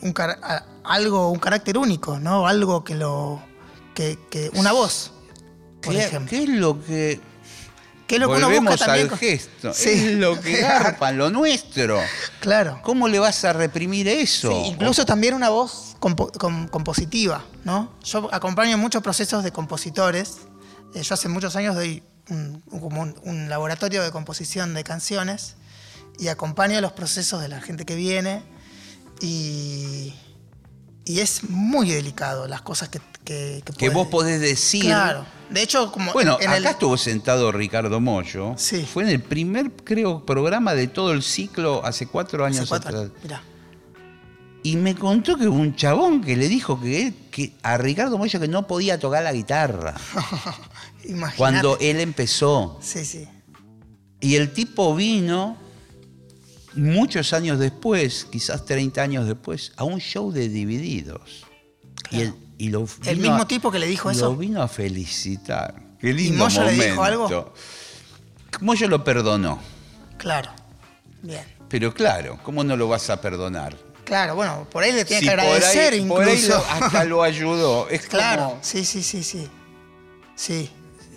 algo, 0.83 1.29
un 1.31 1.39
carácter 1.39 1.77
único, 1.77 2.19
¿no? 2.19 2.47
Algo 2.47 2.83
que 2.83 2.95
lo. 2.95 3.43
Que, 3.93 4.17
que- 4.29 4.49
una 4.55 4.71
voz, 4.71 5.11
por 5.81 5.93
¿Qué, 5.93 6.03
ejemplo. 6.05 6.29
qué 6.29 6.43
es 6.43 6.49
lo 6.49 6.83
que 6.83 7.19
Que 8.07 8.15
es 8.15 8.21
lo 8.21 8.27
que 8.29 8.35
uno 8.37 8.47
volvemos 8.47 8.73
busca 8.73 8.85
también. 8.85 9.09
al 9.11 9.17
gesto? 9.17 9.73
Sí. 9.73 9.89
Es 9.89 10.11
lo 10.13 10.39
que 10.39 10.57
garpa, 10.61 11.11
lo 11.11 11.29
nuestro. 11.29 11.99
Claro. 12.41 12.79
¿Cómo 12.83 13.07
le 13.07 13.19
vas 13.19 13.43
a 13.45 13.53
reprimir 13.53 14.07
eso? 14.07 14.49
Sí, 14.51 14.69
incluso 14.69 15.05
también 15.05 15.33
una 15.33 15.49
voz 15.49 15.95
compo- 15.99 16.31
com- 16.37 16.67
compositiva, 16.67 17.43
¿no? 17.63 17.93
Yo 18.03 18.29
acompaño 18.33 18.77
muchos 18.77 19.01
procesos 19.01 19.43
de 19.43 19.51
compositores. 19.51 20.37
Eh, 20.93 21.01
yo 21.01 21.13
hace 21.13 21.27
muchos 21.29 21.55
años 21.55 21.75
doy 21.75 22.03
un, 22.29 22.61
un- 22.71 22.79
como 22.79 23.01
un- 23.01 23.15
un 23.23 23.49
laboratorio 23.49 24.03
de 24.03 24.11
composición 24.11 24.73
de 24.73 24.83
canciones 24.83 25.55
y 26.19 26.27
acompaño 26.27 26.79
los 26.81 26.91
procesos 26.91 27.41
de 27.41 27.47
la 27.47 27.59
gente 27.61 27.85
que 27.85 27.95
viene 27.95 28.43
y, 29.21 30.13
y 31.05 31.19
es 31.19 31.49
muy 31.49 31.89
delicado 31.91 32.47
las 32.47 32.61
cosas 32.61 32.89
que, 32.89 32.99
que, 33.23 33.61
que 33.65 33.73
que 33.73 33.89
vos 33.89 34.07
podés 34.07 34.39
decir. 34.41 34.85
Claro. 34.85 35.25
De 35.49 35.61
hecho, 35.61 35.91
como 35.91 36.11
Bueno, 36.13 36.37
en 36.41 36.47
acá 36.49 36.57
el- 36.57 36.65
estuvo 36.65 36.97
sentado 36.97 37.51
Ricardo 37.51 37.99
Mollo. 37.99 38.55
Sí. 38.57 38.85
Fue 38.91 39.03
en 39.03 39.09
el 39.09 39.21
primer, 39.21 39.71
creo, 39.71 40.25
programa 40.25 40.73
de 40.73 40.87
todo 40.87 41.11
el 41.13 41.21
ciclo 41.21 41.85
hace 41.85 42.07
cuatro 42.07 42.43
años 42.45 42.61
hace 42.61 42.69
cuatro 42.69 42.97
atrás. 42.99 43.11
mirá. 43.23 43.43
Y 44.63 44.77
me 44.77 44.95
contó 44.95 45.35
que 45.37 45.47
hubo 45.47 45.57
un 45.59 45.75
chabón 45.75 46.21
que 46.23 46.37
le 46.37 46.47
dijo 46.47 46.79
que, 46.81 47.07
él- 47.07 47.13
que 47.29 47.53
a 47.63 47.77
Ricardo 47.77 48.17
Mollo 48.17 48.39
que 48.39 48.47
no 48.47 48.65
podía 48.65 48.97
tocar 48.99 49.21
la 49.23 49.33
guitarra 49.33 49.93
Imaginate. 51.03 51.37
cuando 51.37 51.77
él 51.79 51.99
empezó. 51.99 52.79
Sí, 52.81 53.03
sí. 53.05 53.27
Y 54.21 54.35
el 54.35 54.53
tipo 54.53 54.95
vino 54.95 55.57
muchos 56.75 57.33
años 57.33 57.59
después, 57.59 58.25
quizás 58.31 58.65
30 58.65 59.01
años 59.01 59.27
después, 59.27 59.73
a 59.75 59.83
un 59.83 59.99
show 59.99 60.31
de 60.31 60.47
Divididos. 60.49 61.43
Y, 62.09 62.21
el, 62.21 62.33
y 62.65 62.69
lo 62.69 62.87
¿El 63.05 63.17
mismo 63.17 63.41
a- 63.43 63.47
tipo 63.47 63.71
que 63.71 63.79
le 63.79 63.87
dijo 63.87 64.09
lo 64.09 64.15
eso? 64.15 64.35
vino 64.35 64.61
a 64.61 64.67
felicitar. 64.67 65.75
Qué 65.99 66.13
lindo 66.13 66.43
Moyo 66.45 66.59
le 66.63 66.71
momento. 66.71 66.85
dijo 66.91 67.03
algo? 67.03 67.53
Moyo 68.61 68.87
lo 68.87 69.03
perdonó. 69.03 69.59
Claro. 70.17 70.51
Bien. 71.21 71.43
Pero 71.69 71.93
claro, 71.93 72.39
¿cómo 72.43 72.63
no 72.63 72.75
lo 72.77 72.87
vas 72.87 73.09
a 73.09 73.19
perdonar? 73.19 73.75
Claro, 74.05 74.35
bueno, 74.35 74.67
por 74.69 74.83
ahí 74.83 74.91
le 74.91 75.05
tiene 75.05 75.21
Si 75.21 75.25
que 75.27 75.31
por 75.31 75.39
ahí- 75.39 75.47
agradecer 75.51 76.07
por 76.07 76.21
ahí 76.23 76.33
incluso. 76.35 76.57
lo- 76.57 76.85
hasta 76.85 77.03
lo 77.05 77.23
ayudó. 77.23 77.89
Es 77.89 78.05
claro, 78.07 78.49
como, 78.49 78.59
sí, 78.63 78.85
sí, 78.85 79.01
sí, 79.03 79.23
sí. 79.23 79.47
Sí. 80.35 80.69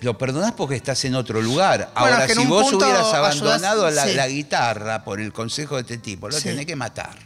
lo 0.03 0.16
perdonás 0.18 0.53
porque 0.53 0.76
estás 0.76 1.05
en 1.07 1.14
otro 1.14 1.40
lugar. 1.42 1.90
Bueno, 1.99 2.14
Ahora, 2.16 2.28
si 2.28 2.44
vos 2.47 2.72
hubieras 2.72 2.99
ayudás- 3.07 3.14
abandonado 3.14 3.90
la, 3.90 4.05
sí. 4.05 4.14
la 4.14 4.28
guitarra 4.28 5.03
por 5.05 5.20
el 5.20 5.32
consejo 5.32 5.76
de 5.76 5.80
este 5.82 5.99
tipo, 5.99 6.28
lo 6.28 6.36
Sí. 6.36 6.44
tenés 6.44 6.66
que 6.66 6.76
matar. 6.76 7.16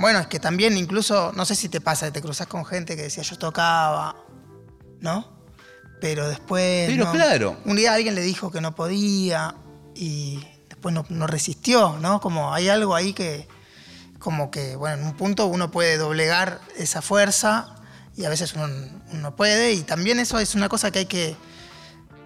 Bueno, 0.00 0.18
es 0.18 0.26
que 0.26 0.40
también 0.40 0.76
incluso, 0.76 1.30
no 1.36 1.44
sé 1.44 1.54
si 1.54 1.68
te 1.68 1.80
pasa, 1.80 2.10
te 2.12 2.20
cruzas 2.22 2.46
con 2.46 2.64
gente 2.64 2.96
que 2.96 3.02
decía 3.02 3.22
yo 3.22 3.36
tocaba, 3.38 4.16
¿no? 5.00 5.28
Pero 6.00 6.28
después. 6.28 6.88
Pero 6.90 7.04
no. 7.04 7.12
claro. 7.12 7.56
Un 7.66 7.76
día 7.76 7.92
alguien 7.94 8.14
le 8.14 8.22
dijo 8.22 8.50
que 8.50 8.60
no 8.62 8.74
podía 8.74 9.54
y 9.94 10.42
después 10.68 10.94
no, 10.94 11.04
no 11.10 11.26
resistió, 11.26 11.98
¿no? 12.00 12.20
Como 12.20 12.54
hay 12.54 12.68
algo 12.70 12.94
ahí 12.94 13.12
que, 13.12 13.46
como 14.18 14.50
que, 14.50 14.74
bueno, 14.76 14.96
en 15.02 15.04
un 15.08 15.16
punto 15.16 15.46
uno 15.46 15.70
puede 15.70 15.98
doblegar 15.98 16.60
esa 16.78 17.02
fuerza 17.02 17.74
y 18.16 18.24
a 18.24 18.30
veces 18.30 18.54
uno 18.54 18.68
no 19.12 19.36
puede. 19.36 19.74
Y 19.74 19.82
también 19.82 20.18
eso 20.18 20.38
es 20.38 20.54
una 20.54 20.70
cosa 20.70 20.90
que 20.90 21.00
hay 21.00 21.06
que. 21.06 21.36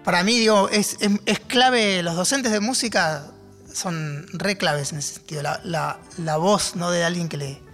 Para 0.05 0.23
mí, 0.23 0.39
digo, 0.39 0.69
es, 0.69 0.95
es- 1.01 1.19
es 1.25 1.39
clave, 1.41 2.01
los 2.03 2.15
docentes 2.15 2.53
de 2.53 2.61
música 2.61 3.25
son 3.73 4.25
re 4.31 4.55
claves 4.57 4.93
en 4.93 4.99
ese 4.99 5.15
sentido. 5.15 5.41
La, 5.41 5.59
la- 5.65 5.99
la 6.17 6.37
voz, 6.37 6.77
¿no? 6.77 6.89
De 6.91 7.03
alguien 7.03 7.27
que 7.27 7.35
le. 7.35 7.64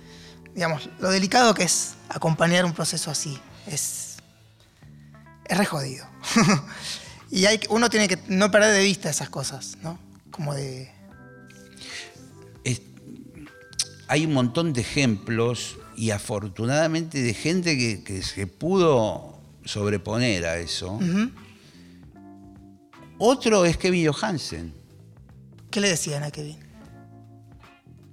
Digamos, 0.54 0.90
lo 1.00 1.10
delicado 1.10 1.54
que 1.54 1.64
es 1.64 1.94
acompañar 2.10 2.66
un 2.66 2.74
proceso 2.74 3.10
así. 3.12 3.40
Es. 3.68 4.18
Es 5.46 5.58
re 5.58 5.66
jodido. 5.66 6.06
y 7.32 7.46
hay, 7.46 7.60
uno 7.70 7.90
tiene 7.90 8.08
que 8.08 8.18
no 8.28 8.52
perder 8.52 8.74
de 8.74 8.84
vista 8.84 9.10
esas 9.10 9.30
cosas, 9.30 9.78
¿no? 9.82 10.00
Como 10.32 10.54
de. 10.54 10.92
Es- 12.64 12.82
hay 14.08 14.26
un 14.26 14.34
montón 14.34 14.74
de 14.74 14.82
ejemplos 14.82 15.78
y 15.96 16.12
afortunadamente 16.12 17.22
de 17.22 17.34
gente 17.34 17.78
que, 17.78 18.04
que 18.04 18.22
se 18.24 18.48
pudo 18.48 19.40
sobreponer 19.66 20.46
a 20.46 20.58
eso. 20.58 21.00
Otro 23.20 23.66
es 23.66 23.78
Kevin 23.78 24.12
Johansen, 24.12 24.74
¿Qué 25.70 25.80
le 25.80 25.88
decían 25.90 26.24
a 26.24 26.32
Kevin? 26.32 26.58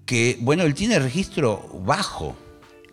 Que, 0.08 0.38
bueno, 0.40 0.62
él 0.62 0.72
tiene 0.74 0.98
registro 0.98 1.68
bajo, 1.84 2.34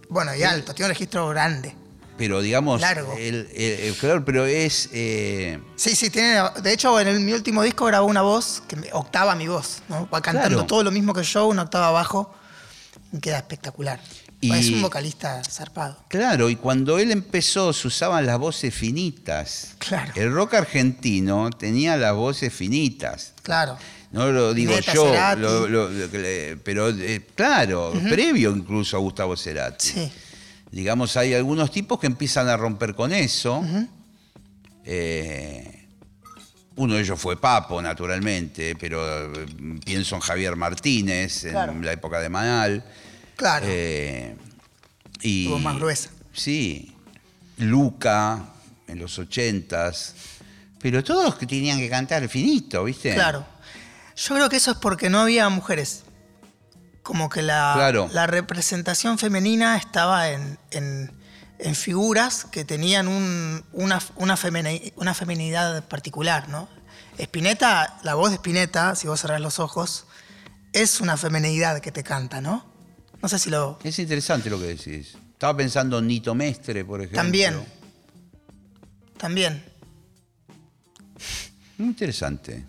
Bueno, 0.10 0.36
y 0.36 0.44
alto, 0.44 0.74
tiene 0.76 0.88
un 0.88 0.94
registro 0.96 1.30
grande. 1.30 1.74
pero 2.18 2.42
digamos, 2.42 2.82
Largo. 2.82 3.14
él- 3.18 3.48
él- 3.56 3.80
él- 3.84 3.96
claro, 3.96 4.26
pero 4.26 4.46
es... 4.46 4.90
eh, 4.92 5.60
Sí, 5.78 5.96
sí, 5.96 6.10
tiene. 6.10 6.42
De 6.62 6.74
hecho, 6.74 7.00
en 7.00 7.08
el- 7.08 7.22
mi 7.22 7.32
último 7.32 7.64
disco 7.64 7.86
grabó 7.86 8.06
una 8.08 8.22
voz 8.22 8.62
que 8.68 8.76
me- 8.76 8.90
octava 8.92 9.34
mi 9.36 9.48
voz, 9.48 9.82
¿no? 9.88 10.10
Va 10.14 10.22
cantando 10.22 10.50
Claro. 10.58 10.66
todo 10.66 10.84
lo 10.84 10.92
mismo 10.92 11.14
que 11.14 11.24
yo, 11.24 11.48
una 11.48 11.62
octava 11.64 11.88
abajo. 11.88 12.34
Y 13.14 13.20
queda 13.20 13.38
espectacular. 13.38 14.02
Y- 14.42 14.52
Es 14.52 14.70
un 14.70 14.82
vocalista 14.82 15.42
zarpado. 15.50 15.98
Claro, 16.10 16.50
y 16.50 16.58
cuando 16.58 17.00
él 17.00 17.12
empezó 17.12 17.72
se 17.72 17.88
usaban 17.88 18.26
las 18.26 18.38
voces 18.38 18.74
finitas. 18.76 19.76
Claro. 19.80 20.12
El 20.16 20.34
rock 20.34 20.56
argentino 20.56 21.50
tenía 21.50 21.96
las 21.96 22.14
voces 22.14 22.54
finitas. 22.54 23.34
Claro. 23.42 23.78
No 24.12 24.32
lo 24.32 24.54
digo 24.54 24.74
yo, 24.80 25.14
lo- 25.38 25.68
lo- 25.68 25.90
lo 25.90 26.10
pero 26.64 26.90
eh, 26.90 27.26
claro, 27.36 27.92
previo 28.10 28.52
incluso 28.56 28.96
a 28.96 29.00
Gustavo 29.00 29.36
Cerati. 29.36 29.88
Sí. 29.88 30.12
Digamos, 30.72 31.16
hay 31.18 31.34
algunos 31.34 31.72
tipos 31.72 32.00
que 32.00 32.08
empiezan 32.08 32.48
a 32.48 32.56
romper 32.58 32.96
con 32.96 33.12
eso. 33.14 33.64
Eh, 34.84 35.88
uno 36.78 36.96
de 36.96 37.02
ellos 37.02 37.20
fue 37.20 37.40
Papo, 37.40 37.82
naturalmente, 37.82 38.76
pero 38.76 39.34
eh, 39.34 39.46
pienso 39.84 40.16
en 40.16 40.22
Javier 40.22 40.56
Martínez, 40.56 41.46
en 41.46 41.52
Claro. 41.52 41.74
la 41.82 41.92
época 41.94 42.20
de 42.20 42.30
Manal. 42.30 42.84
Claro. 43.36 43.66
Eh, 43.70 44.36
y, 45.22 45.46
Tuvo 45.48 45.60
más 45.60 45.76
gruesa. 45.78 46.10
Sí. 46.34 46.92
Luca, 47.58 48.46
en 48.88 49.00
los 49.00 49.18
ochentas. 49.18 50.14
Pero 50.82 51.04
todos 51.04 51.36
que 51.36 51.48
tenían 51.48 51.80
que 51.80 51.90
cantar 51.90 52.28
finito, 52.28 52.84
¿viste? 52.84 53.14
Claro. 53.14 53.46
Yo 54.16 54.36
creo 54.36 54.50
que 54.50 54.58
eso 54.58 54.72
es 54.72 54.78
porque 54.78 55.10
no 55.10 55.20
había 55.20 55.48
mujeres. 55.50 56.04
Como 57.04 57.30
que 57.30 57.42
la, 57.42 57.74
Claro. 57.76 58.10
la 58.14 58.26
representación 58.28 59.18
femenina 59.18 59.78
estaba 59.78 60.30
en, 60.32 60.58
en- 60.72 61.12
en 61.60 61.76
figuras 61.76 62.46
que 62.46 62.66
tenían 62.66 63.08
un- 63.08 63.64
una, 63.74 64.02
una, 64.16 64.36
femeni- 64.38 64.92
una 64.96 65.14
feminidad 65.14 65.84
particular, 65.88 66.50
¿no? 66.50 66.68
Spinetta, 67.18 67.98
la 68.04 68.16
voz 68.16 68.30
de 68.32 68.36
Spinetta, 68.38 68.96
si 68.96 69.08
vos 69.08 69.22
cerrás 69.22 69.40
los 69.40 69.60
ojos, 69.60 70.06
es 70.74 71.00
una 71.00 71.16
feminidad 71.16 71.80
que 71.80 71.92
te 71.92 72.04
canta, 72.04 72.42
¿no? 72.42 72.66
No 73.22 73.30
sé 73.30 73.40
si 73.40 73.50
lo... 73.50 73.80
Es 73.84 73.98
interesante 74.00 74.50
lo 74.50 74.60
que 74.60 74.66
decís. 74.76 75.16
Estaba 75.34 75.56
pensando 75.56 76.00
en 76.00 76.08
Nito 76.08 76.36
Mestre, 76.36 76.84
por 76.84 77.00
ejemplo. 77.02 77.18
También. 77.22 77.64
También. 79.18 79.64
Muy 81.78 81.88
interesante. 81.90 82.66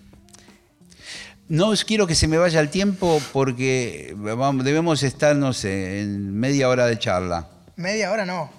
No 1.49 1.68
os 1.68 1.84
quiero 1.84 2.07
que 2.07 2.14
se 2.16 2.26
me 2.26 2.38
vaya 2.38 2.61
el 2.61 2.70
tiempo 2.70 3.22
porque 3.32 4.14
vamos- 4.16 4.64
debemos 4.64 5.03
estar, 5.03 5.36
no 5.36 5.53
sé, 5.53 6.01
en 6.01 6.34
media 6.38 6.68
hora 6.68 6.86
de 6.86 6.99
charla. 6.99 7.49
Media 7.76 8.11
hora 8.11 8.26
no. 8.26 8.51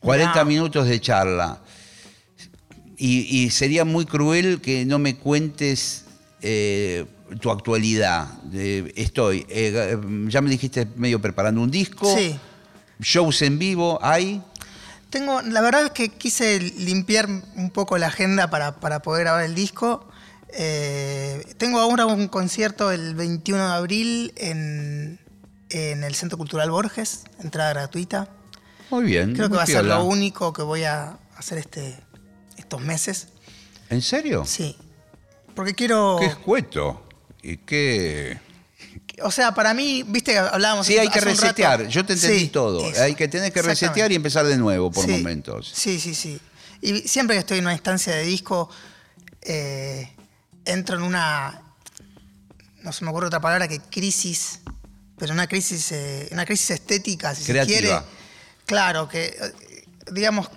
40 0.00 0.40
Wow. 0.42 0.46
minutos 0.46 0.86
de 0.88 1.00
charla. 1.00 1.58
Y, 2.96 3.20
y 3.44 3.50
sería 3.50 3.84
muy 3.84 4.04
cruel 4.04 4.60
que 4.60 4.84
no 4.84 4.98
me 4.98 5.16
cuentes 5.16 6.04
eh, 6.42 7.06
tu 7.40 7.50
actualidad. 7.50 8.28
Estoy, 8.94 9.46
eh, 9.48 9.98
ya 10.28 10.40
me 10.40 10.50
dijiste 10.50 10.86
medio 10.96 11.20
preparando 11.20 11.60
un 11.62 11.70
disco. 11.70 12.14
Sí. 12.16 12.38
Shows 13.00 13.40
en 13.42 13.58
vivo, 13.58 13.98
¿hay? 14.02 14.42
Tengo, 15.08 15.40
la 15.42 15.60
verdad 15.62 15.86
es 15.86 15.90
que 15.92 16.10
quise 16.10 16.60
limpiar 16.60 17.26
un 17.56 17.70
poco 17.70 17.96
la 17.98 18.08
agenda 18.08 18.48
para, 18.50 18.80
para 18.80 19.00
poder 19.00 19.24
grabar 19.24 19.44
el 19.44 19.54
disco. 19.54 20.06
Eh, 20.52 21.54
tengo 21.58 21.78
ahora 21.80 22.06
un 22.06 22.28
concierto 22.28 22.90
el 22.90 23.14
21 23.14 23.66
de 23.68 23.72
abril 23.74 24.32
en, 24.36 25.20
en 25.70 26.04
el 26.04 26.14
Centro 26.14 26.36
Cultural 26.38 26.70
Borges, 26.70 27.24
entrada 27.42 27.70
gratuita. 27.70 28.28
Muy 28.90 29.04
bien. 29.04 29.34
Creo 29.34 29.48
que 29.48 29.56
va 29.56 29.62
a 29.62 29.66
ser 29.66 29.84
lo 29.84 30.04
único 30.04 30.52
que 30.52 30.62
voy 30.62 30.84
a 30.84 31.18
hacer 31.36 31.58
este, 31.58 31.96
estos 32.56 32.80
meses. 32.80 33.28
¿En 33.88 34.02
serio? 34.02 34.44
Sí. 34.44 34.76
Porque 35.54 35.74
quiero. 35.74 36.16
Qué 36.20 36.26
escueto. 36.26 37.06
Y 37.42 37.56
qué... 37.58 38.38
O 39.22 39.30
sea, 39.30 39.52
para 39.54 39.74
mí, 39.74 40.02
viste 40.06 40.32
que 40.32 40.38
hablábamos. 40.38 40.86
Sí, 40.86 40.96
hay 40.98 41.08
que 41.08 41.18
hace 41.18 41.28
resetear. 41.30 41.86
Yo 41.88 42.04
te 42.06 42.14
entendí 42.14 42.38
Sí, 42.40 42.48
todo. 42.48 42.88
eso. 42.90 43.02
Hay 43.02 43.14
que 43.14 43.28
tener 43.28 43.52
que 43.52 43.60
resetear 43.62 44.10
y 44.12 44.14
empezar 44.14 44.46
de 44.46 44.56
nuevo 44.56 44.90
por 44.90 45.04
Sí, 45.04 45.10
momentos. 45.10 45.70
Sí, 45.74 46.00
sí, 46.00 46.14
sí. 46.14 46.40
Y 46.80 47.00
siempre 47.06 47.36
que 47.36 47.40
estoy 47.40 47.58
en 47.58 47.64
una 47.64 47.74
instancia 47.74 48.14
de 48.14 48.22
disco, 48.24 48.70
eh, 49.42 50.10
entro 50.64 50.96
en 50.96 51.02
una, 51.02 51.62
no 52.82 52.92
se 52.92 53.04
me 53.04 53.10
ocurre 53.10 53.26
otra 53.26 53.40
palabra 53.40 53.68
que 53.68 53.80
crisis, 53.80 54.60
pero 55.18 55.32
una 55.32 55.46
crisis, 55.46 55.92
eh, 55.92 56.28
una 56.32 56.44
crisis 56.46 56.70
estética, 56.70 57.34
si 57.34 57.44
Creativa. 57.44 57.76
se 57.76 57.82
quiere. 57.82 58.02
Claro, 58.66 59.08
que 59.08 59.36
digamos, 60.12 60.48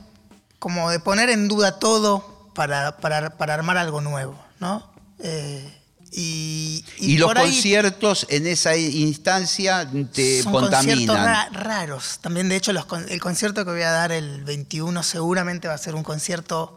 como 0.60 0.90
de 0.90 1.00
poner 1.00 1.30
en 1.30 1.48
duda 1.48 1.80
todo 1.80 2.50
para, 2.56 2.98
para- 2.98 3.38
para 3.38 3.54
armar 3.56 3.78
algo 3.78 4.02
nuevo, 4.02 4.40
¿no? 4.60 4.92
Eh, 5.20 5.80
y, 6.16 6.86
Y, 7.00 7.18
los 7.18 7.34
conciertos 7.34 8.28
en 8.30 8.46
esa 8.46 8.78
instancia 8.78 9.90
te 10.14 10.44
son 10.44 10.52
conciertos 10.54 11.08
contaminan. 11.08 11.26
ra- 11.26 11.50
raros. 11.52 12.20
También, 12.22 12.50
de 12.50 12.56
hecho, 12.56 12.72
los 12.72 12.86
el 13.10 13.20
concierto 13.20 13.66
que 13.66 13.72
voy 13.72 13.82
a 13.82 13.90
dar 13.92 14.12
el 14.12 14.44
21 14.44 15.02
seguramente 15.02 15.68
va 15.68 15.74
a 15.74 15.78
ser 15.80 15.96
un 15.96 16.04
concierto 16.04 16.76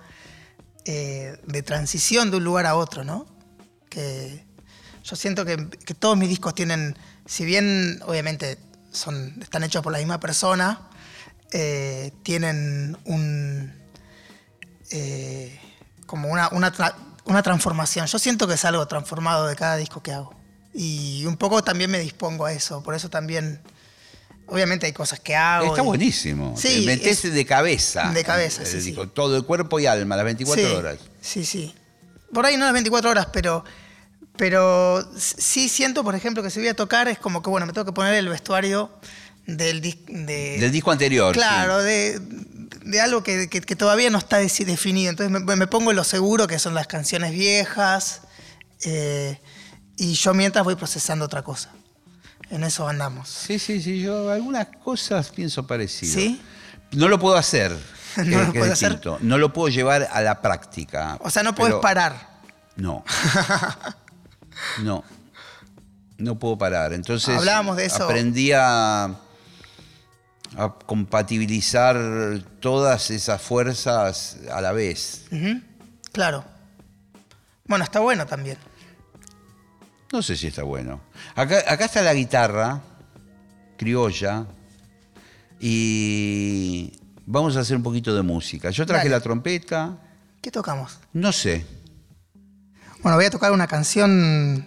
eh, 0.87 1.37
de 1.47 1.63
transición 1.63 2.31
de 2.31 2.39
un 2.39 2.45
lugar 2.45 2.65
a 2.67 2.77
otro, 2.77 3.05
¿no? 3.05 3.27
Que 3.91 4.45
yo 5.05 5.17
siento 5.17 5.45
que, 5.45 5.57
todos 5.99 6.17
mis 6.17 6.29
discos 6.29 6.55
tienen, 6.55 6.97
si 7.27 7.45
bien 7.45 8.01
obviamente 8.07 8.59
son, 8.91 9.37
están 9.43 9.63
hechos 9.65 9.83
por 9.83 9.93
la 9.93 9.99
misma 9.99 10.19
persona, 10.19 10.89
eh, 11.53 12.13
tienen 12.23 12.97
un 13.05 13.73
eh, 14.91 15.61
como 16.07 16.29
una, 16.29 16.49
una, 16.51 16.73
tra- 16.73 16.95
una 17.25 17.43
transformación. 17.43 18.07
Yo 18.07 18.19
siento 18.19 18.47
que 18.47 18.55
es 18.55 18.65
algo 18.65 18.87
transformado 18.87 19.47
de 19.47 19.57
cada 19.57 19.77
disco 19.77 20.03
que 20.03 20.13
hago. 20.13 20.35
Y 20.73 21.25
un 21.27 21.37
poco 21.37 21.63
también 21.63 21.91
me 21.91 21.99
dispongo 21.99 22.47
a 22.47 22.53
eso. 22.53 22.83
Por 22.83 22.95
eso 22.95 23.09
también, 23.09 23.61
obviamente 24.49 24.87
hay 24.87 24.93
cosas 24.93 25.21
que 25.21 25.35
hago. 25.37 25.67
Está 25.67 25.83
y- 25.83 25.85
buenísimo. 25.87 26.55
Sí, 26.57 26.81
Te 26.81 26.87
metes 26.87 27.25
es- 27.25 27.33
de 27.35 27.45
cabeza. 27.47 28.11
De 28.13 28.25
cabeza, 28.25 28.63
el 28.63 28.69
sí, 28.69 28.81
sí. 28.81 28.97
Todo 29.15 29.37
el 29.37 29.45
cuerpo 29.45 29.79
y 29.81 29.87
alma, 29.87 30.17
las 30.17 30.25
24 30.25 30.69
sí, 30.69 30.75
horas. 30.75 30.99
Sí, 31.21 31.45
sí. 31.45 31.75
Por 32.33 32.45
ahí 32.47 32.57
no 32.57 32.65
las 32.65 32.73
24 32.73 33.11
horas, 33.11 33.29
pero, 33.33 33.65
pero 34.37 35.07
sí 35.17 35.69
siento, 35.69 36.05
por 36.05 36.15
ejemplo, 36.15 36.43
que 36.43 36.51
si 36.51 36.59
voy 36.61 36.69
a 36.69 36.75
tocar 36.77 37.09
es 37.09 37.19
como 37.19 37.43
que, 37.43 37.51
bueno, 37.51 37.67
me 37.67 37.73
tengo 37.73 37.85
que 37.85 37.93
poner 37.93 38.15
el 38.15 38.29
vestuario 38.29 38.91
del 39.47 39.81
disco. 39.81 40.03
Del 40.09 40.73
disco 40.73 40.91
anterior. 40.91 41.33
Claro, 41.35 41.79
de, 41.83 42.19
de 42.21 43.01
algo 43.01 43.23
que, 43.23 43.49
que- 43.49 43.61
que 43.61 43.77
todavía 43.77 44.11
no 44.11 44.19
está 44.19 44.39
definido. 44.39 45.11
Entonces 45.11 45.31
me, 45.41 45.57
me 45.57 45.67
pongo 45.67 45.91
en 45.91 45.97
lo 45.97 46.05
seguro, 46.05 46.47
que 46.47 46.59
son 46.59 46.75
las 46.75 46.87
canciones 46.87 47.31
viejas, 47.33 48.23
eh, 48.85 49.39
y 49.97 50.13
yo 50.15 50.35
mientras 50.35 50.65
voy 50.65 50.75
procesando 50.75 51.25
otra 51.25 51.43
cosa. 51.43 51.71
En 52.51 52.63
eso 52.65 52.89
andamos. 52.89 53.29
Sí, 53.29 53.59
sí, 53.59 53.81
sí. 53.83 54.01
Yo 54.01 54.31
algunas 54.31 54.69
cosas 54.85 55.31
pienso 55.31 55.67
parecido. 55.67 56.15
¿Sí? 56.15 56.41
No 56.93 57.09
lo 57.09 57.19
puedo 57.19 57.37
hacer. 57.37 57.73
¿No 58.17 58.23
que- 58.25 58.31
lo 58.47 58.53
que 58.53 58.59
puede 58.61 58.73
hacer? 58.73 59.01
No 59.21 59.39
lo 59.39 59.53
puedo 59.53 59.69
llevar 59.69 60.09
a 60.13 60.21
la 60.23 60.41
práctica. 60.41 61.19
O 61.21 61.31
sea, 61.31 61.43
no 61.43 61.55
puedes 61.55 61.77
parar. 61.77 62.37
No. 62.77 63.05
No. 64.83 65.05
No 66.19 66.39
puedo 66.39 66.57
parar. 66.57 66.93
Entonces. 66.95 67.37
Hablábamos 67.37 67.77
de 67.77 67.85
eso. 67.87 68.05
Aprendí 68.05 68.53
a, 68.53 69.05
a 70.57 70.75
compatibilizar 70.87 71.97
todas 72.61 73.11
esas 73.11 73.43
fuerzas 73.43 74.39
a 74.51 74.61
la 74.63 74.73
vez. 74.73 75.25
Claro. 76.13 76.45
Bueno, 77.67 77.85
está 77.85 78.01
bueno 78.01 78.25
también. 78.27 78.57
No 80.13 80.23
sé 80.23 80.37
si 80.37 80.47
está 80.47 80.63
bueno. 80.63 81.01
Acá, 81.35 81.63
acá 81.67 81.85
está 81.87 82.03
la 82.03 82.15
guitarra 82.15 82.81
criolla 83.77 84.47
y 85.61 86.93
vamos 87.27 87.57
a 87.57 87.61
hacer 87.61 87.77
un 87.77 87.83
poquito 87.83 88.15
de 88.15 88.23
música. 88.23 88.71
Yo 88.71 88.87
traje 88.87 89.05
Dale. 89.09 89.17
la 89.17 89.21
trompeta, 89.21 89.99
¿Qué 90.41 90.51
tocamos? 90.51 90.99
no 91.13 91.33
sé. 91.33 91.65
Bueno, 93.03 93.17
voy 93.17 93.27
a 93.27 93.31
tocar 93.31 93.53
una 93.53 93.67
canción 93.67 94.65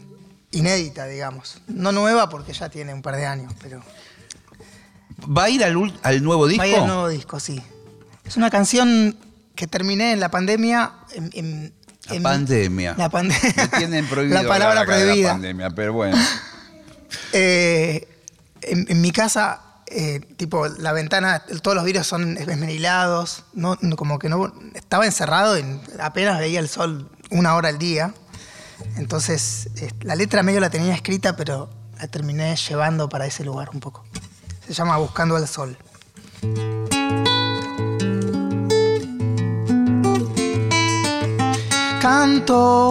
inédita, 0.52 1.06
digamos. 1.08 1.62
No 1.68 1.92
nueva 1.92 2.30
porque 2.30 2.54
ya 2.54 2.70
tiene 2.70 2.94
un 2.94 3.02
par 3.02 3.16
de 3.16 3.26
años, 3.26 3.54
pero 3.62 3.82
¿Va 5.26 5.46
a 5.46 5.50
ir 5.50 5.64
al, 5.64 5.76
al 6.04 6.24
nuevo 6.24 6.48
disco? 6.48 6.60
va 6.62 6.66
a 6.66 6.68
ir 6.70 6.76
el 6.76 6.88
nuevo 6.88 7.08
disco, 7.10 7.40
sí. 7.40 7.62
Es 8.24 8.38
una 8.38 8.50
canción 8.50 9.18
que 9.56 9.68
terminé 9.68 10.14
en 10.14 10.20
la 10.22 10.30
pandemia. 10.32 10.94
En, 11.14 11.30
en- 11.34 11.74
La 12.10 12.16
en- 12.16 12.24
pandemia. 12.24 12.96
La 12.98 13.10
pandemia. 13.10 13.54
Me 13.56 13.68
tienen 13.78 14.08
prohibido 14.10 14.42
La 14.42 14.48
palabra 14.48 14.82
de 14.82 14.88
la 14.88 15.04
prohibida. 15.04 15.32
pandemia, 15.32 15.70
pero 15.72 15.94
bueno. 15.94 16.18
Eh, 17.34 18.08
en, 18.62 18.86
en 18.90 19.02
mi 19.02 19.12
casa, 19.12 19.62
eh, 19.88 20.20
tipo, 20.38 20.68
la 20.68 20.92
ventana, 20.94 21.44
todos 21.62 21.76
los 21.76 21.84
vidrios 21.84 22.06
son 22.06 22.38
esmerilados, 22.38 23.44
no, 23.54 23.78
no- 23.82 23.96
como 23.96 24.20
que 24.20 24.30
no, 24.30 24.54
estaba 24.76 25.06
encerrado 25.06 25.58
y 25.58 25.64
apenas 26.00 26.38
veía 26.40 26.60
el 26.60 26.70
sol 26.70 27.10
una 27.32 27.56
hora 27.56 27.70
al 27.70 27.80
día. 27.80 28.14
Entonces, 28.98 29.70
eh, 29.78 29.92
la 30.02 30.16
letra 30.16 30.44
medio 30.44 30.60
la 30.60 30.70
tenía 30.70 30.94
escrita, 30.94 31.36
pero 31.36 31.70
la 32.00 32.08
terminé 32.08 32.56
llevando 32.56 33.10
para 33.10 33.26
ese 33.26 33.44
lugar 33.44 33.70
un 33.74 33.80
poco. 33.80 34.06
Se 34.68 34.74
llama 34.74 34.98
Buscando 34.98 35.36
al 35.36 35.48
Sol. 35.48 35.78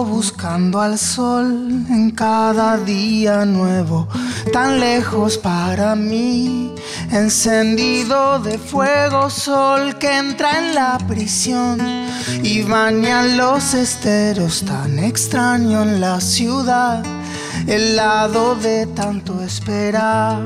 Buscando 0.07 0.79
al 0.79 0.97
sol 0.97 1.85
en 1.89 2.11
cada 2.11 2.77
día 2.77 3.43
nuevo, 3.43 4.07
tan 4.53 4.79
lejos 4.79 5.37
para 5.37 5.95
mí, 5.95 6.73
encendido 7.11 8.39
de 8.39 8.57
fuego, 8.57 9.29
sol 9.29 9.97
que 9.97 10.17
entra 10.17 10.59
en 10.59 10.75
la 10.75 10.97
prisión 11.07 11.79
y 12.43 12.61
baña 12.61 13.23
los 13.23 13.73
esteros, 13.73 14.63
tan 14.65 14.99
extraño 14.99 15.83
en 15.83 15.99
la 15.99 16.21
ciudad, 16.21 17.03
el 17.67 17.97
lado 17.97 18.55
de 18.55 18.87
tanto 18.87 19.41
esperar. 19.41 20.41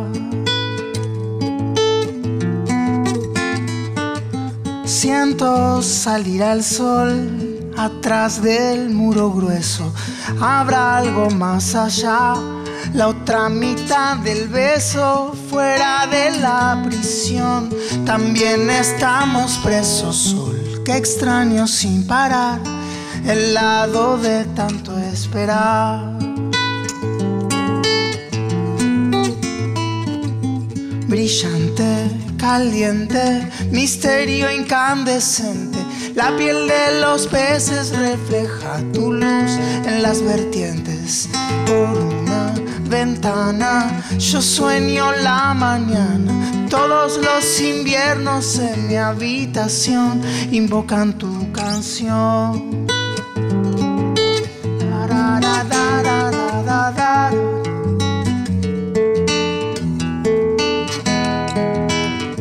Siento 4.85 5.81
salir 5.83 6.41
al 6.41 6.63
sol 6.63 7.52
atrás 7.77 8.41
del 8.41 8.89
muro 8.89 9.31
grueso. 9.31 9.93
Habrá 10.39 10.97
algo 10.97 11.29
más 11.31 11.75
allá, 11.75 12.35
la 12.93 13.07
otra 13.07 13.49
mitad 13.49 14.17
del 14.17 14.47
beso 14.47 15.35
fuera 15.49 16.07
de 16.07 16.39
la 16.39 16.81
prisión. 16.85 17.69
También 18.05 18.69
estamos 18.69 19.57
presos, 19.63 20.15
sol 20.15 20.81
que 20.85 20.97
extraño 20.97 21.65
sin 21.65 22.05
parar, 22.05 22.59
el 23.25 23.53
lado 23.53 24.17
de 24.17 24.43
tanto 24.55 24.97
esperar. 24.97 26.13
brillante, 31.13 32.09
caliente, 32.39 33.47
misterio 33.69 34.51
incandescente. 34.51 35.72
La 36.15 36.35
piel 36.37 36.67
de 36.67 37.01
los 37.01 37.25
peces 37.25 37.89
refleja 37.97 38.77
tu 38.93 39.11
luz 39.13 39.51
en 39.85 40.03
las 40.03 40.21
vertientes. 40.21 41.27
Por 41.65 41.97
una 41.97 42.53
ventana 42.87 44.03
yo 44.19 44.39
sueño 44.39 45.11
la 45.23 45.55
mañana. 45.55 46.67
Todos 46.69 47.17
los 47.17 47.59
inviernos 47.59 48.59
en 48.59 48.87
mi 48.87 48.95
habitación 48.95 50.21
invocan 50.51 51.17
tu 51.17 51.51
canción. 51.51 52.85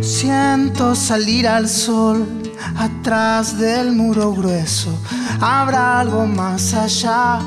Siento 0.02 0.94
salir 0.94 1.48
al 1.48 1.68
sol 1.68 2.41
atrás 2.82 3.58
del 3.58 3.92
muro 3.92 4.32
grueso. 4.32 4.90
Habrá 5.40 6.00
algo 6.00 6.26
más 6.26 6.74
allá, 6.74 7.38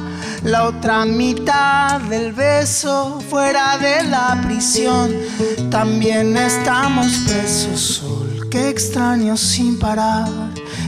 la 0.43 0.65
otra 0.65 1.05
mitad 1.05 1.99
del 2.01 2.33
beso 2.33 3.21
fuera 3.29 3.77
de 3.77 4.03
la 4.03 4.41
prisión. 4.45 5.11
También 5.69 6.37
estamos 6.37 7.07
presos, 7.27 7.79
sol 7.79 8.47
que 8.49 8.69
extraño 8.69 9.35
sin 9.35 9.77
parar, 9.77 10.29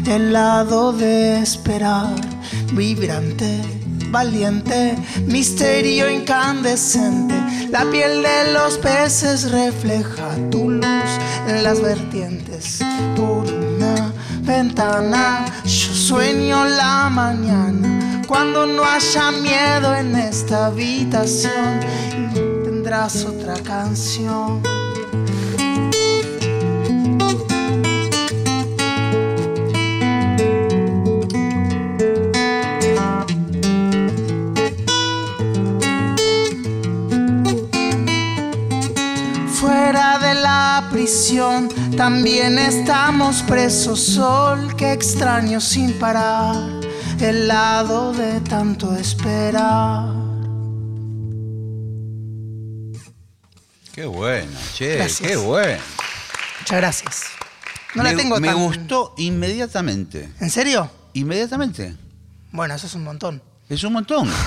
el 0.06 0.32
lado 0.32 0.94
de 0.94 1.40
esperar, 1.40 2.16
vibrante 2.72 3.62
valiente, 4.12 4.96
misterio 5.26 6.10
incandescente. 6.10 7.36
La 7.70 7.84
piel 7.92 8.24
de 8.24 8.54
los 8.54 8.78
peces 8.78 9.52
refleja 9.52 10.30
tu 10.50 10.70
luz 10.70 11.12
en 11.48 11.64
las 11.64 11.82
vertientes. 11.82 12.80
Una 13.18 13.57
ventana 14.48 15.46
yo 15.66 15.94
sueño 15.94 16.64
la 16.66 17.10
mañana. 17.10 18.24
Cuando 18.26 18.66
no 18.66 18.84
haya 18.84 19.32
miedo 19.32 19.94
en 19.94 20.16
esta 20.16 20.68
habitación, 20.68 21.80
tendrás 22.64 23.26
otra 23.26 23.56
canción. 23.56 24.62
Pasión, 40.82 41.70
también 41.96 42.58
estamos 42.58 43.44
presos, 43.44 44.00
sol 44.00 44.76
que 44.76 44.94
extraño 44.94 45.60
sin 45.60 45.94
parar, 45.94 46.70
el 47.20 47.48
lado 47.48 48.14
de 48.14 48.40
tanto 48.42 48.96
esperar. 48.96 50.14
Qué 53.94 54.06
bueno, 54.06 54.52
che, 54.74 54.96
Gracias. 54.96 55.30
qué 55.30 55.36
bueno. 55.36 55.82
Muchas 56.60 56.78
gracias. 56.78 57.24
No 57.96 58.04
me, 58.04 58.12
la 58.12 58.18
tengo 58.18 58.40
me 58.40 58.48
tan... 58.50 58.58
gustó 58.58 59.16
inmediatamente. 59.18 60.30
¿En 60.40 60.52
serio? 60.52 60.92
Inmediatamente. 61.14 61.96
Bueno, 62.52 62.76
eso 62.76 62.86
es 62.86 62.94
un 62.94 63.04
montón. 63.04 63.42
Es 63.70 63.84
un 63.84 63.94
montón. 63.94 64.32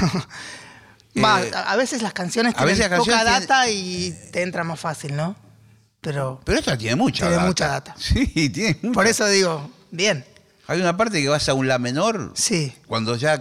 Eh, 1.12 1.24
a 1.24 1.72
a 1.72 1.74
veces 1.74 2.02
las 2.02 2.12
canciones 2.12 2.54
a 2.54 2.58
tienen 2.58 2.76
veces 2.76 2.88
las 2.88 3.00
poca 3.00 3.10
canciones 3.10 3.48
data 3.48 3.68
y 3.68 4.16
te 4.30 4.42
entra 4.42 4.62
más 4.62 4.78
fácil, 4.78 5.16
¿no? 5.16 5.34
Pero 6.00 6.40
Pero 6.44 6.58
esta 6.58 6.78
tiene 6.78 6.96
mucha 6.96 7.24
Tiene 7.26 7.34
data. 7.36 7.46
mucha 7.46 7.66
data. 7.68 7.94
Sí, 7.98 8.26
tiene 8.50 8.78
mucha. 8.82 8.94
por 8.94 9.06
eso 9.06 9.26
digo, 9.26 9.70
bien, 9.90 10.24
Hay 10.66 10.80
una 10.80 10.96
parte 10.96 11.20
que 11.20 11.28
vas 11.28 11.48
a 11.48 11.54
un 11.54 11.66
la 11.68 11.78
menor 11.78 12.32
sí, 12.34 12.72
cuando 12.86 13.16
ya 13.16 13.40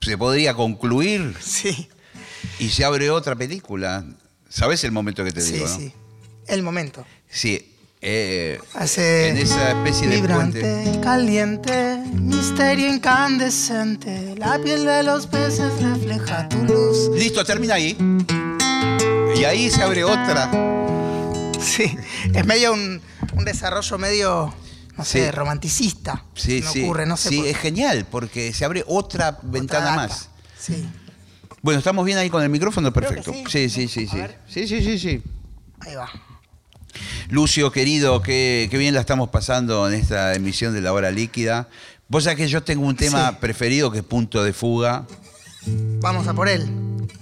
se 0.00 0.18
podría 0.18 0.54
concluir 0.54 1.36
sí, 1.40 1.88
y 2.58 2.68
se 2.70 2.84
abre 2.84 3.10
otra 3.10 3.34
película. 3.36 4.04
¿Sabes 4.48 4.82
el 4.84 4.92
momento 4.92 5.22
que 5.24 5.30
te 5.32 5.40
sí, 5.40 5.52
digo, 5.54 5.66
no? 5.68 5.76
sí. 5.76 5.92
El 6.48 6.62
momento. 6.62 7.06
Sí. 7.28 7.76
eh, 8.02 8.58
Hace 8.74 9.28
en 9.28 9.36
esa 9.36 9.70
especie 9.70 10.08
de 10.08 10.16
vibrante, 10.16 10.60
puente. 10.60 11.00
caliente, 11.00 11.98
misterio 12.14 12.92
incandescente. 12.92 14.34
La 14.36 14.58
piel 14.58 14.84
de 14.84 15.02
los 15.04 15.26
peces 15.28 15.70
refleja 15.80 16.48
tu 16.48 16.56
luz. 16.64 17.10
Listo, 17.14 17.44
termina 17.44 17.74
ahí. 17.74 17.96
Y 19.36 19.44
ahí 19.44 19.70
se 19.70 19.82
abre 19.82 20.02
otra. 20.02 20.50
Sí, 21.62 21.96
es 22.34 22.46
medio 22.46 22.72
un, 22.72 23.00
un 23.34 23.44
desarrollo 23.44 23.98
medio, 23.98 24.54
no 24.96 25.04
sé, 25.04 25.24
Sí. 25.26 25.30
romanticista. 25.30 26.24
Sí, 26.34 26.62
sí. 26.62 26.82
ocurre, 26.84 27.06
no 27.06 27.16
sé. 27.16 27.28
sí, 27.30 27.36
por- 27.38 27.46
es 27.46 27.56
genial 27.58 28.06
porque 28.10 28.52
se 28.52 28.64
abre 28.64 28.84
otra 28.86 29.38
ventana 29.42 29.84
data. 29.86 29.96
más. 29.96 30.28
Sí, 30.58 30.86
Bueno, 31.62 31.78
¿estamos 31.78 32.04
bien 32.06 32.16
ahí 32.18 32.30
con 32.30 32.42
el 32.42 32.48
micrófono? 32.48 32.92
Perfecto. 32.92 33.32
sí. 33.32 33.44
Sí, 33.48 33.68
sí, 33.68 33.88
sí, 33.88 34.06
sí. 34.08 34.18
Sí, 34.48 34.66
sí, 34.82 34.98
sí, 34.98 35.22
ahí 35.80 35.94
va. 35.94 36.08
Lucio, 37.28 37.70
querido, 37.70 38.20
qué, 38.22 38.66
qué 38.70 38.76
bien 38.78 38.94
la 38.94 39.00
estamos 39.00 39.28
pasando 39.28 39.86
en 39.88 39.94
esta 39.94 40.34
emisión 40.34 40.74
de 40.74 40.80
La 40.80 40.92
Hora 40.92 41.10
Líquida. 41.10 41.68
Vos 42.08 42.24
sabés 42.24 42.38
que 42.38 42.48
yo 42.48 42.62
tengo 42.62 42.84
un 42.86 42.96
tema 42.96 43.38
preferido 43.38 43.90
que 43.92 43.98
es 43.98 44.04
Punto 44.04 44.42
de 44.42 44.52
Fuga. 44.52 45.06
Vamos 45.66 46.26
a 46.26 46.34
por 46.34 46.48
él. 46.48 46.66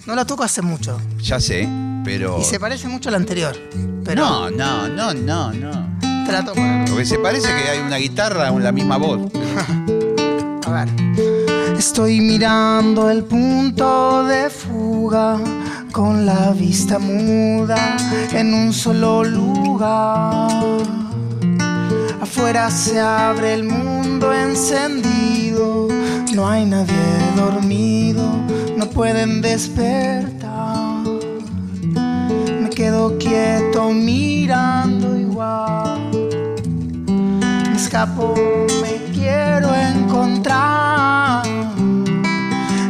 No 0.06 0.14
lo 0.14 0.24
toco 0.24 0.42
hace 0.44 0.62
mucho. 0.62 0.98
Ya 1.20 1.38
sé, 1.40 1.68
pero... 2.08 2.38
Y 2.40 2.44
se 2.44 2.58
parece 2.58 2.88
mucho 2.88 3.10
al 3.10 3.16
anterior. 3.16 3.54
Pero 4.02 4.22
No, 4.22 4.50
no, 4.50 4.88
no, 4.88 5.12
no, 5.12 5.52
no. 5.52 5.70
la 6.32 6.42
toco. 6.42 6.58
Porque 6.88 7.04
se 7.04 7.18
parece 7.18 7.48
que 7.48 7.68
hay 7.68 7.80
una 7.80 7.98
guitarra 7.98 8.48
con 8.48 8.64
la 8.64 8.72
misma 8.72 8.96
voz. 8.96 9.30
A 10.66 10.70
ver. 10.70 10.88
Estoy 11.78 12.22
mirando 12.22 13.10
el 13.10 13.24
punto 13.24 14.24
de 14.24 14.48
fuga 14.48 15.38
con 15.92 16.24
la 16.24 16.52
vista 16.52 16.98
muda 16.98 17.76
en 18.32 18.54
un 18.54 18.72
solo 18.72 19.22
lugar. 19.22 20.48
Afuera 22.22 22.70
se 22.70 22.98
abre 22.98 23.52
el 23.52 23.64
mundo 23.64 24.32
encendido, 24.32 25.88
no 26.34 26.48
hay 26.48 26.64
nadie 26.64 26.94
dormido, 27.36 28.22
no 28.78 28.88
pueden 28.88 29.42
despertar. 29.42 30.87
Quieto 33.16 33.90
mirando 33.90 35.16
igual. 35.16 36.10
Me 37.06 37.76
escapo, 37.76 38.34
me 38.82 39.12
quiero 39.12 39.74
encontrar. 39.74 41.46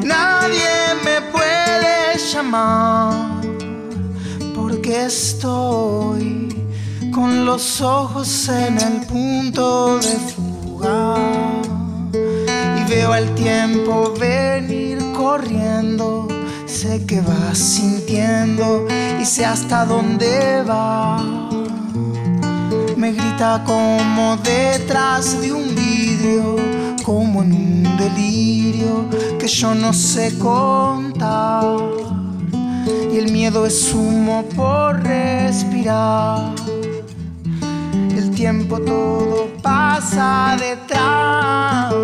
Nadie 0.04 0.94
me 1.04 1.20
puede 1.30 2.18
llamar 2.32 3.42
porque 4.54 5.04
estoy 5.06 6.48
con 7.12 7.44
los 7.44 7.80
ojos 7.80 8.48
en 8.48 8.78
el 8.78 9.06
punto 9.06 9.98
de 9.98 10.16
fuga 10.30 11.16
y 12.78 12.90
veo 12.90 13.14
el 13.14 13.34
tiempo 13.34 14.14
venir 14.18 14.98
corriendo. 15.16 16.37
Sé 16.80 17.04
que 17.06 17.20
vas 17.20 17.58
sintiendo 17.58 18.86
y 19.20 19.24
sé 19.24 19.44
hasta 19.44 19.84
dónde 19.84 20.62
va 20.62 21.48
me 22.96 23.12
grita 23.12 23.62
como 23.64 24.36
detrás 24.38 25.40
de 25.40 25.52
un 25.52 25.74
vidrio, 25.74 26.56
como 27.04 27.42
en 27.42 27.52
un 27.52 27.96
delirio 27.96 29.08
que 29.38 29.46
yo 29.46 29.74
no 29.74 29.92
sé 29.92 30.36
contar. 30.38 31.64
Y 33.12 33.18
el 33.18 33.32
miedo 33.32 33.66
es 33.66 33.94
humo 33.94 34.44
por 34.54 35.00
respirar. 35.02 36.52
El 38.16 38.30
tiempo 38.32 38.80
todo 38.80 39.48
pasa 39.62 40.56
detrás. 40.58 41.94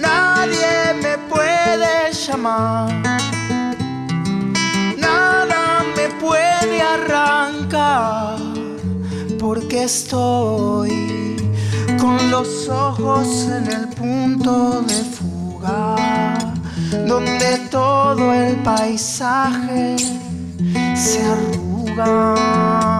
Nadie 0.00 0.94
me 1.02 1.18
puede 1.28 2.12
llamar. 2.12 3.07
Porque 9.48 9.84
estoy 9.84 11.34
con 11.98 12.30
los 12.30 12.68
ojos 12.68 13.46
en 13.46 13.66
el 13.66 13.88
punto 13.88 14.82
de 14.82 14.94
fuga, 14.94 15.96
donde 17.06 17.56
todo 17.70 18.34
el 18.34 18.56
paisaje 18.56 19.96
se 20.94 21.24
arruga. 21.24 22.97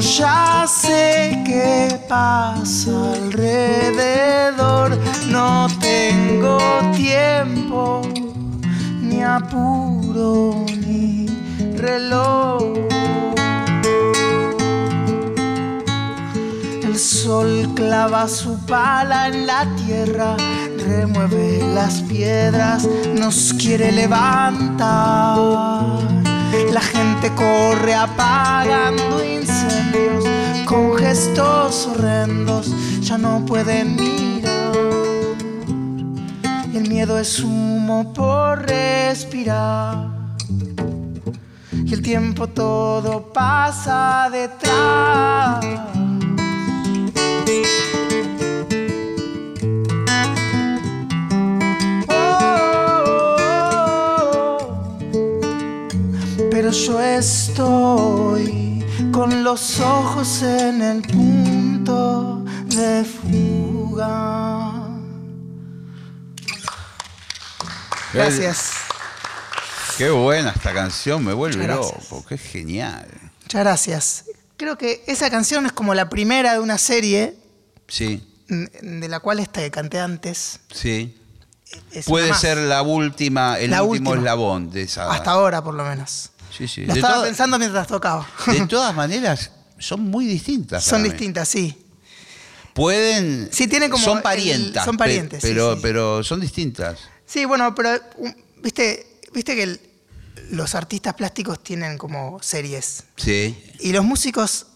Ya 0.00 0.66
sé 0.68 1.42
qué 1.46 1.98
pasa 2.06 3.14
alrededor, 3.14 4.98
no 5.30 5.66
tengo 5.80 6.58
tiempo, 6.94 8.02
ni 9.00 9.22
apuro, 9.22 10.66
ni 10.86 11.26
reloj. 11.78 12.74
El 16.84 16.98
sol 16.98 17.72
clava 17.74 18.28
su 18.28 18.58
pala 18.66 19.28
en 19.28 19.46
la 19.46 19.66
tierra, 19.76 20.36
remueve 20.86 21.62
las 21.74 22.02
piedras, 22.02 22.86
nos 23.14 23.54
quiere 23.54 23.92
levantar. 23.92 25.36
La 26.72 26.80
gente 26.80 27.32
corre 27.34 27.94
apagando 27.94 29.24
incendios 29.24 30.24
con 30.64 30.96
gestos 30.96 31.86
horrendos, 31.86 32.72
ya 33.00 33.18
no 33.18 33.44
pueden 33.46 33.96
mirar. 33.96 34.72
El 36.74 36.88
miedo 36.88 37.18
es 37.18 37.40
humo 37.40 38.12
por 38.12 38.66
respirar. 38.66 40.08
Y 41.72 41.94
el 41.94 42.02
tiempo 42.02 42.48
todo 42.48 43.32
pasa 43.32 44.28
detrás. 44.30 45.64
Pero 56.66 56.76
yo 56.78 57.00
estoy 57.00 58.84
con 59.12 59.44
los 59.44 59.78
ojos 59.78 60.42
en 60.42 60.82
el 60.82 61.02
punto 61.02 62.42
de 62.64 63.04
fuga. 63.04 64.88
Gracias. 68.12 68.72
Qué 69.96 70.10
buena 70.10 70.50
esta 70.50 70.74
canción, 70.74 71.24
me 71.24 71.32
vuelve 71.34 71.68
loco, 71.68 72.24
qué 72.28 72.36
genial. 72.36 73.06
Muchas 73.42 73.60
gracias. 73.60 74.24
Creo 74.56 74.76
que 74.76 75.04
esa 75.06 75.30
canción 75.30 75.66
es 75.66 75.72
como 75.72 75.94
la 75.94 76.08
primera 76.08 76.52
de 76.54 76.58
una 76.58 76.78
serie 76.78 77.36
Sí, 77.86 78.28
de 78.48 79.06
la 79.08 79.20
cual 79.20 79.38
esta 79.38 79.60
que 79.60 79.70
canté 79.70 80.00
antes. 80.00 80.58
sí. 80.72 81.16
es 81.92 82.06
Puede 82.06 82.34
ser 82.34 82.58
la 82.58 82.82
última, 82.82 83.56
el 83.60 83.70
La 83.70 83.84
último 83.84 84.10
última. 84.10 84.24
eslabón 84.24 84.70
de 84.72 84.82
esa. 84.82 85.12
Hasta 85.12 85.30
ahora, 85.30 85.62
por 85.62 85.74
lo 85.74 85.84
menos. 85.84 86.30
Sí, 86.56 86.68
sí. 86.68 86.86
Lo 86.86 86.94
De, 86.94 87.00
estaba 87.00 87.22
pensando 87.24 87.58
mientras 87.58 87.86
tocaba. 87.86 88.26
de 88.46 88.66
todas 88.68 88.94
maneras, 88.94 89.50
son 89.78 90.00
muy 90.02 90.26
distintas. 90.26 90.84
Son 90.84 91.02
mí. 91.02 91.08
distintas, 91.10 91.48
sí. 91.48 91.76
Pueden. 92.74 93.48
Sí, 93.52 93.68
tienen 93.68 93.90
como 93.90 94.04
Son 94.04 94.18
el- 94.18 94.22
parientas. 94.22 94.84
son 94.84 94.96
pe- 94.96 95.04
parientes, 95.04 95.40
pero, 95.42 95.74
sí. 95.74 95.80
pero 95.82 96.22
son 96.22 96.40
distintas. 96.40 96.98
Sí, 97.24 97.44
bueno, 97.44 97.74
pero 97.74 97.90
um, 98.18 98.32
viste, 98.62 99.18
viste 99.32 99.54
que 99.54 99.62
el- 99.62 99.80
los 100.50 100.74
artistas 100.74 101.14
plásticos 101.14 101.62
tienen 101.62 101.96
como 101.98 102.38
series. 102.42 103.04
Sí. 103.16 103.56
Y 103.80 103.92
los 103.92 104.04
músicos, 104.04 104.66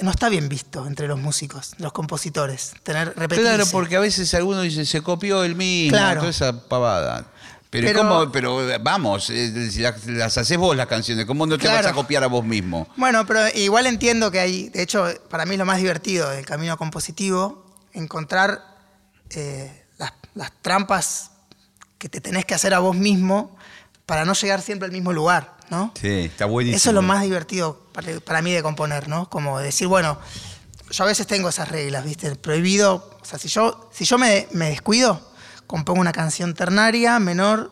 no 0.00 0.10
está 0.10 0.28
bien 0.28 0.48
visto 0.48 0.86
entre 0.86 1.06
los 1.06 1.18
músicos, 1.20 1.72
los 1.78 1.92
compositores, 1.92 2.72
tener 2.82 3.08
repetirse. 3.08 3.42
Claro, 3.42 3.64
porque 3.70 3.96
a 3.96 4.00
veces 4.00 4.32
alguno 4.34 4.62
dice, 4.62 4.86
se 4.86 5.02
copió 5.02 5.44
el 5.44 5.54
mismo, 5.54 5.96
Claro. 5.96 6.20
toda 6.20 6.30
esa 6.30 6.68
pavada. 6.68 7.26
Pero, 7.70 7.86
Pero- 7.88 7.98
¿cómo? 8.00 8.32
pero 8.32 8.70
eh, 8.70 8.78
vamos, 8.80 9.28
eh, 9.28 9.70
si 9.70 9.80
las, 9.80 10.06
las 10.06 10.38
haces 10.38 10.56
vos 10.56 10.74
las 10.74 10.86
canciones, 10.86 11.26
¿cómo 11.26 11.44
no 11.46 11.56
te 11.58 11.62
Claro. 11.64 11.76
vas 11.82 11.86
a 11.86 11.92
copiar 11.92 12.24
a 12.24 12.26
vos 12.26 12.42
mismo? 12.44 12.88
Bueno, 12.96 13.26
pero 13.26 13.40
igual 13.54 13.86
entiendo 13.86 14.30
que 14.30 14.40
hay, 14.40 14.68
de 14.70 14.80
hecho, 14.82 15.06
para 15.28 15.44
mí 15.44 15.56
lo 15.58 15.66
más 15.66 15.76
divertido 15.78 16.30
del 16.30 16.46
camino 16.46 16.78
compositivo, 16.78 17.66
encontrar 17.92 18.64
eh, 19.30 19.84
las, 19.98 20.12
las 20.34 20.50
trampas 20.62 21.32
que 21.98 22.08
te 22.08 22.20
tenés 22.22 22.46
que 22.46 22.54
hacer 22.54 22.72
a 22.72 22.78
vos 22.78 22.96
mismo 22.96 23.54
para 24.06 24.24
no 24.24 24.32
llegar 24.32 24.62
siempre 24.62 24.86
al 24.86 24.92
mismo 24.92 25.12
lugar, 25.12 25.56
¿no? 25.68 25.92
Sí, 26.00 26.08
está 26.08 26.46
buenísimo. 26.46 26.76
Eso 26.78 26.88
es 26.90 26.94
lo 26.94 27.02
más 27.02 27.22
divertido 27.22 27.82
para, 27.92 28.18
para 28.20 28.40
mí 28.40 28.50
de 28.52 28.62
componer, 28.62 29.08
¿no? 29.08 29.28
Como 29.28 29.58
decir, 29.58 29.88
bueno, 29.88 30.18
yo 30.90 31.04
a 31.04 31.06
veces 31.06 31.26
tengo 31.26 31.50
esas 31.50 31.68
reglas, 31.68 32.02
¿viste? 32.04 32.28
El 32.28 32.36
prohibido, 32.36 33.10
o 33.20 33.24
sea, 33.26 33.38
si 33.38 33.48
yo, 33.48 33.90
si 33.92 34.06
yo 34.06 34.16
me, 34.16 34.46
me 34.52 34.70
descuido, 34.70 35.20
compongo 35.68 36.00
una 36.00 36.12
canción 36.12 36.54
ternaria, 36.54 37.20
menor, 37.20 37.70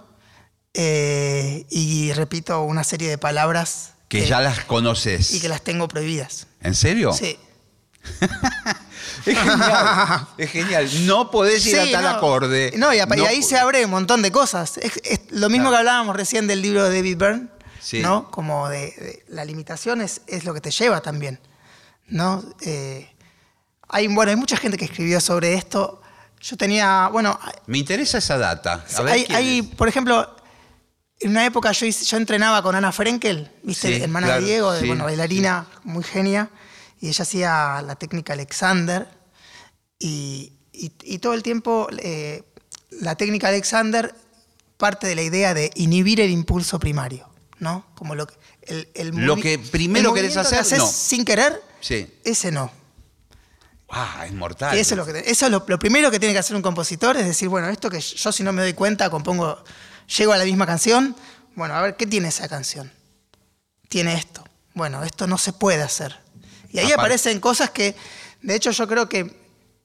eh, 0.74 1.66
y 1.70 2.12
repito 2.12 2.62
una 2.62 2.84
serie 2.84 3.08
de 3.08 3.18
palabras 3.18 3.94
Que 4.08 4.24
ya 4.26 4.40
las 4.40 4.60
conoces. 4.64 5.32
y 5.34 5.40
que 5.40 5.48
las 5.48 5.62
tengo 5.62 5.88
prohibidas. 5.88 6.46
¿En 6.60 6.74
serio? 6.76 7.12
Sí. 7.12 7.36
Es 9.26 9.36
genial. 9.38 10.28
es 10.38 10.50
genial. 10.50 11.06
No 11.06 11.30
podés 11.32 11.66
ir 11.66 11.78
a 11.80 11.84
Sí, 11.84 11.90
tal 11.92 12.04
no. 12.04 12.10
acorde. 12.10 12.72
No, 12.76 12.94
y, 12.94 12.98
ahí 13.00 13.42
se 13.42 13.58
abre 13.58 13.84
un 13.84 13.90
montón 13.90 14.22
de 14.22 14.30
cosas. 14.30 14.78
Es, 14.78 15.00
es 15.04 15.20
lo 15.30 15.48
mismo 15.48 15.64
Claro. 15.68 15.70
que 15.72 15.78
hablábamos 15.78 16.14
recién 16.16 16.46
del 16.46 16.62
libro 16.62 16.84
de 16.88 16.94
David 16.94 17.16
Byrne, 17.16 17.48
Sí. 17.80 18.02
¿no? 18.02 18.30
Como 18.30 18.68
de, 18.68 18.78
de- 18.78 19.24
la 19.28 19.44
limitación 19.44 20.00
es, 20.00 20.20
es 20.28 20.44
lo 20.44 20.54
que 20.54 20.60
te 20.60 20.70
lleva 20.70 21.00
también, 21.00 21.40
¿no? 22.06 22.44
Eh, 22.60 23.10
hay, 23.88 24.06
bueno, 24.08 24.30
hay 24.30 24.36
mucha 24.36 24.56
gente 24.56 24.76
que 24.76 24.84
escribió 24.84 25.20
sobre 25.20 25.54
esto. 25.54 26.00
Yo 26.40 26.56
tenía, 26.56 27.08
bueno, 27.12 27.38
Me 27.66 27.78
interesa 27.78 28.18
esa 28.18 28.38
data. 28.38 28.84
A 28.96 29.02
ver 29.02 29.12
hay, 29.14 29.26
hay, 29.30 29.62
por 29.62 29.88
ejemplo, 29.88 30.36
en 31.20 31.30
una 31.30 31.46
época 31.46 31.72
yo, 31.72 31.86
yo 31.86 32.16
entrenaba 32.16 32.62
con 32.62 32.74
Ana 32.74 32.92
Frenkel, 32.92 33.50
¿viste? 33.62 33.96
Sí, 33.96 34.02
hermana 34.02 34.26
claro, 34.26 34.40
de 34.42 34.46
Diego, 34.46 34.72
de, 34.72 34.80
sí, 34.82 34.86
bueno, 34.86 35.04
bailarina 35.04 35.66
muy 35.84 36.04
genia, 36.04 36.50
y 37.00 37.08
ella 37.08 37.22
hacía 37.22 37.82
la 37.82 37.96
técnica 37.96 38.34
Alexander, 38.34 39.08
y, 39.98 40.52
y- 40.72 40.92
y 41.02 41.18
todo 41.18 41.34
el 41.34 41.42
tiempo 41.42 41.88
eh, 41.98 42.42
la 42.90 43.14
técnica 43.16 43.48
Alexander 43.48 44.14
parte 44.76 45.06
de 45.06 45.14
la 45.14 45.22
idea 45.22 45.54
de 45.54 45.70
inhibir 45.74 46.20
el 46.20 46.30
impulso 46.30 46.78
primario, 46.78 47.28
¿no? 47.58 47.86
Como 47.94 48.14
lo 48.14 48.26
que, 48.26 48.34
el, 48.62 48.88
el 48.94 49.08
Lo 49.08 49.36
que 49.36 49.58
primero 49.58 50.10
el 50.10 50.14
querés 50.14 50.36
movimiento 50.36 50.50
que 50.50 50.56
hacer, 50.60 50.74
haces 50.74 50.78
no. 50.78 50.86
sin 50.86 51.24
querer, 51.24 51.62
Sí. 51.80 52.06
ese 52.24 52.50
no. 52.52 52.70
Ah, 53.88 54.24
es 54.26 54.32
mortal. 54.32 54.76
Y 54.76 54.80
eso 54.80 54.94
es, 54.94 54.98
lo, 54.98 55.06
que, 55.06 55.18
eso 55.26 55.46
es 55.46 55.52
lo, 55.52 55.64
lo 55.66 55.78
primero 55.78 56.10
que 56.10 56.18
tiene 56.18 56.32
que 56.32 56.38
hacer 56.40 56.56
un 56.56 56.62
compositor, 56.62 57.16
es 57.16 57.24
decir, 57.26 57.48
bueno, 57.48 57.68
esto 57.68 57.88
que 57.88 58.00
yo 58.00 58.32
si 58.32 58.42
no 58.42 58.52
me 58.52 58.62
doy 58.62 58.72
cuenta, 58.74 59.08
compongo, 59.10 59.62
llego 60.18 60.32
a 60.32 60.36
la 60.38 60.44
misma 60.44 60.66
canción, 60.66 61.14
bueno, 61.54 61.74
a 61.74 61.82
ver, 61.82 61.96
¿qué 61.96 62.06
tiene 62.06 62.28
esa 62.28 62.48
canción? 62.48 62.92
Tiene 63.88 64.14
esto. 64.14 64.44
Bueno, 64.74 65.02
esto 65.04 65.26
no 65.26 65.38
se 65.38 65.52
puede 65.52 65.82
hacer. 65.82 66.18
Y 66.70 66.78
ahí 66.78 66.86
Aparte- 66.86 66.94
aparecen 67.00 67.40
cosas 67.40 67.70
que, 67.70 67.94
de 68.42 68.54
hecho, 68.56 68.72
yo 68.72 68.86
creo 68.88 69.08
que 69.08 69.34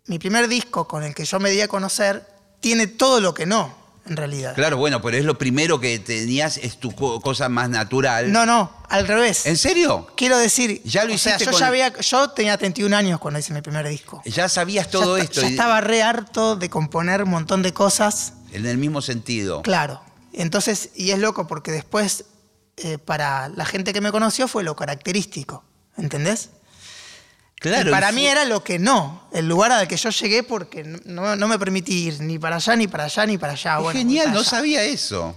mi 0.08 0.18
primer 0.20 0.48
disco 0.48 0.88
con 0.88 1.04
el 1.04 1.14
que 1.14 1.24
yo 1.26 1.40
me 1.40 1.52
di 1.52 1.62
a 1.62 1.68
conocer 1.68 2.28
tiene 2.60 2.88
todo 2.88 3.22
lo 3.22 3.34
que 3.34 3.46
no, 3.46 3.74
en 4.12 4.18
realidad. 4.18 4.54
Claro, 4.56 4.78
bueno, 4.78 5.02
pero 5.02 5.18
es 5.18 5.26
lo 5.26 5.38
primero 5.38 5.80
que 5.80 5.98
tenías, 6.00 6.58
es 6.58 6.78
tu 6.78 6.92
co- 6.92 7.20
cosa 7.22 7.50
más 7.50 7.70
natural. 7.70 8.32
No, 8.32 8.46
no, 8.46 8.72
al 8.90 9.08
revés. 9.08 9.46
¿En 9.46 9.58
serio? 9.58 10.08
Quiero 10.16 10.38
decir, 10.38 10.82
Ya 10.84 11.06
lo 11.06 11.14
o 11.16 11.18
sea, 11.18 11.34
hiciste 11.36 11.46
yo 11.46 11.52
con- 11.52 11.60
ya 11.60 11.68
había, 11.68 11.98
yo 12.00 12.30
tenía 12.32 12.58
31 12.58 12.94
años 12.96 13.20
cuando 13.20 13.40
hice 13.40 13.54
mi 13.54 13.62
primer 13.62 13.88
disco. 13.88 14.22
Ya 14.26 14.48
sabías 14.50 14.90
todo 14.90 15.18
ya, 15.18 15.24
esto. 15.24 15.42
Ya 15.42 15.48
y- 15.48 15.52
estaba 15.52 15.82
re 15.82 16.04
harto 16.04 16.56
de 16.56 16.70
componer 16.70 17.24
un 17.24 17.30
montón 17.30 17.62
de 17.64 17.74
cosas 17.74 18.34
En 18.54 18.66
el 18.66 18.78
mismo 18.78 19.02
sentido. 19.02 19.62
Claro. 19.62 20.02
Entonces, 20.34 20.90
y 20.96 21.12
es 21.12 21.20
loco 21.20 21.48
porque 21.48 21.72
después, 21.72 22.26
eh, 22.78 22.98
para 22.98 23.48
la 23.50 23.66
gente 23.66 23.94
que 23.94 24.02
me 24.02 24.12
conoció, 24.12 24.48
fue 24.48 24.64
lo 24.64 24.76
característico. 24.76 25.64
¿Entendés? 25.98 26.50
Claro. 27.62 27.90
Y 27.90 27.92
para 27.92 28.12
y 28.12 28.16
mí 28.16 28.22
fue- 28.24 28.32
era 28.32 28.46
lo 28.46 28.64
que 28.64 28.80
no, 28.80 29.28
el 29.32 29.48
lugar 29.48 29.72
al 29.72 29.88
que 29.88 29.96
yo 29.96 30.10
llegué 30.10 30.42
porque 30.44 30.84
no, 30.84 31.36
no 31.36 31.48
me 31.48 31.58
permití 31.60 32.08
ir 32.08 32.20
ni 32.22 32.40
para 32.40 32.56
allá, 32.58 32.76
ni 32.76 32.88
para 32.88 33.04
allá, 33.06 33.26
ni 33.28 33.38
para 33.38 33.54
allá. 33.54 33.78
es 33.78 33.84
Bueno, 33.84 34.00
genial, 34.00 34.24
para 34.26 34.34
no 34.34 34.40
allá. 34.42 34.50
sabía 34.50 34.84
eso. 34.84 35.36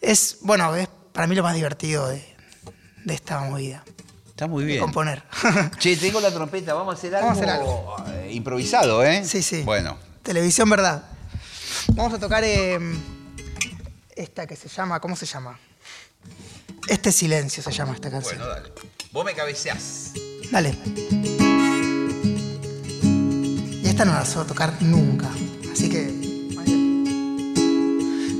Es, 0.00 0.38
bueno, 0.40 0.74
es 0.74 0.88
para 1.12 1.26
mí 1.28 1.34
lo 1.36 1.42
más 1.44 1.54
divertido 1.54 2.08
de, 2.08 2.24
de 3.04 3.14
esta 3.14 3.38
movida, 3.40 3.84
Está 4.28 4.46
muy 4.48 4.64
de 4.64 4.68
bien. 4.72 4.80
componer. 4.80 5.22
Che, 5.78 5.96
tengo 5.96 6.20
la 6.20 6.30
trompeta, 6.32 6.74
vamos 6.74 6.96
a 6.96 6.98
hacer 6.98 7.14
algo, 7.14 7.28
Vamos 7.28 8.00
a 8.00 8.02
hacer 8.04 8.24
eh, 8.26 8.32
improvisado, 8.32 9.04
¿eh? 9.04 9.24
sí, 9.24 9.42
sí. 9.42 9.62
Bueno, 9.62 9.96
Televisión 10.24 10.68
verdad. 10.68 11.04
Vamos 11.88 12.12
a 12.14 12.18
tocar 12.18 12.42
eh, 12.44 12.78
esta 14.16 14.46
que 14.46 14.56
se 14.56 14.68
llama, 14.68 14.98
¿cómo 15.00 15.14
se 15.16 15.26
llama? 15.26 15.58
Este 16.88 17.12
silencio 17.12 17.62
se 17.62 17.70
llama 17.72 17.94
esta 17.94 18.10
canción. 18.10 18.38
bueno, 18.38 18.52
dale. 18.52 18.72
Vos 19.12 19.24
me 19.24 19.34
cabeceás. 19.34 20.12
Dale. 20.50 20.74
Y 23.82 23.86
esta 23.86 24.04
no 24.04 24.12
la 24.12 24.24
suelo 24.24 24.46
tocar 24.46 24.74
nunca. 24.80 25.28
Así 25.72 25.88
que. 25.88 26.28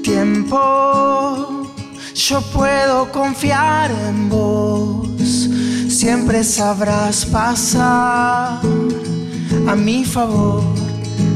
Tiempo, 0.02 1.72
yo 2.14 2.40
puedo 2.52 3.12
confiar 3.12 3.90
en 3.90 4.28
vos. 4.28 5.09
Siempre 5.88 6.44
sabrás 6.44 7.26
pasar 7.26 8.61
a 9.66 9.74
mi 9.76 10.04
favor, 10.04 10.62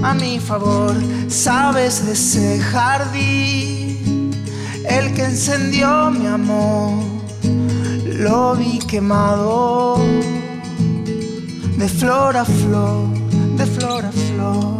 a 0.02 0.14
mi 0.14 0.38
favor. 0.38 0.94
Sabes 1.28 2.06
de 2.06 2.12
ese 2.12 2.60
jardín, 2.60 4.30
el 4.88 5.12
que 5.12 5.24
encendió 5.24 6.10
mi 6.10 6.26
amor 6.26 7.12
lo 8.22 8.54
vi 8.54 8.78
quemado 8.78 9.96
de 11.82 11.88
flor 11.88 12.36
a 12.36 12.44
flor, 12.44 13.08
de 13.56 13.66
flor 13.66 14.04
a 14.04 14.12
flor. 14.12 14.78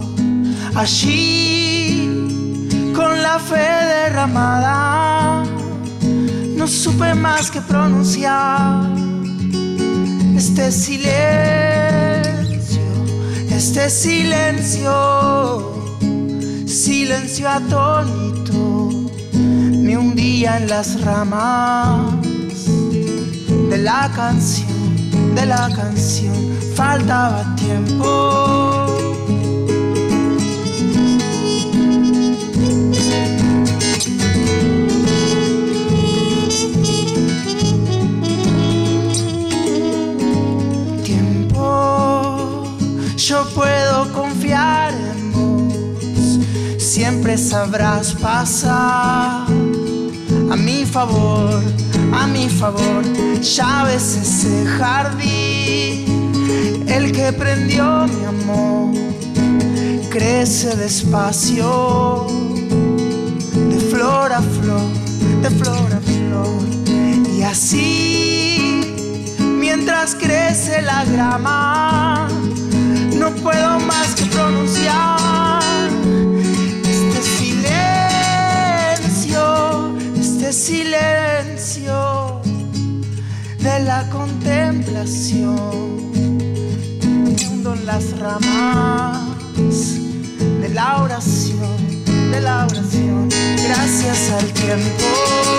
Allí, 0.76 2.09
con 2.94 3.20
la 3.20 3.40
fe 3.40 3.57
derramada, 3.94 5.42
no 6.57 6.68
supe 6.68 7.12
más 7.14 7.50
que 7.50 7.61
pronunciar 7.61 8.88
este 10.36 10.70
silencio, 10.70 11.03
este 13.50 13.90
silencio, 13.90 14.94
silencio 16.66 17.48
atónito, 17.48 18.90
me 19.32 19.96
hundía 19.96 20.59
en 20.59 20.68
las 20.68 21.00
ramas 21.00 22.14
de 23.70 23.78
la 23.78 24.09
canción, 24.14 24.91
de 25.35 25.47
la 25.47 25.68
canción, 25.74 26.35
faltaba 26.74 27.45
tiempo. 27.57 28.87
Tiempo, 41.05 42.76
yo 43.16 43.45
puedo 43.55 44.12
confiar 44.12 44.93
en 44.95 45.33
vos, 45.33 46.39
siempre 46.78 47.39
sabrás 47.39 48.14
pasar 48.14 49.47
a 50.51 50.57
mi 50.57 50.85
favor, 50.85 51.62
mi 52.27 52.49
favor. 52.49 53.05
Ya 53.41 53.93
ese 53.93 54.64
jardín, 54.79 56.05
el 56.89 57.12
que 57.12 57.33
prendió 57.33 58.07
mi 58.07 58.25
amor, 58.25 58.95
crece 60.11 60.77
despacio, 60.77 62.27
de 63.70 63.79
flor 63.91 64.33
a 64.33 64.41
flor, 64.41 64.89
de 65.43 65.51
flor 65.51 65.93
a 65.93 66.01
flor. 66.01 66.62
Y 67.37 67.43
así, 67.43 68.81
mientras 69.59 70.14
crece 70.14 70.83
la 70.83 71.05
grama, 71.05 72.29
no 73.16 73.31
puedo 73.37 73.81
más 73.81 74.14
que 74.14 74.25
pronunciar 74.27 75.91
este 76.85 77.23
silencio 77.23 77.93
este 80.18 80.53
silencio 80.53 81.62
de 83.59 83.80
la 83.85 84.09
contemplación. 84.11 85.51
Hundo 87.51 87.74
en 87.74 87.87
las 87.87 88.18
ramas 88.18 89.20
de 90.61 90.68
la 90.68 91.03
oración, 91.03 92.05
de 92.30 92.41
la 92.41 92.66
oración, 92.66 93.28
gracias 93.66 94.30
al 94.30 94.47
tiempo. 94.53 95.53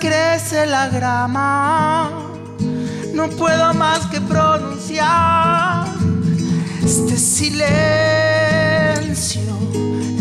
Crece 0.00 0.66
la 0.66 0.88
grama, 0.88 2.10
no 3.14 3.28
puedo 3.28 3.72
más 3.74 4.06
que 4.06 4.20
pronunciar 4.20 5.86
este 6.82 7.16
silencio, 7.18 7.52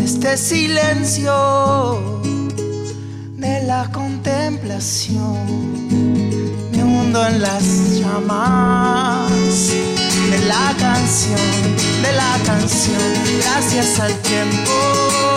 este 0.03 0.37
silencio 0.37 2.21
de 3.37 3.63
la 3.63 3.89
contemplación. 3.91 5.37
Me 6.71 6.83
hundo 6.83 7.25
en 7.25 7.41
las 7.41 7.63
llamas 7.99 9.31
de 10.29 10.39
la 10.45 10.75
canción, 10.77 11.39
de 12.03 12.11
la 12.11 12.37
canción, 12.45 13.01
gracias 13.41 13.99
al 14.01 14.13
tiempo. 14.19 15.28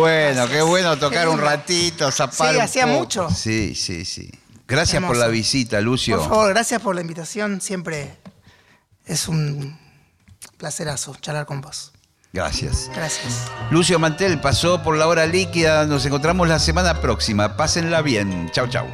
Bueno, 0.00 0.48
qué 0.48 0.62
bueno 0.62 0.94
Qué 0.94 1.00
tocar 1.00 1.28
un 1.28 1.38
ratito, 1.40 2.10
zapar 2.10 2.50
Sí, 2.50 2.56
un 2.56 2.60
hacía 2.62 2.86
poco. 2.86 2.98
mucho. 2.98 3.30
Sí, 3.30 3.74
sí, 3.74 4.04
sí. 4.04 4.30
Gracias 4.66 5.02
por 5.02 5.16
la 5.16 5.28
visita, 5.28 5.80
Lucio. 5.80 6.18
Por 6.18 6.28
favor, 6.28 6.48
gracias 6.50 6.80
por 6.80 6.94
la 6.94 7.00
invitación. 7.00 7.60
Siempre 7.60 8.16
es 9.04 9.26
un 9.28 9.78
placerazo 10.56 11.14
charlar 11.20 11.46
con 11.46 11.60
vos. 11.60 11.92
Gracias. 12.32 12.88
Gracias. 12.94 13.50
Lucio 13.70 13.98
Mantel 13.98 14.40
pasó 14.40 14.82
por 14.82 14.96
la 14.96 15.08
hora 15.08 15.26
líquida. 15.26 15.84
Nos 15.86 16.06
encontramos 16.06 16.46
la 16.48 16.60
semana 16.60 17.00
próxima. 17.00 17.56
Pásenla 17.56 18.02
bien. 18.02 18.48
Chau, 18.52 18.68
chau. 18.68 18.86